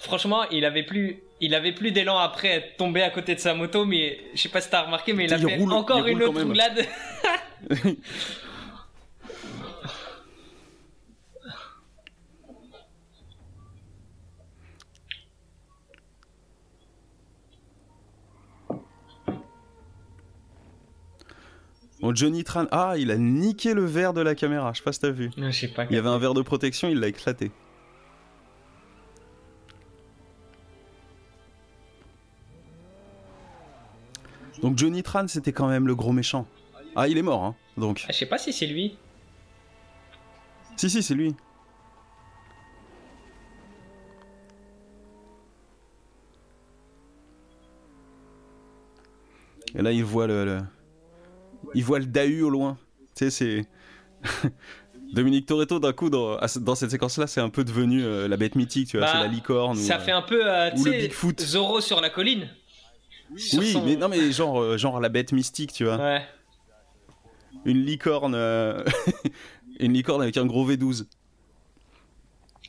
[0.00, 3.54] Franchement, il avait plus, il avait plus d'élan après être tombé à côté de sa
[3.54, 6.12] moto, mais je sais pas si t'as remarqué, mais il a fait roule- encore il
[6.12, 6.86] une autre roulade.
[22.00, 22.66] Bon, Johnny Tran.
[22.70, 24.72] Ah, il a niqué le verre de la caméra.
[24.72, 25.30] Je sais pas si t'as vu.
[25.36, 25.84] Je sais pas.
[25.86, 27.50] Il y avait un verre de protection, il l'a éclaté.
[34.62, 36.46] Donc Johnny Tran, c'était quand même le gros méchant.
[36.96, 37.54] Ah, il est mort, hein.
[37.76, 38.96] Donc, Ah, Je sais pas si c'est lui.
[40.76, 41.34] si, si, c'est lui.
[49.74, 50.62] Et là, il voit le, le-
[51.74, 52.78] il voit le Dahu au loin.
[53.16, 53.66] Tu sais, c'est
[55.12, 58.88] Dominique Toretto d'un coup dans, cette séquence-là, c'est un peu devenu euh, la bête mythique,
[58.90, 59.76] tu vois, Bah, c'est la licorne.
[59.76, 61.40] Ça fait un peu, euh, ou le sais, Bigfoot.
[61.40, 62.48] Zorro sur la colline.
[63.36, 65.96] Sur Oui, son- mais non, mais genre, euh, genre la bête mystique, tu vois.
[65.96, 66.22] Ouais.
[67.64, 68.84] Une licorne, euh,
[69.80, 71.06] une licorne avec un gros V12.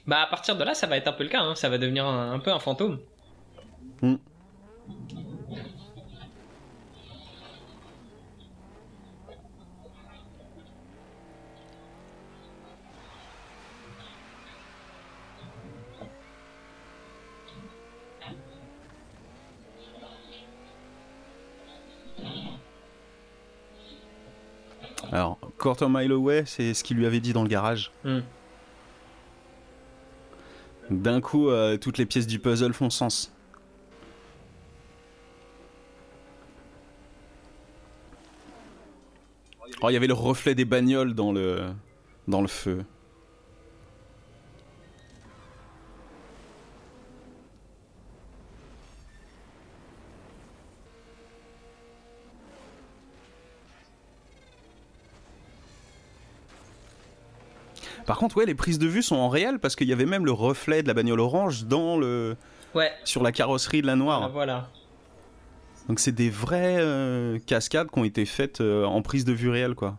[0.08, 1.42] Bah à partir de là, ça va être un peu le cas.
[1.42, 1.56] hein.
[1.56, 3.00] Ça va devenir un, un peu un fantôme.
[4.02, 4.16] Hmm.
[25.11, 27.91] Alors, Quarter Mile Away, c'est ce qu'il lui avait dit dans le garage.
[28.03, 28.19] Hmm.
[30.91, 33.31] D'un coup, euh, toutes les pièces du puzzle font sens.
[39.81, 41.69] Oh, il y avait le reflet des bagnoles dans le,
[42.27, 42.84] dans le feu.
[58.20, 60.32] Contre, ouais, les prises de vue sont en réel parce qu'il y avait même le
[60.32, 62.36] reflet de la bagnole orange dans le,
[62.76, 62.91] Ouais.
[63.04, 64.22] sur la carrosserie de la noire.
[64.26, 64.70] Ah, voilà.
[65.88, 69.50] Donc c'est des vraies euh, cascades qui ont été faites euh, en prise de vue
[69.50, 69.98] réelle, quoi.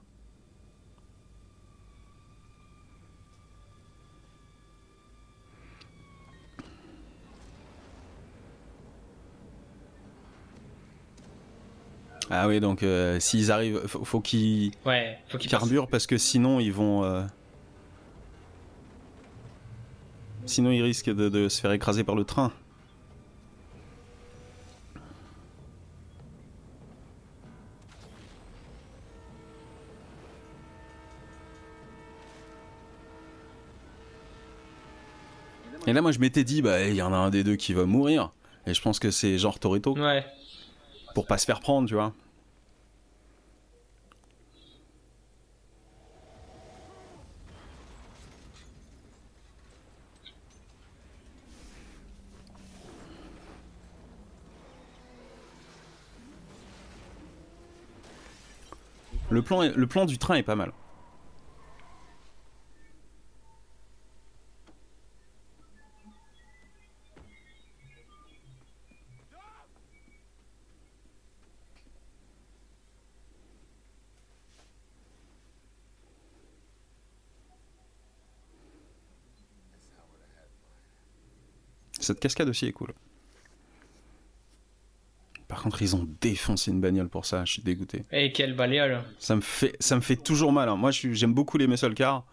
[12.31, 15.19] Ah oui, donc euh, s'ils arrivent, faut, faut qu'ils Ouais.
[15.29, 17.03] Faut carburent parce que sinon ils vont.
[20.47, 22.53] Sinon, il risque de, se faire écraser par le train.
[35.87, 37.73] Et là, moi, je m'étais dit, bah, il y en a un des deux qui
[37.73, 38.33] va mourir.
[38.67, 39.97] Et je pense que c'est genre Torito.
[39.97, 40.25] Ouais.
[41.15, 42.13] Pour pas se faire prendre, tu vois.
[59.31, 60.73] Le plan, le plan du train est pas mal.
[82.01, 82.93] Cette cascade aussi est cool.
[85.61, 88.03] Par contre, ils ont défoncé une bagnole pour ça, je suis dégoûté.
[88.13, 89.03] Et quelle bagnole.
[89.19, 90.71] Ça me fait, ça me fait toujours mal.
[90.71, 90.77] hein.
[90.77, 92.25] Moi, j'aime beaucoup les muscle cars.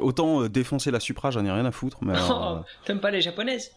[0.00, 1.98] Autant euh, défoncer la Supra, j'en ai rien à foutre.
[2.04, 3.72] Mais, euh, T'aimes pas les japonaises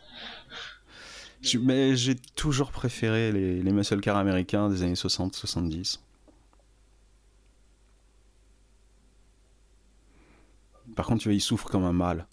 [1.42, 5.98] je- mais j'ai toujours préféré les, les muscle cars américains des années 60-70.
[10.96, 12.28] Par contre, tu vois, ils souffrent comme un mâle.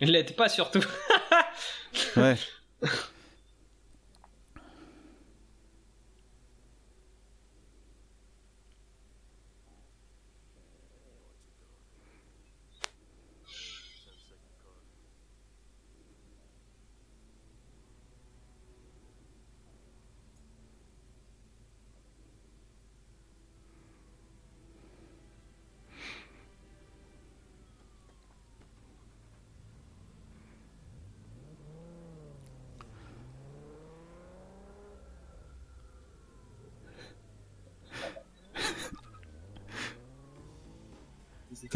[0.00, 0.84] L'aide pas surtout.
[2.16, 2.36] Ouais.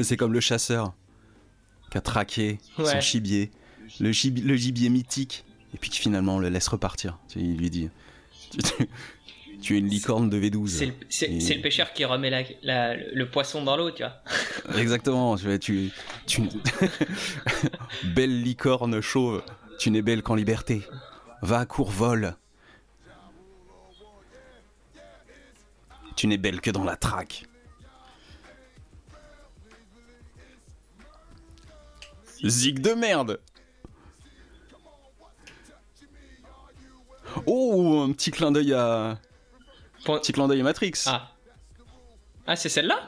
[0.05, 0.95] C'est- comme le chasseur
[1.91, 3.51] qui a traqué son gibier,
[4.01, 5.45] le, gibi- le gibier mythique,
[5.75, 7.19] et puis qui finalement le laisse repartir.
[7.37, 7.89] Il lui dit
[9.61, 10.93] Tu, es une licorne de V12.
[11.09, 14.23] C'est le, Et- pêcheur qui remet la- la- le poisson dans l'eau, tu vois.
[14.79, 15.91] Exactement, tu,
[16.27, 16.43] tu...
[18.05, 19.43] belle licorne chauve,
[19.79, 20.83] tu n'es belle qu'en liberté.
[21.43, 22.37] Va, cours, vole.
[26.17, 27.45] Tu n'es belle que dans la traque.
[32.45, 33.41] Zig de merde
[37.47, 39.19] Oh, un petit clin d'œil à...
[40.05, 40.93] Pour- Petit clin d'œil à Matrix.
[41.07, 41.31] Ah.
[42.47, 43.01] Ah, c'est celle-là?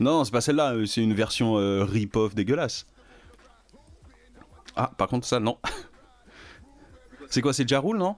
[0.00, 2.86] Non, c'est pas celle-là, euh, c'est une version euh, rip-off dégueulasse.
[4.74, 5.58] Ah, par contre, ça, non.
[7.28, 8.14] C'est quoi, c'est Jarul, non?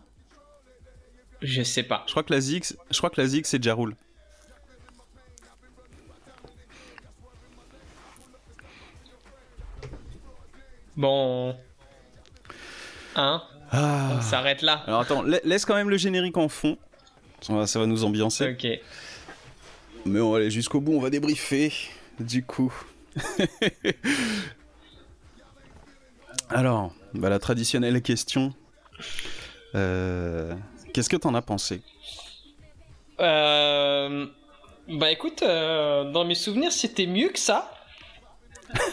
[1.40, 2.04] Je sais pas.
[2.06, 3.96] Je crois que la Zig, je crois que la Zig, c'est Jarul.
[10.98, 11.56] Bon.
[13.16, 14.16] Hein Ah.
[14.18, 14.82] On s'arrête là.
[14.86, 16.76] Alors attends, la- laisse quand même le générique en fond.
[17.40, 18.50] Ça va, ça va nous ambiancer.
[18.52, 18.66] Ok.
[20.04, 21.72] Mais on va aller jusqu'au bout, on va débriefer.
[22.18, 22.74] Du coup.
[26.50, 28.52] Alors, bah, la traditionnelle question.
[29.74, 30.54] Euh,
[30.92, 31.82] Qu'est-ce que t'en as pensé?
[33.20, 34.26] Euh,
[34.88, 37.70] Bah écoute, euh, dans mes souvenirs, c'était mieux que ça.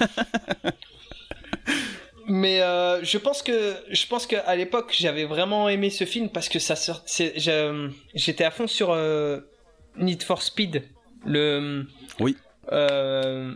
[2.27, 6.29] Mais euh, je pense que je pense que à l'époque j'avais vraiment aimé ce film
[6.29, 9.41] parce que ça je- J'étais à fond sur euh,
[9.97, 10.83] Need for Speed,
[11.25, 11.85] le.
[12.19, 12.35] Oui.
[12.71, 13.53] euh,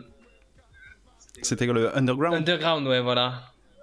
[1.42, 3.42] C'était le Underground Underground, ouais, voilà.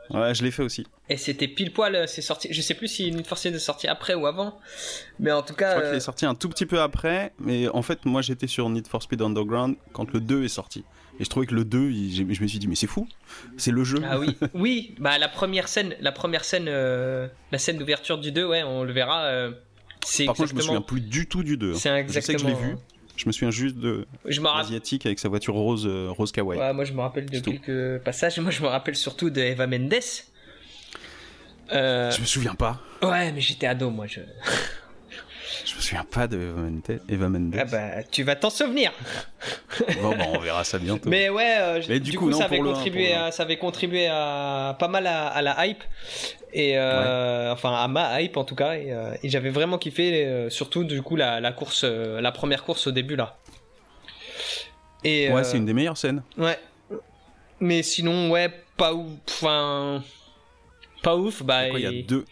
[0.10, 0.88] Ouais, je l'ai fait aussi.
[1.10, 2.48] Et c'était pile poil, c'est sorti.
[2.52, 4.58] Je sais plus si Need for Speed est sorti après ou avant,
[5.20, 5.72] mais en tout Je cas.
[5.74, 8.70] crois qu'il est sorti un tout petit peu après, mais en fait, moi j'étais sur
[8.70, 10.86] Need for Speed Underground quand le 2 est sorti.
[11.20, 13.08] Et je trouvais que le 2, il- j'ai- je me suis dit, mais c'est fou,
[13.58, 13.98] c'est le jeu.
[14.08, 18.32] Ah oui, oui, bah la première scène, la première scène, euh, la scène d'ouverture du
[18.32, 19.24] 2, ouais, on le verra.
[19.26, 19.52] euh,
[20.06, 21.00] c'est Par contre, je me souviens exactement.
[21.00, 21.72] plus du tout du 2.
[21.74, 21.76] hein.
[21.78, 22.56] C'est Je sais que je l'ai exactement.
[22.72, 22.76] vu.
[23.16, 24.06] Je me souviens juste de
[24.56, 26.60] l'asiatique avec sa voiture rose, euh, rose kawaii.
[26.60, 28.38] Ouais, moi je me rappelle de quelques passages.
[28.40, 29.96] Moi je me rappelle surtout de Eva Mendes.
[31.74, 32.80] Euh, Je me souviens pas.
[33.02, 34.06] Ouais, mais j'étais ado, moi.
[34.08, 34.20] Je...
[35.66, 36.54] Je me souviens pas de
[37.10, 37.56] Eva Mendes.
[37.60, 38.92] Ah bah, tu vas t'en souvenir.
[40.02, 41.10] Bon, bah, on verra ça bientôt.
[41.10, 43.58] Mais ouais, euh, Mais du, du coup, coup, non, ça, avait contribué à, ça avait
[43.58, 45.84] contribué à pas mal à, à la hype.
[46.54, 48.74] Et euh, enfin, à ma hype en tout cas.
[48.76, 52.88] Et, euh, et j'avais vraiment kiffé, surtout du coup, la, la course, la première course
[52.88, 53.38] au début là.
[55.04, 56.24] Et, Ouais, c'est une des meilleures scènes.
[56.38, 56.58] Ouais.
[57.60, 59.12] Mais sinon, ouais, pas ouf.
[59.28, 60.04] Enfin.
[61.04, 61.70] Pas ouf, bah.
[61.70, 62.26] Il y a deux.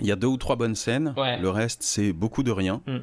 [0.00, 1.14] Il y a deux ou trois bonnes scènes.
[1.16, 1.38] Ouais.
[1.38, 2.82] Le reste, c'est beaucoup de rien.
[2.86, 2.98] Mm.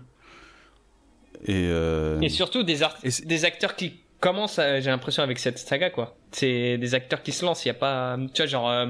[1.45, 6.15] Et, euh, Et surtout des, Et acteurs qui commencent, j'ai l'impression, avec cette saga, quoi.
[6.31, 7.65] C'est des acteurs qui se lancent.
[7.65, 8.87] Il y a pas, tu vois, genre euh,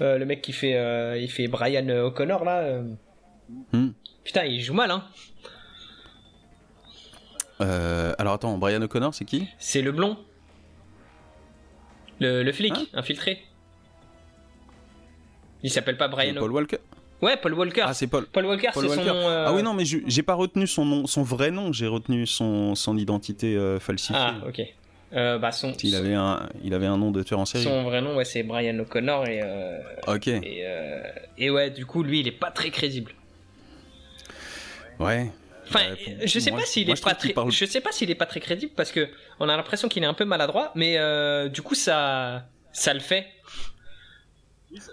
[0.00, 2.80] euh, le mec qui fait, il fait Brian O'Connor là.
[3.72, 3.90] Hmm.
[4.24, 5.04] Putain, il joue mal, hein.
[8.18, 9.46] alors attends, Brian O'Connor, c'est qui?
[9.58, 10.18] C'est le blond,
[12.20, 13.42] le, le flic Hein infiltré.
[15.62, 16.34] Il s'appelle pas Brian.
[16.34, 16.54] Paul O'Connor.
[16.54, 16.78] Walker?
[17.22, 17.84] Ouais, Paul Walker.
[17.86, 18.26] Ah, c'est Paul.
[18.26, 19.02] Paul Walker, Paul Walker.
[19.02, 19.14] son nom.
[19.28, 21.86] euh, Ah oui, non, mais je- j'ai pas retenu son nom, son vrai nom, j'ai
[21.86, 24.16] retenu son, son identité euh, falsifiée.
[24.18, 24.60] Ah, ok.
[25.14, 27.64] Euh, bah son, Il avait un, il avait un nom de tueur en série.
[27.64, 29.40] son vrai nom, ouais, c'est Brian O'Connor et.
[30.08, 30.26] Ok.
[30.28, 30.64] Et,
[31.38, 33.12] et ouais, du coup, lui, il est pas très crédible.
[34.98, 35.30] Ouais.
[35.68, 38.10] Enfin, pour- je sais moi, pas s'il est pas très, parle- je sais pas s'il
[38.10, 39.08] est pas très crédible parce que
[39.40, 40.96] on a l'impression qu'il est un peu maladroit, mais
[41.50, 43.26] du coup ça, ça le fait.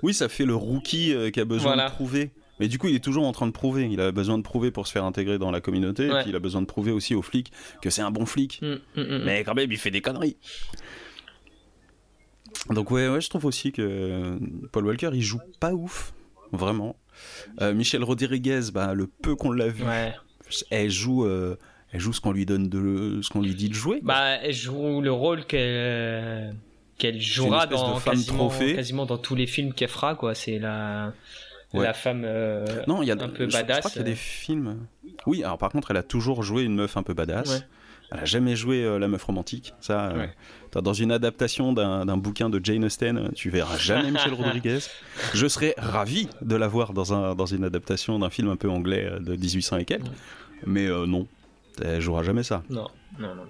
[0.01, 1.89] Oui, ça fait le rookie euh, qui a besoin Voilà.
[1.89, 2.31] de prouver.
[2.59, 3.87] Mais du coup, il est toujours en train de prouver.
[3.91, 6.09] Il a besoin de prouver pour se faire intégrer dans la communauté.
[6.09, 6.19] Ouais.
[6.19, 7.51] Et puis, il a besoin de prouver aussi aux flics
[7.81, 8.61] que c'est un bon flic.
[8.61, 9.23] Mm, mm, mm.
[9.25, 10.37] Mais quand même, il fait des conneries.
[12.69, 14.37] Donc, ouais, ouais, je trouve aussi que euh,
[14.71, 16.13] Paul Walker, il joue pas ouf.
[16.51, 16.95] Vraiment.
[17.61, 20.13] Euh, Michel Rodriguez, bah, le peu qu'on l'a vu, Ouais.
[20.69, 21.25] elle joue.
[21.25, 21.55] euh,
[21.91, 23.99] elle joue ce qu'on lui donne de ce qu'on lui dit de jouer.
[24.03, 26.55] Bah, elle joue le rôle qu'elle
[26.97, 30.35] qu'elle jouera dans quasiment, quasiment dans tous les films qu'elle fera quoi.
[30.35, 31.13] C'est la
[31.73, 31.85] Ouais.
[31.85, 34.05] la femme euh, Non, il y a un peu je- Je badass, crois qu'il y
[34.05, 34.77] a des films.
[35.25, 37.49] Oui, alors par contre, elle a toujours joué une meuf un peu badass.
[37.49, 37.59] Ouais.
[38.11, 39.73] Elle a jamais joué euh, la meuf romantique.
[39.81, 40.19] Ça, euh,
[40.75, 40.81] Ouais.
[40.83, 44.77] dans une adaptation d'un d'un bouquin de Jane Austen, tu verras jamais Michel Rodriguez.
[45.33, 48.69] Je serais ravi de la voir dans, un, dans une adaptation d'un film un peu
[48.69, 50.05] anglais de 1800 et quelques.
[50.67, 51.25] Mais non,
[51.83, 52.61] elle jouera jamais ça.
[52.69, 52.87] Non,
[53.17, 53.45] non, non.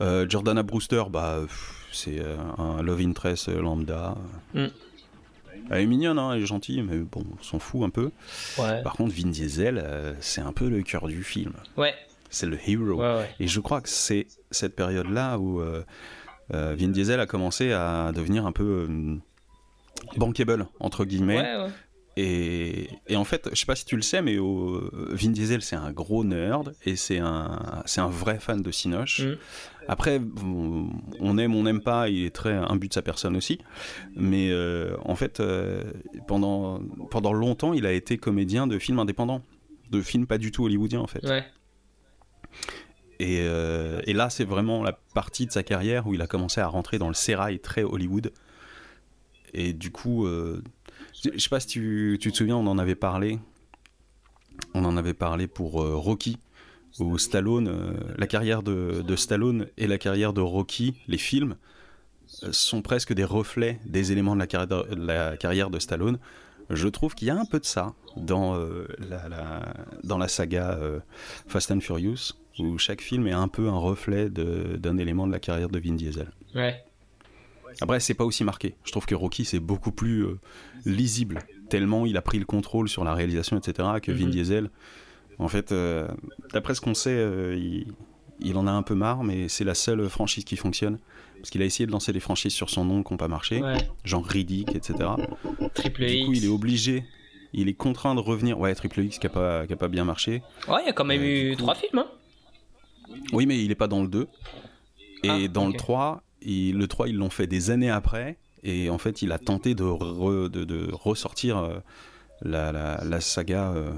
[0.00, 0.26] non.
[0.28, 4.16] Jordana Brewster, bah, pff, c'est euh, un love interest euh, lambda.
[4.54, 4.66] Mm.
[5.70, 8.10] Elle est mignonne, hein, elle est gentille, mais bon, on s'en fout un peu.
[8.58, 8.82] Ouais.
[8.82, 11.52] Par contre, Vin Diesel, euh, c'est un peu le cœur du film.
[11.76, 11.94] Ouais.
[12.28, 12.94] C'est le hero.
[13.00, 13.30] Ouais, ouais.
[13.40, 15.60] Et je crois que c'est cette période-là où
[16.50, 18.88] Vin Diesel a commencé à devenir un peu
[20.16, 21.40] bankable, entre guillemets.
[21.40, 21.70] Ouais, ouais.
[22.16, 25.62] Et, et en fait, je sais pas si tu le sais, mais au- Vin Diesel,
[25.62, 29.20] c'est un gros nerd et c'est un, c'est un vrai fan de Cinoche.
[29.20, 29.36] Mhm.
[29.90, 30.20] Après,
[31.18, 33.58] on aime, on n'aime pas, il est très imbu de sa personne aussi.
[34.14, 35.82] Mais euh, en fait, euh,
[36.28, 36.80] pendant,
[37.10, 39.42] pendant longtemps, il a été comédien de films indépendants,
[39.90, 41.26] de films pas du tout hollywoodiens en fait.
[41.26, 41.44] Ouais.
[43.18, 46.60] Et, euh, et là, c'est vraiment la partie de sa carrière où il a commencé
[46.60, 48.32] à rentrer dans le sérail très Hollywood.
[49.54, 53.40] Et du coup, je sais pas si tu, tu te souviens, on en avait parlé.
[54.72, 56.38] On en avait parlé pour Rocky,
[56.98, 61.56] où Stallone, euh, la carrière de, de Stallone et la carrière de Rocky, les films,
[62.42, 66.18] euh, sont presque des reflets des éléments de la, carrière de, la carrière de Stallone.
[66.68, 70.28] Je trouve qu'il y a un peu de ça dans, euh, la, la- dans la
[70.28, 71.00] saga euh,
[71.48, 75.40] Fast and Furious, où chaque film est un peu un reflet d'un élément de la
[75.40, 76.30] carrière de Vin Diesel.
[76.54, 76.82] Ouais.
[77.80, 78.74] Après, c'est pas aussi marqué.
[78.84, 80.38] Je trouve que Rocky, c'est beaucoup plus euh,
[80.84, 81.38] lisible,
[81.68, 84.30] tellement il a pris le contrôle sur la réalisation, etc., que Vin Mhm.
[84.30, 84.70] Diesel.
[85.40, 86.06] En fait, euh,
[86.52, 87.86] d'après ce qu'on sait, euh, il,
[88.40, 90.98] il en a un peu marre, mais c'est la seule franchise qui fonctionne.
[91.38, 93.62] Parce qu'il a essayé de lancer des franchises sur son nom qui n'ont pas marché,
[93.62, 93.78] Ouais.
[94.04, 95.08] genre Riddick, etc.
[95.74, 96.26] Triple Du X.
[96.26, 97.04] coup, il est obligé,
[97.54, 98.60] il est contraint de revenir.
[98.60, 100.42] Ouais, Triple X qui a pas, qui a pas bien marché.
[100.68, 102.06] Ouais, il y a quand même Euh, eu du coup- trois films, hein.
[103.32, 104.28] Oui, mais il est pas dans le 2.
[105.22, 108.36] Et Ah, dans le 3, il- le 3, ils l'ont fait des années après.
[108.62, 111.80] Et en fait, il a tenté de, re- de, de ressortir
[112.42, 113.90] la, la- la saga euh,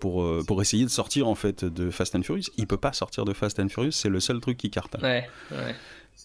[0.00, 2.44] pour, euh, pour essayer de sortir en fait de Fast and Furious.
[2.56, 5.02] Il peut pas sortir de Fast and Furious, c'est le seul truc qui cartonne.
[5.02, 5.74] Ouais, ouais.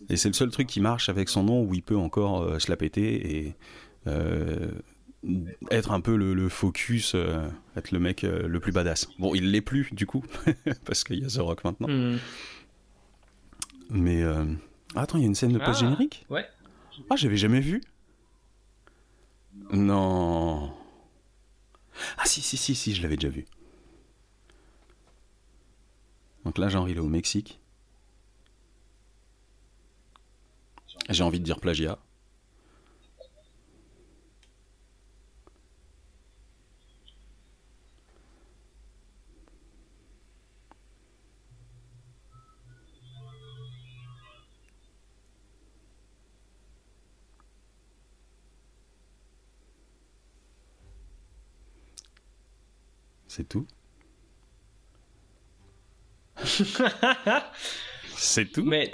[0.10, 2.60] Et c'est le seul truc qui marche avec son nom où il peut encore euh,
[2.60, 3.56] se la péter et
[4.08, 4.72] euh,
[5.70, 9.10] être un peu le, le focus, euh, être le mec le plus badass.
[9.20, 10.24] Bon, il l'est plus du coup,
[10.86, 11.88] parce qu'il y a The Rock maintenant.
[11.90, 12.18] Hmm.
[13.90, 16.26] Mais ah, attends, il y a une scène de Ah, post-générique?
[16.30, 16.46] ouais.
[17.10, 17.82] Ah, j'avais jamais vu.
[19.72, 20.72] Non.
[22.18, 23.46] Ah si, si, si, si, je l'avais déjà vu.
[26.46, 27.60] Donc là, genre, il au Mexique.
[31.10, 31.98] J'ai envie de dire plagiat.
[53.28, 53.66] C'est tout?
[58.16, 58.64] C'est tout.
[58.64, 58.92] Mais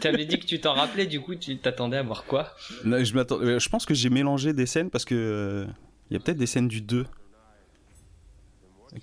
[0.00, 2.54] t'avais dit que tu t'en rappelais, du coup, tu t'attendais à voir quoi?
[2.84, 5.66] Non, je, m'attends- euh, je pense que j'ai mélangé des scènes parce que euh,
[6.10, 7.06] il y a peut-être des scènes du 2.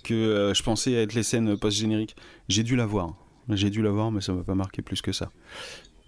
[0.04, 2.16] que euh, je pensais être les scènes post-génériques.
[2.48, 3.14] J'ai dû la voir.
[3.48, 5.30] J'ai dû la voir, mais ça m'a pas marqué plus que ça.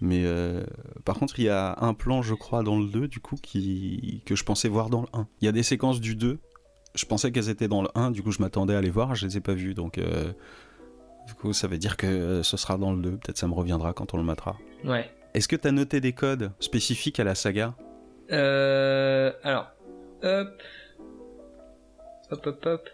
[0.01, 0.63] Mais euh,
[1.05, 4.21] par contre, il y a un plan, je crois, dans le 2, du coup, qui,
[4.25, 5.27] que je pensais voir dans le 1.
[5.41, 6.39] Il y a des séquences du 2,
[6.95, 9.25] je pensais qu'elles étaient dans le 1, du coup, je m'attendais à les voir, je
[9.25, 9.73] les ai pas vues.
[9.73, 9.97] Donc,
[11.27, 13.11] du coup, ça veut dire que euh, ce sera dans le 2.
[13.17, 14.57] Peut-être ça me reviendra quand on le matera.
[14.83, 15.09] Ouais.
[15.33, 17.73] Est-ce que tu as noté des codes spécifiques à la saga?
[18.31, 19.67] Euh, alors,
[20.23, 20.47] hop,
[22.31, 22.89] hop, hop, hop.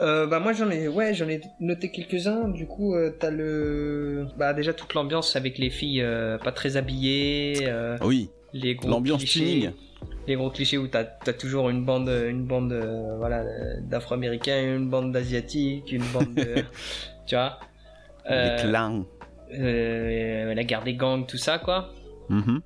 [0.00, 2.48] Euh, bah moi j'en ai, ouais, j'en ai noté quelques-uns.
[2.48, 6.76] Du coup, euh, t'as le, bah déjà toute l'ambiance avec les filles euh, pas très
[6.76, 7.66] habillées,
[8.02, 9.70] Oui, les gros l'ambiance tuning.
[10.26, 12.74] les gros clichés où t'as as toujours une bande, une bande,
[13.18, 13.44] voilà,
[13.80, 16.56] d'Afro-Américains, une bande d'Asiatiques, une bande, de,
[17.26, 17.58] tu vois,
[18.28, 19.04] Les Euh, clans.
[19.54, 21.90] euh, la guerre des gangs, tout ça quoi.
[22.28, 22.60] Mhm.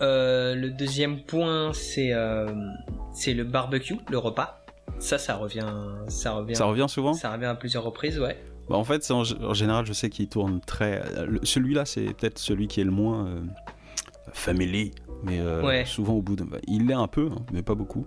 [0.00, 2.12] Euh, le deuxième point, c'est
[3.12, 4.58] c'est le barbecue, le repas.
[4.98, 5.66] Ça, ça revient,
[6.08, 8.36] ça revient, Ça revient souvent ça revient à plusieurs reprises, ouais.
[8.70, 11.02] Bah, en fait, en, en général, je sais qu'il tourne très.
[11.42, 13.26] Celui-là, c'est peut-être celui qui est le moins
[14.32, 14.92] family,
[15.24, 15.84] mais euh, Ouais.
[15.84, 16.44] souvent au bout de.
[16.44, 18.06] bah, il l'est un peu, hein, mais pas beaucoup.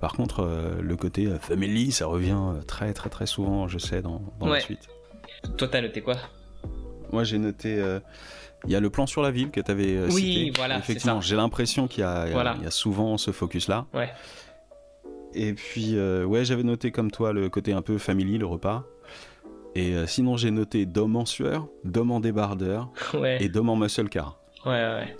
[0.00, 4.22] Par contre, euh, le côté family, ça revient très très très souvent, je sais, dans,
[4.38, 4.88] dans la suite.
[5.56, 6.16] Toi, t'as noté quoi
[7.12, 7.78] Moi, j'ai noté.
[7.80, 8.00] euh,
[8.64, 10.52] Il y a le plan sur la ville que tu avais Oui, cité.
[10.56, 12.56] voilà, Effectivement, j'ai l'impression qu'il y, a- Voilà.
[12.66, 13.86] y souvent ce focus-là.
[13.94, 14.10] Ouais.
[15.34, 18.84] Et puis, euh, ouais, j'avais noté comme toi le côté un peu family, le repas.
[19.76, 23.76] Et euh, sinon, j'ai noté Dom en sueur, Dom en débardeur Ouais, et Dom en
[23.76, 24.40] muscle car.
[24.66, 25.16] ouais, ouais.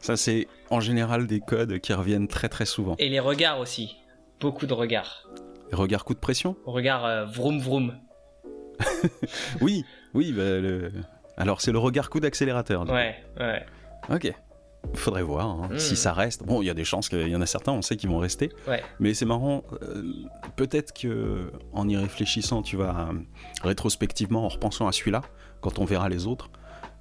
[0.00, 2.94] Ça, c'est en général des codes qui reviennent très très souvent.
[2.98, 3.96] Et les regards aussi.
[4.38, 5.28] Beaucoup de regards.
[5.72, 6.54] Regard coup de pression?
[6.64, 7.98] Regard euh, vroom vroom.
[9.60, 9.84] Oui,
[10.14, 10.32] oui.
[10.32, 10.92] bah, le-
[11.36, 12.88] Alors, c'est le regard coup d'accélérateur.
[12.88, 13.66] Ouais, ouais.
[14.10, 14.32] Ok.
[14.94, 16.44] Faudrait voir hein, si ça reste.
[16.44, 18.18] Bon, il y a des chances qu'il y en a certains, on sait qu'ils vont
[18.18, 18.50] rester.
[18.68, 18.82] Ouais.
[19.00, 19.64] Mais c'est marrant.
[19.82, 20.02] euh,
[20.56, 23.14] Peut-être que en y réfléchissant, tu vas euh,
[23.62, 25.22] rétrospectivement, en repensant à celui-là,
[25.60, 26.48] quand on verra les autres,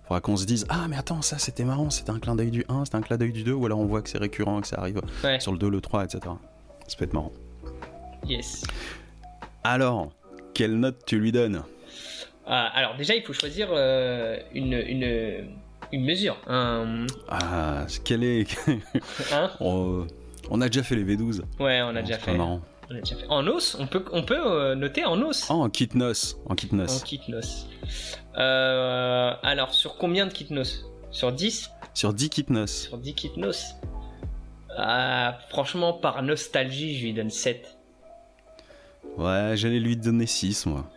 [0.03, 2.65] faudra qu'on se dise Ah, mais attends, ça c'était marrant, c'était un clin d'œil du
[2.67, 4.67] 1, c'était un clin d'œil du 2, ou alors on voit que c'est récurrent, que
[4.67, 5.39] ça arrive Ouais.
[5.39, 6.19] sur le 2, le 3, etc.
[6.87, 7.31] Ça peut être marrant.
[8.25, 8.63] Yes.
[9.63, 10.11] Alors,
[10.57, 11.61] quelle note tu lui donnes
[12.47, 15.49] Ah, alors déjà, il faut choisir euh, une, une,
[15.91, 16.35] une mesure.
[16.47, 18.57] Un, Ah, quelle est.
[19.31, 20.07] hein on,
[20.49, 21.41] on a déjà fait les V12.
[21.59, 22.35] Ouais, on a déjà fait.
[22.35, 22.61] marrant.
[22.89, 23.27] On a déjà fait.
[23.29, 25.45] En os, on peut, on peut euh, noter en os.
[25.47, 26.37] Ah, en kit noce.
[26.47, 27.03] En kit En noce.
[27.03, 27.39] kit nos.
[28.39, 30.63] Euh, alors, sur combien de kit nos
[31.11, 32.87] Sur 10 Sur 10 kit noce.
[32.87, 33.51] Sur 10 kit nos
[34.75, 37.76] Ah, Franchement, par nostalgie, je lui donne 7.
[39.17, 40.89] Ouais, j'allais lui donner 6, moi.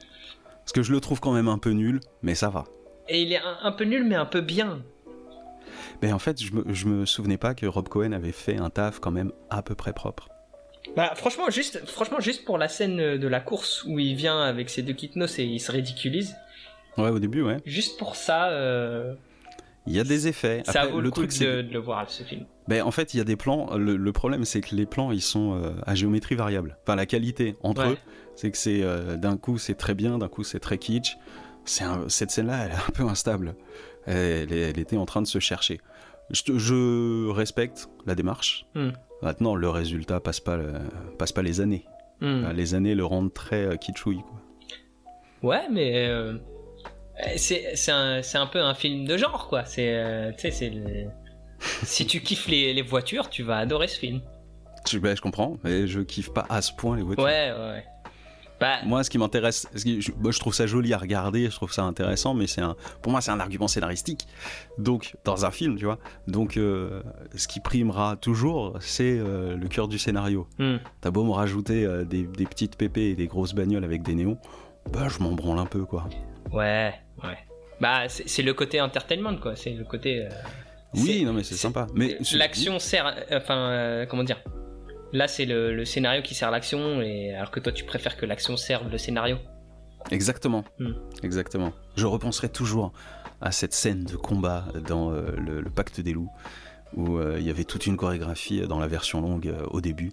[0.60, 2.64] Parce que je le trouve quand même un peu nul, mais ça va.
[3.08, 4.82] Et il est un, un peu nul, mais un peu bien.
[6.02, 8.70] Mais en fait, je me, je me souvenais pas que Rob Cohen avait fait un
[8.70, 10.28] taf quand même à peu près propre.
[10.96, 14.70] Bah, franchement, juste, franchement, juste pour la scène de la course où il vient avec
[14.70, 16.36] ses deux kit nos et il se ridiculise,
[16.98, 17.58] Ouais, au début, ouais.
[17.66, 19.14] juste pour ça, euh,
[19.86, 20.62] Il y a des effets.
[20.66, 22.44] ça Après, vaut le, le coup truc, de, de le voir, ce film.
[22.68, 23.76] Ben, en fait, il y a des plans.
[23.76, 26.76] Le, le problème, c'est que les plans, ils sont euh, à géométrie variable.
[26.82, 27.92] Enfin, la qualité entre Ouais.
[27.92, 27.98] eux,
[28.36, 31.16] c'est que c'est euh, d'un coup, c'est très bien, d'un coup, c'est très kitsch.
[31.64, 33.54] C'est un- cette scène-là, elle est un peu instable.
[34.06, 35.80] Elle, elle était en train de se chercher.
[36.30, 38.66] Je, te- je respecte la démarche.
[38.74, 38.90] Hmm.
[39.22, 40.72] Maintenant, le résultat passe pas, le-
[41.18, 41.84] passe pas les années.
[42.20, 42.42] Hmm.
[42.44, 44.22] Enfin, Les années le rendent très euh, kitschouille.
[44.22, 45.50] Quoi.
[45.50, 46.34] Ouais, mais euh,
[47.36, 49.64] c'est un, un peu un film de genre, quoi.
[49.64, 50.30] C'est, euh,
[51.82, 54.20] si tu kiffes les, les voitures, tu vas adorer ce film.
[54.90, 57.24] Je, ben, je comprends, mais je kiffe pas à ce point les voitures.
[57.24, 57.58] Ouais, ouais.
[57.72, 57.84] ouais.
[58.58, 61.72] Bah, Moi, ce qui m'intéresse, je, moi, je trouve ça joli à regarder, je trouve
[61.72, 64.26] ça intéressant, mais c'est un, pour moi, c'est un argument scénaristique.
[64.76, 65.98] Donc, dans un film, tu vois.
[66.26, 67.02] Donc, euh,
[67.34, 70.46] ce qui primera toujours, c'est euh, le cœur du scénario.
[70.58, 70.76] hmm.
[71.00, 74.14] T'as beau me rajouter euh, des, des petites pépées et des grosses bagnoles avec des
[74.14, 74.36] néons,
[74.92, 76.08] bah, je m'en branle un peu, quoi.
[76.52, 76.92] ouais,
[77.22, 77.38] ouais.
[77.80, 79.56] Bah, c'est le côté entertainment, quoi.
[79.56, 80.28] C'est le côté.
[80.94, 81.86] Oui, non, mais c'est sympa.
[81.94, 83.14] Mais L'action sert.
[83.32, 84.42] Enfin, euh, comment dire
[85.12, 88.26] Là, c'est le, le scénario qui sert l'action, et alors que toi, tu préfères que
[88.26, 89.38] l'action serve le scénario.
[90.10, 90.64] Exactement.
[90.78, 90.92] Hmm.
[91.22, 91.72] Exactement.
[91.96, 92.92] Je repenserai toujours
[93.40, 96.30] à cette scène de combat dans euh, le, le Pacte des loups,
[96.96, 100.12] où euh, il y avait toute une chorégraphie dans la version longue au début,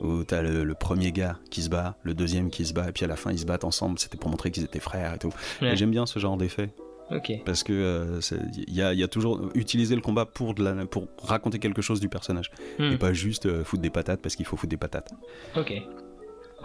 [0.00, 2.92] où t'as le, le premier gars qui se bat, le deuxième qui se bat, et
[2.92, 3.98] puis à la fin ils se battent ensemble.
[3.98, 5.32] C'était pour montrer qu'ils étaient frères et tout.
[5.60, 5.76] Ouais.
[5.76, 6.70] J'aime bien ce genre d'effet
[7.14, 7.32] Ok.
[7.44, 8.20] parce que euh,
[8.68, 11.58] il y, a, il y a toujours utiliser le combat pour, de la, pour raconter
[11.58, 12.92] quelque chose du personnage Hmm.
[12.92, 15.10] et pas juste euh, foutre des patates parce qu'il faut foutre des patates.
[15.56, 15.72] Ok.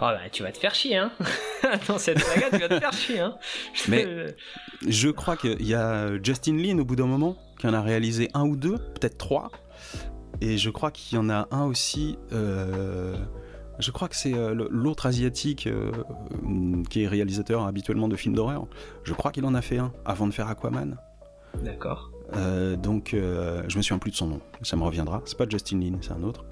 [0.02, 1.10] bah tu vas te faire chier hein.
[1.88, 3.34] Dans cette saga tu vas te faire chier hein.
[3.74, 4.06] Je- Mais-
[4.86, 8.30] Je crois qu'il y a Justin Lin au bout d'un moment qui en a réalisé
[8.32, 9.50] un ou deux, peut-être trois.
[10.40, 13.16] Et je crois qu'il y en a un aussi euh,
[13.78, 15.92] Je crois que c'est euh, l'autre asiatique euh,
[16.44, 18.66] euh, qui est réalisateur habituellement de films d'horreur.
[19.04, 20.96] Je crois qu'il en a fait un avant de faire Aquaman.
[21.62, 22.10] D'accord.
[22.34, 24.40] Euh, donc, euh, je me souviens plus de son nom.
[24.62, 25.22] Ça me reviendra.
[25.24, 26.44] C'est pas Justin Lin, c'est un autre.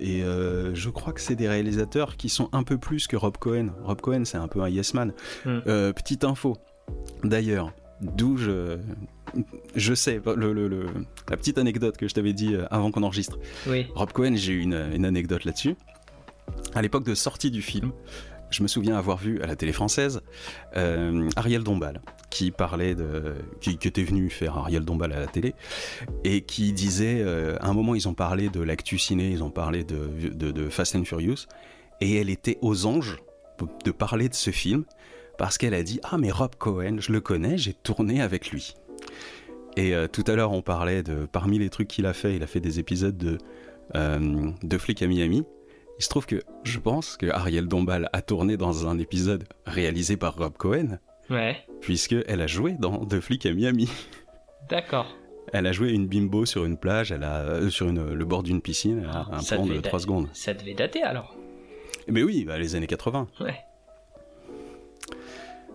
[0.00, 3.36] Et euh, je crois que c'est des réalisateurs qui sont un peu plus que Rob
[3.36, 3.68] Cohen.
[3.84, 5.12] Rob Cohen, c'est un peu un yes man.
[5.44, 5.60] Hmm.
[5.92, 6.56] Petite info.
[7.22, 8.78] D'ailleurs, d'où je,
[9.76, 10.86] je sais le- le- le-
[11.30, 13.38] la petite anecdote que je t'avais dit avant qu'on enregistre.
[13.68, 13.86] Oui.
[13.94, 15.76] Rob Cohen, j'ai eu une, une anecdote là-dessus.
[16.74, 17.92] À l'époque de sortie du film,
[18.52, 20.20] je me souviens avoir vu à la télé française
[20.76, 22.00] euh, Ariel Dombal
[22.30, 25.54] qui parlait de qui, était venu faire Ariel Dombal à la télé
[26.24, 29.50] et qui disait euh, à un moment ils ont parlé de l'actu ciné, ils ont
[29.50, 31.46] parlé de, Fast and Furious
[32.00, 33.16] et elle était aux anges
[33.84, 34.84] de parler de ce film
[35.38, 38.74] parce qu'elle a dit ah mais Rob Cohen je le connais j'ai tourné avec lui
[39.76, 42.42] et euh, tout à l'heure on parlait de parmi les trucs qu'il a fait il
[42.42, 43.38] a fait des épisodes de
[43.94, 45.44] de flics à Miami
[45.98, 50.16] il se trouve que je pense que Ariel Dombal a tourné dans un épisode réalisé
[50.16, 50.98] par Rob Cohen
[51.30, 51.56] Ouais.
[51.80, 53.88] puisque elle a joué dans Deux flics à Miami
[54.68, 55.06] D'accord.
[55.52, 58.42] elle a joué une bimbo sur une plage elle a euh, sur une- le bord
[58.42, 60.02] d'une piscine elle a un Ça plan de devait 3 dater.
[60.02, 61.36] secondes Ça devait dater alors.
[62.08, 63.54] mais oui bah, les années 80 Ouais.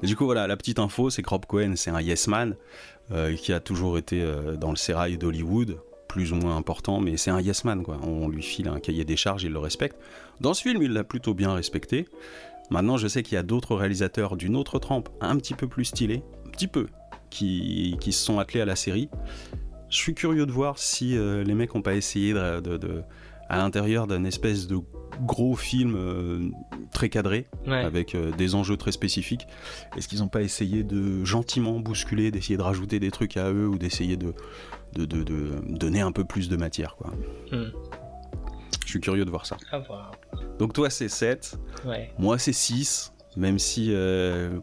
[0.04, 2.56] Et du coup, voilà, la petite info, c'est que Rob Cohen, c'est un yes man
[3.12, 5.80] euh, qui a toujours été euh, dans le sérail d'Hollywood,
[6.18, 8.00] plus ou moins important, mais c'est un yes man, quoi.
[8.02, 9.96] On lui file un cahier des charges, il le respecte.
[10.42, 12.08] Dans ce film, il l'a plutôt bien respecté.
[12.72, 15.86] Maintenant, je sais qu'il y a d'autres réalisateurs d'une autre trempe, un petit peu plus
[15.86, 16.88] stylés, un petit peu,
[17.30, 19.10] qui, qui se sont attelés à la série.
[19.92, 23.04] Je suis curieux de voir si euh, les mecs n'ont pas essayé de, de- de-
[23.48, 24.80] à l'intérieur d'un espèce de
[25.22, 26.50] gros film euh,
[26.92, 27.78] très cadré, Ouais.
[27.78, 29.46] avec euh, des enjeux très spécifiques.
[29.96, 33.68] Est-ce qu'ils n'ont pas essayé de gentiment bousculer, d'essayer de rajouter des trucs à eux
[33.68, 34.34] ou d'essayer de,
[34.98, 37.12] de, de- de donner un peu plus de matière quoi.
[37.52, 37.72] Hmm.
[38.86, 39.58] Je suis curieux de voir ça.
[39.88, 40.12] Voir.
[40.60, 42.14] Donc toi c'est 7, Ouais.
[42.18, 44.60] moi c'est 6, même si euh,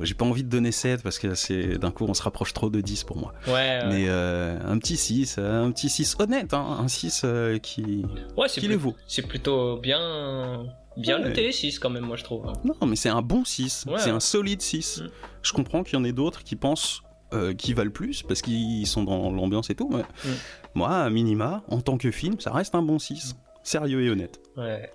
[0.00, 2.70] j'ai pas envie de donner 7 parce que c'est d'un coup on se rapproche trop
[2.70, 3.32] de 10 pour moi.
[3.46, 3.52] Ouais.
[3.52, 3.80] ouais.
[3.88, 8.04] Mais euh, un petit 6, un petit 6 honnête, hein, un 6 euh, qui,
[8.36, 8.94] Ouais, c'est qui les vaut.
[9.06, 10.66] C'est plutôt bien,
[10.96, 11.28] bien Ouais.
[11.28, 12.46] noté 6 quand même, moi je trouve.
[12.64, 13.86] Non, mais c'est un bon 6.
[13.88, 13.98] Ouais.
[13.98, 15.02] C'est un solide 6.
[15.02, 15.08] Mm.
[15.42, 17.02] Je comprends qu'il y en ait d'autres qui pensent
[17.32, 19.88] euh, qu'ils valent plus parce qu'ils sont dans l'ambiance et tout.
[19.90, 20.34] Mais Mm.
[20.74, 23.36] moi, à minima, en tant que film, ça reste un bon 6.
[23.62, 24.40] Sérieux et honnête.
[24.56, 24.90] Ouais.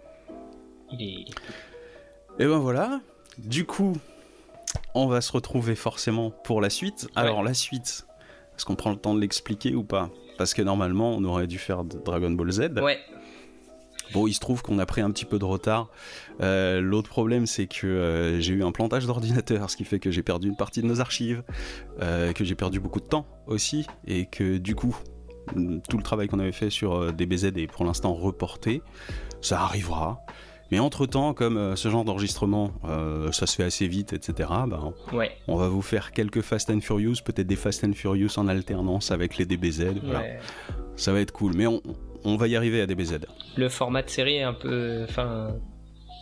[0.92, 1.26] Il est.
[2.40, 3.02] Et ben voilà.
[3.38, 3.94] Du coup,
[4.96, 7.08] on va se retrouver forcément pour la suite.
[7.16, 8.06] Alors, la suite,
[8.56, 10.10] est-ce qu'on prend le temps de l'expliquer ou pas?
[10.38, 12.60] Parce que normalement, on aurait dû faire de Dragon Ball Z.
[12.82, 12.98] Ouais.
[14.12, 15.90] Bon, il se trouve qu'on a pris un petit peu de retard.
[16.42, 20.12] Euh, L'autre problème, c'est que euh, j'ai eu un plantage d'ordinateur, ce qui fait que
[20.12, 21.44] j'ai perdu une partie de nos archives,
[22.02, 24.96] euh, que j'ai perdu beaucoup de temps aussi, et que du coup,
[25.56, 28.82] mm, tout le travail qu'on avait fait sur DBZ est pour l'instant reporté.
[29.42, 30.20] Ça arrivera.
[30.72, 32.72] Mais entre-temps, comme ce genre d'enregistrement,
[33.32, 35.32] ça se fait assez vite, etc., ben, Ouais.
[35.48, 39.12] on va vous faire quelques Fast and Furious, peut-être des Fast and Furious en alternance
[39.12, 40.00] avec les DBZ.
[40.04, 40.22] Voilà.
[40.22, 40.40] ouais.
[40.96, 41.54] Ça va être cool.
[41.56, 41.80] Mais on,
[42.26, 43.20] on va y arriver à DBZ.
[43.58, 45.04] Le format de série est un peu.
[45.10, 45.56] Enfin.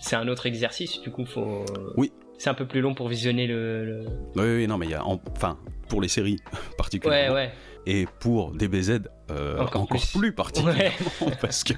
[0.03, 1.63] C'est un autre exercice, du coup, faut.
[1.95, 2.11] Oui.
[2.39, 3.85] C'est un peu plus long pour visionner le.
[3.85, 4.05] le-
[4.35, 5.59] Oui, oui, non, mais il y a, en- enfin,
[5.89, 7.51] pour les séries Ouais, particulièrement, ouais.
[7.85, 10.17] et pour DBZ euh, Encore encore, plus.
[10.17, 10.91] plus, particulièrement,
[11.41, 11.73] parce que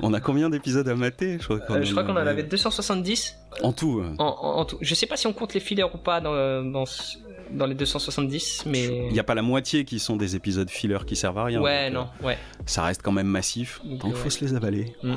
[0.00, 1.38] on a combien d'épisodes à mater?
[1.40, 4.04] Je crois qu'on Euh, qu'on en avait- avait 270 en tout.
[4.18, 4.78] en, en- en tout.
[4.80, 7.16] Je sais pas si on compte les fillers ou pas dans, dans, ce-
[7.54, 8.84] dans les 270, mais.
[9.08, 11.60] Il n'y a pas la moitié qui sont des épisodes filler qui servent à rien.
[11.60, 12.34] Ouais, donc, non, ouais.
[12.34, 14.30] euh, ça reste quand même massif, Donc, il faut ouais.
[14.30, 14.94] se les avaler.
[15.02, 15.14] Mm.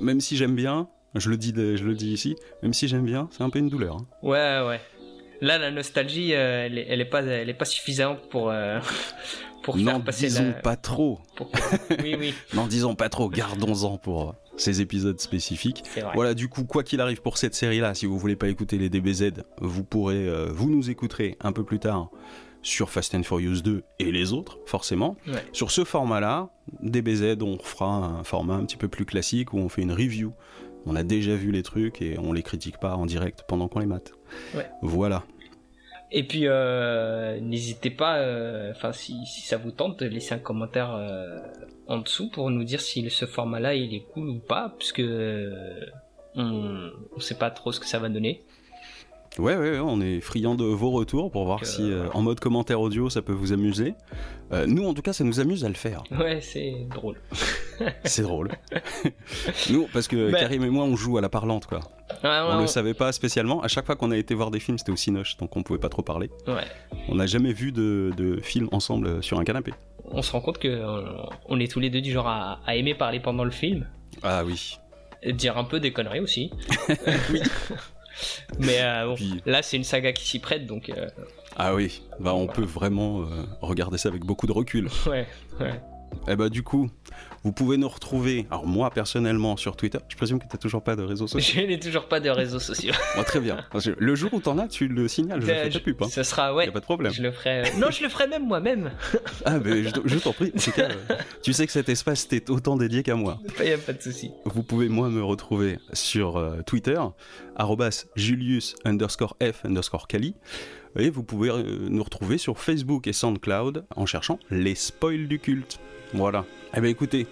[0.00, 3.04] Même si j'aime bien, je le dis, de- je le dis ici, même si j'aime
[3.04, 3.96] bien, c'est un peu une douleur.
[3.96, 4.06] hein.
[4.22, 4.80] Ouais, ouais.
[5.40, 8.78] Là, la nostalgie, euh, elle, est, elle est pas, elle est pas suffisante pour, euh,
[9.66, 10.52] pour N'en faire passer disons la.
[10.54, 11.18] pas trop.
[11.36, 11.50] pour-
[12.02, 13.28] Oui, oui, N'en disons pas trop.
[13.28, 15.84] Gardons-en pour ces épisodes spécifiques.
[16.14, 18.88] Voilà, du coup, quoi qu'il arrive pour cette série-là, si vous voulez pas écouter les
[18.88, 22.08] DBZ, vous pourrez, euh, vous nous écouterez un peu plus tard
[22.62, 25.16] sur Fast and Furious 2 et les autres, forcément.
[25.26, 25.44] Ouais.
[25.52, 26.48] Sur ce format-là,
[26.80, 30.32] DBZ, on fera un format un petit peu plus classique où on fait une review.
[30.86, 33.80] On a déjà vu les trucs et on les critique pas en direct pendant qu'on
[33.80, 34.12] les mate.
[34.54, 34.66] Ouais.
[34.82, 35.24] Voilà.
[36.12, 40.94] Et puis, euh, n'hésitez pas, euh, enfin, si, ça vous tente, de laisser un commentaire
[40.94, 41.40] euh,
[41.88, 45.80] en dessous pour nous dire si ce format-là il est cool ou pas, puisque euh,
[46.36, 48.42] on, on sait pas trop ce que ça va donner.
[49.38, 52.22] Ouais, ouais, ouais, on est friand de vos retours pour voir euh, si euh, en
[52.22, 53.94] mode commentaire audio ça peut vous amuser.
[54.52, 56.02] Euh, nous, en tout cas, ça nous amuse à le faire.
[56.10, 57.16] Ouais, c'est drôle.
[58.04, 58.50] C'est drôle.
[59.70, 61.80] nous, parce que Ben- Karim et moi, on joue à la parlante, quoi.
[62.22, 63.60] On on- le savait pas spécialement.
[63.62, 65.78] À chaque fois qu'on a été voir des films, c'était au Cinoche, donc on pouvait
[65.78, 66.30] pas trop parler.
[66.46, 66.64] ouais.
[67.08, 69.74] On n'a jamais vu de, de film ensemble euh, sur un canapé.
[70.06, 70.82] On se rend compte que
[71.48, 73.86] on est tous les deux du genre à, à aimer parler pendant le film.
[74.22, 74.78] Ah oui.
[75.22, 76.50] Et dire un peu des conneries aussi.
[78.58, 81.08] Mais euh, bon, Puis- là c'est une saga qui s'y prête donc euh,
[81.56, 84.88] Ah oui, bah on peut vraiment euh, regarder ça avec beaucoup de recul.
[85.06, 85.26] ouais,
[85.60, 85.80] ouais.
[86.28, 86.88] Eh bah du coup,
[87.46, 90.96] vous pouvez nous retrouver, alors moi personnellement sur Twitter, je présume que t'as toujours pas
[90.96, 91.60] de réseaux sociaux.
[91.62, 92.92] Je n'ai toujours pas de réseaux sociaux.
[93.26, 93.58] Très bien.
[93.98, 96.02] Le jour où t'en as, tu le signales, je fais ta pub.
[96.02, 96.08] Hein.
[96.10, 96.68] Ce sera Y ouais.
[96.68, 97.12] a pas de problème.
[97.12, 97.60] Je le ferai.
[97.60, 98.90] euh, Non, je le ferai même moi-même.
[99.44, 102.50] Ah mais je, je t'en prie, en cas, euh, tu sais que cet espace t'est
[102.50, 103.38] autant dédié qu'à moi.
[103.60, 104.32] Il y a pas de souci.
[104.44, 107.00] Vous pouvez moi me retrouver sur euh, Twitter,
[107.54, 110.34] arrobas Julius underscore F underscore Kali.
[110.98, 115.38] Et vous pouvez euh, nous retrouver sur Facebook et SoundCloud en cherchant les spoils du
[115.38, 115.78] culte.
[116.12, 116.44] Voilà.
[116.74, 117.26] Eh ben écoutez,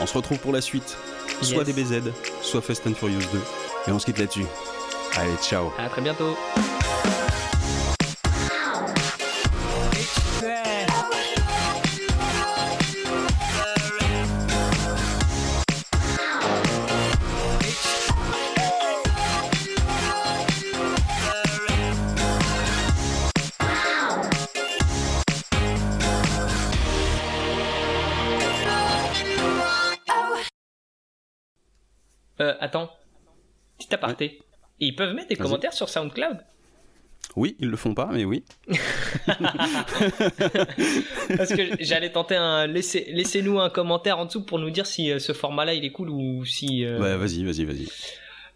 [0.00, 0.96] on se retrouve pour la suite.
[1.42, 1.74] Soit Yes.
[1.74, 3.38] DBZ, soit Fast and Furious 2.
[3.88, 4.46] Et on se quitte là-dessus.
[5.16, 5.70] Allez, ciao.
[5.78, 6.34] À très bientôt.
[32.40, 32.90] Euh, attends.
[33.78, 34.40] Petit aparté.
[34.78, 36.38] Ils peuvent mettre des commentaires sur SoundCloud
[37.34, 38.44] Oui, ils le font pas, mais oui.
[41.36, 42.66] Parce que j'allais tenter un.
[42.66, 45.92] Laissez, laissez-nous un commentaire en dessous pour nous dire si euh, ce format-là il est
[45.92, 46.84] cool ou si.
[46.84, 47.88] euh, Bah vas-y, vas-y, vas-y.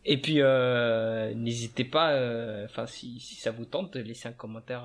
[0.07, 4.85] Et puis, euh, n'hésitez pas, euh, si, si ça vous tente, de laisser un commentaire.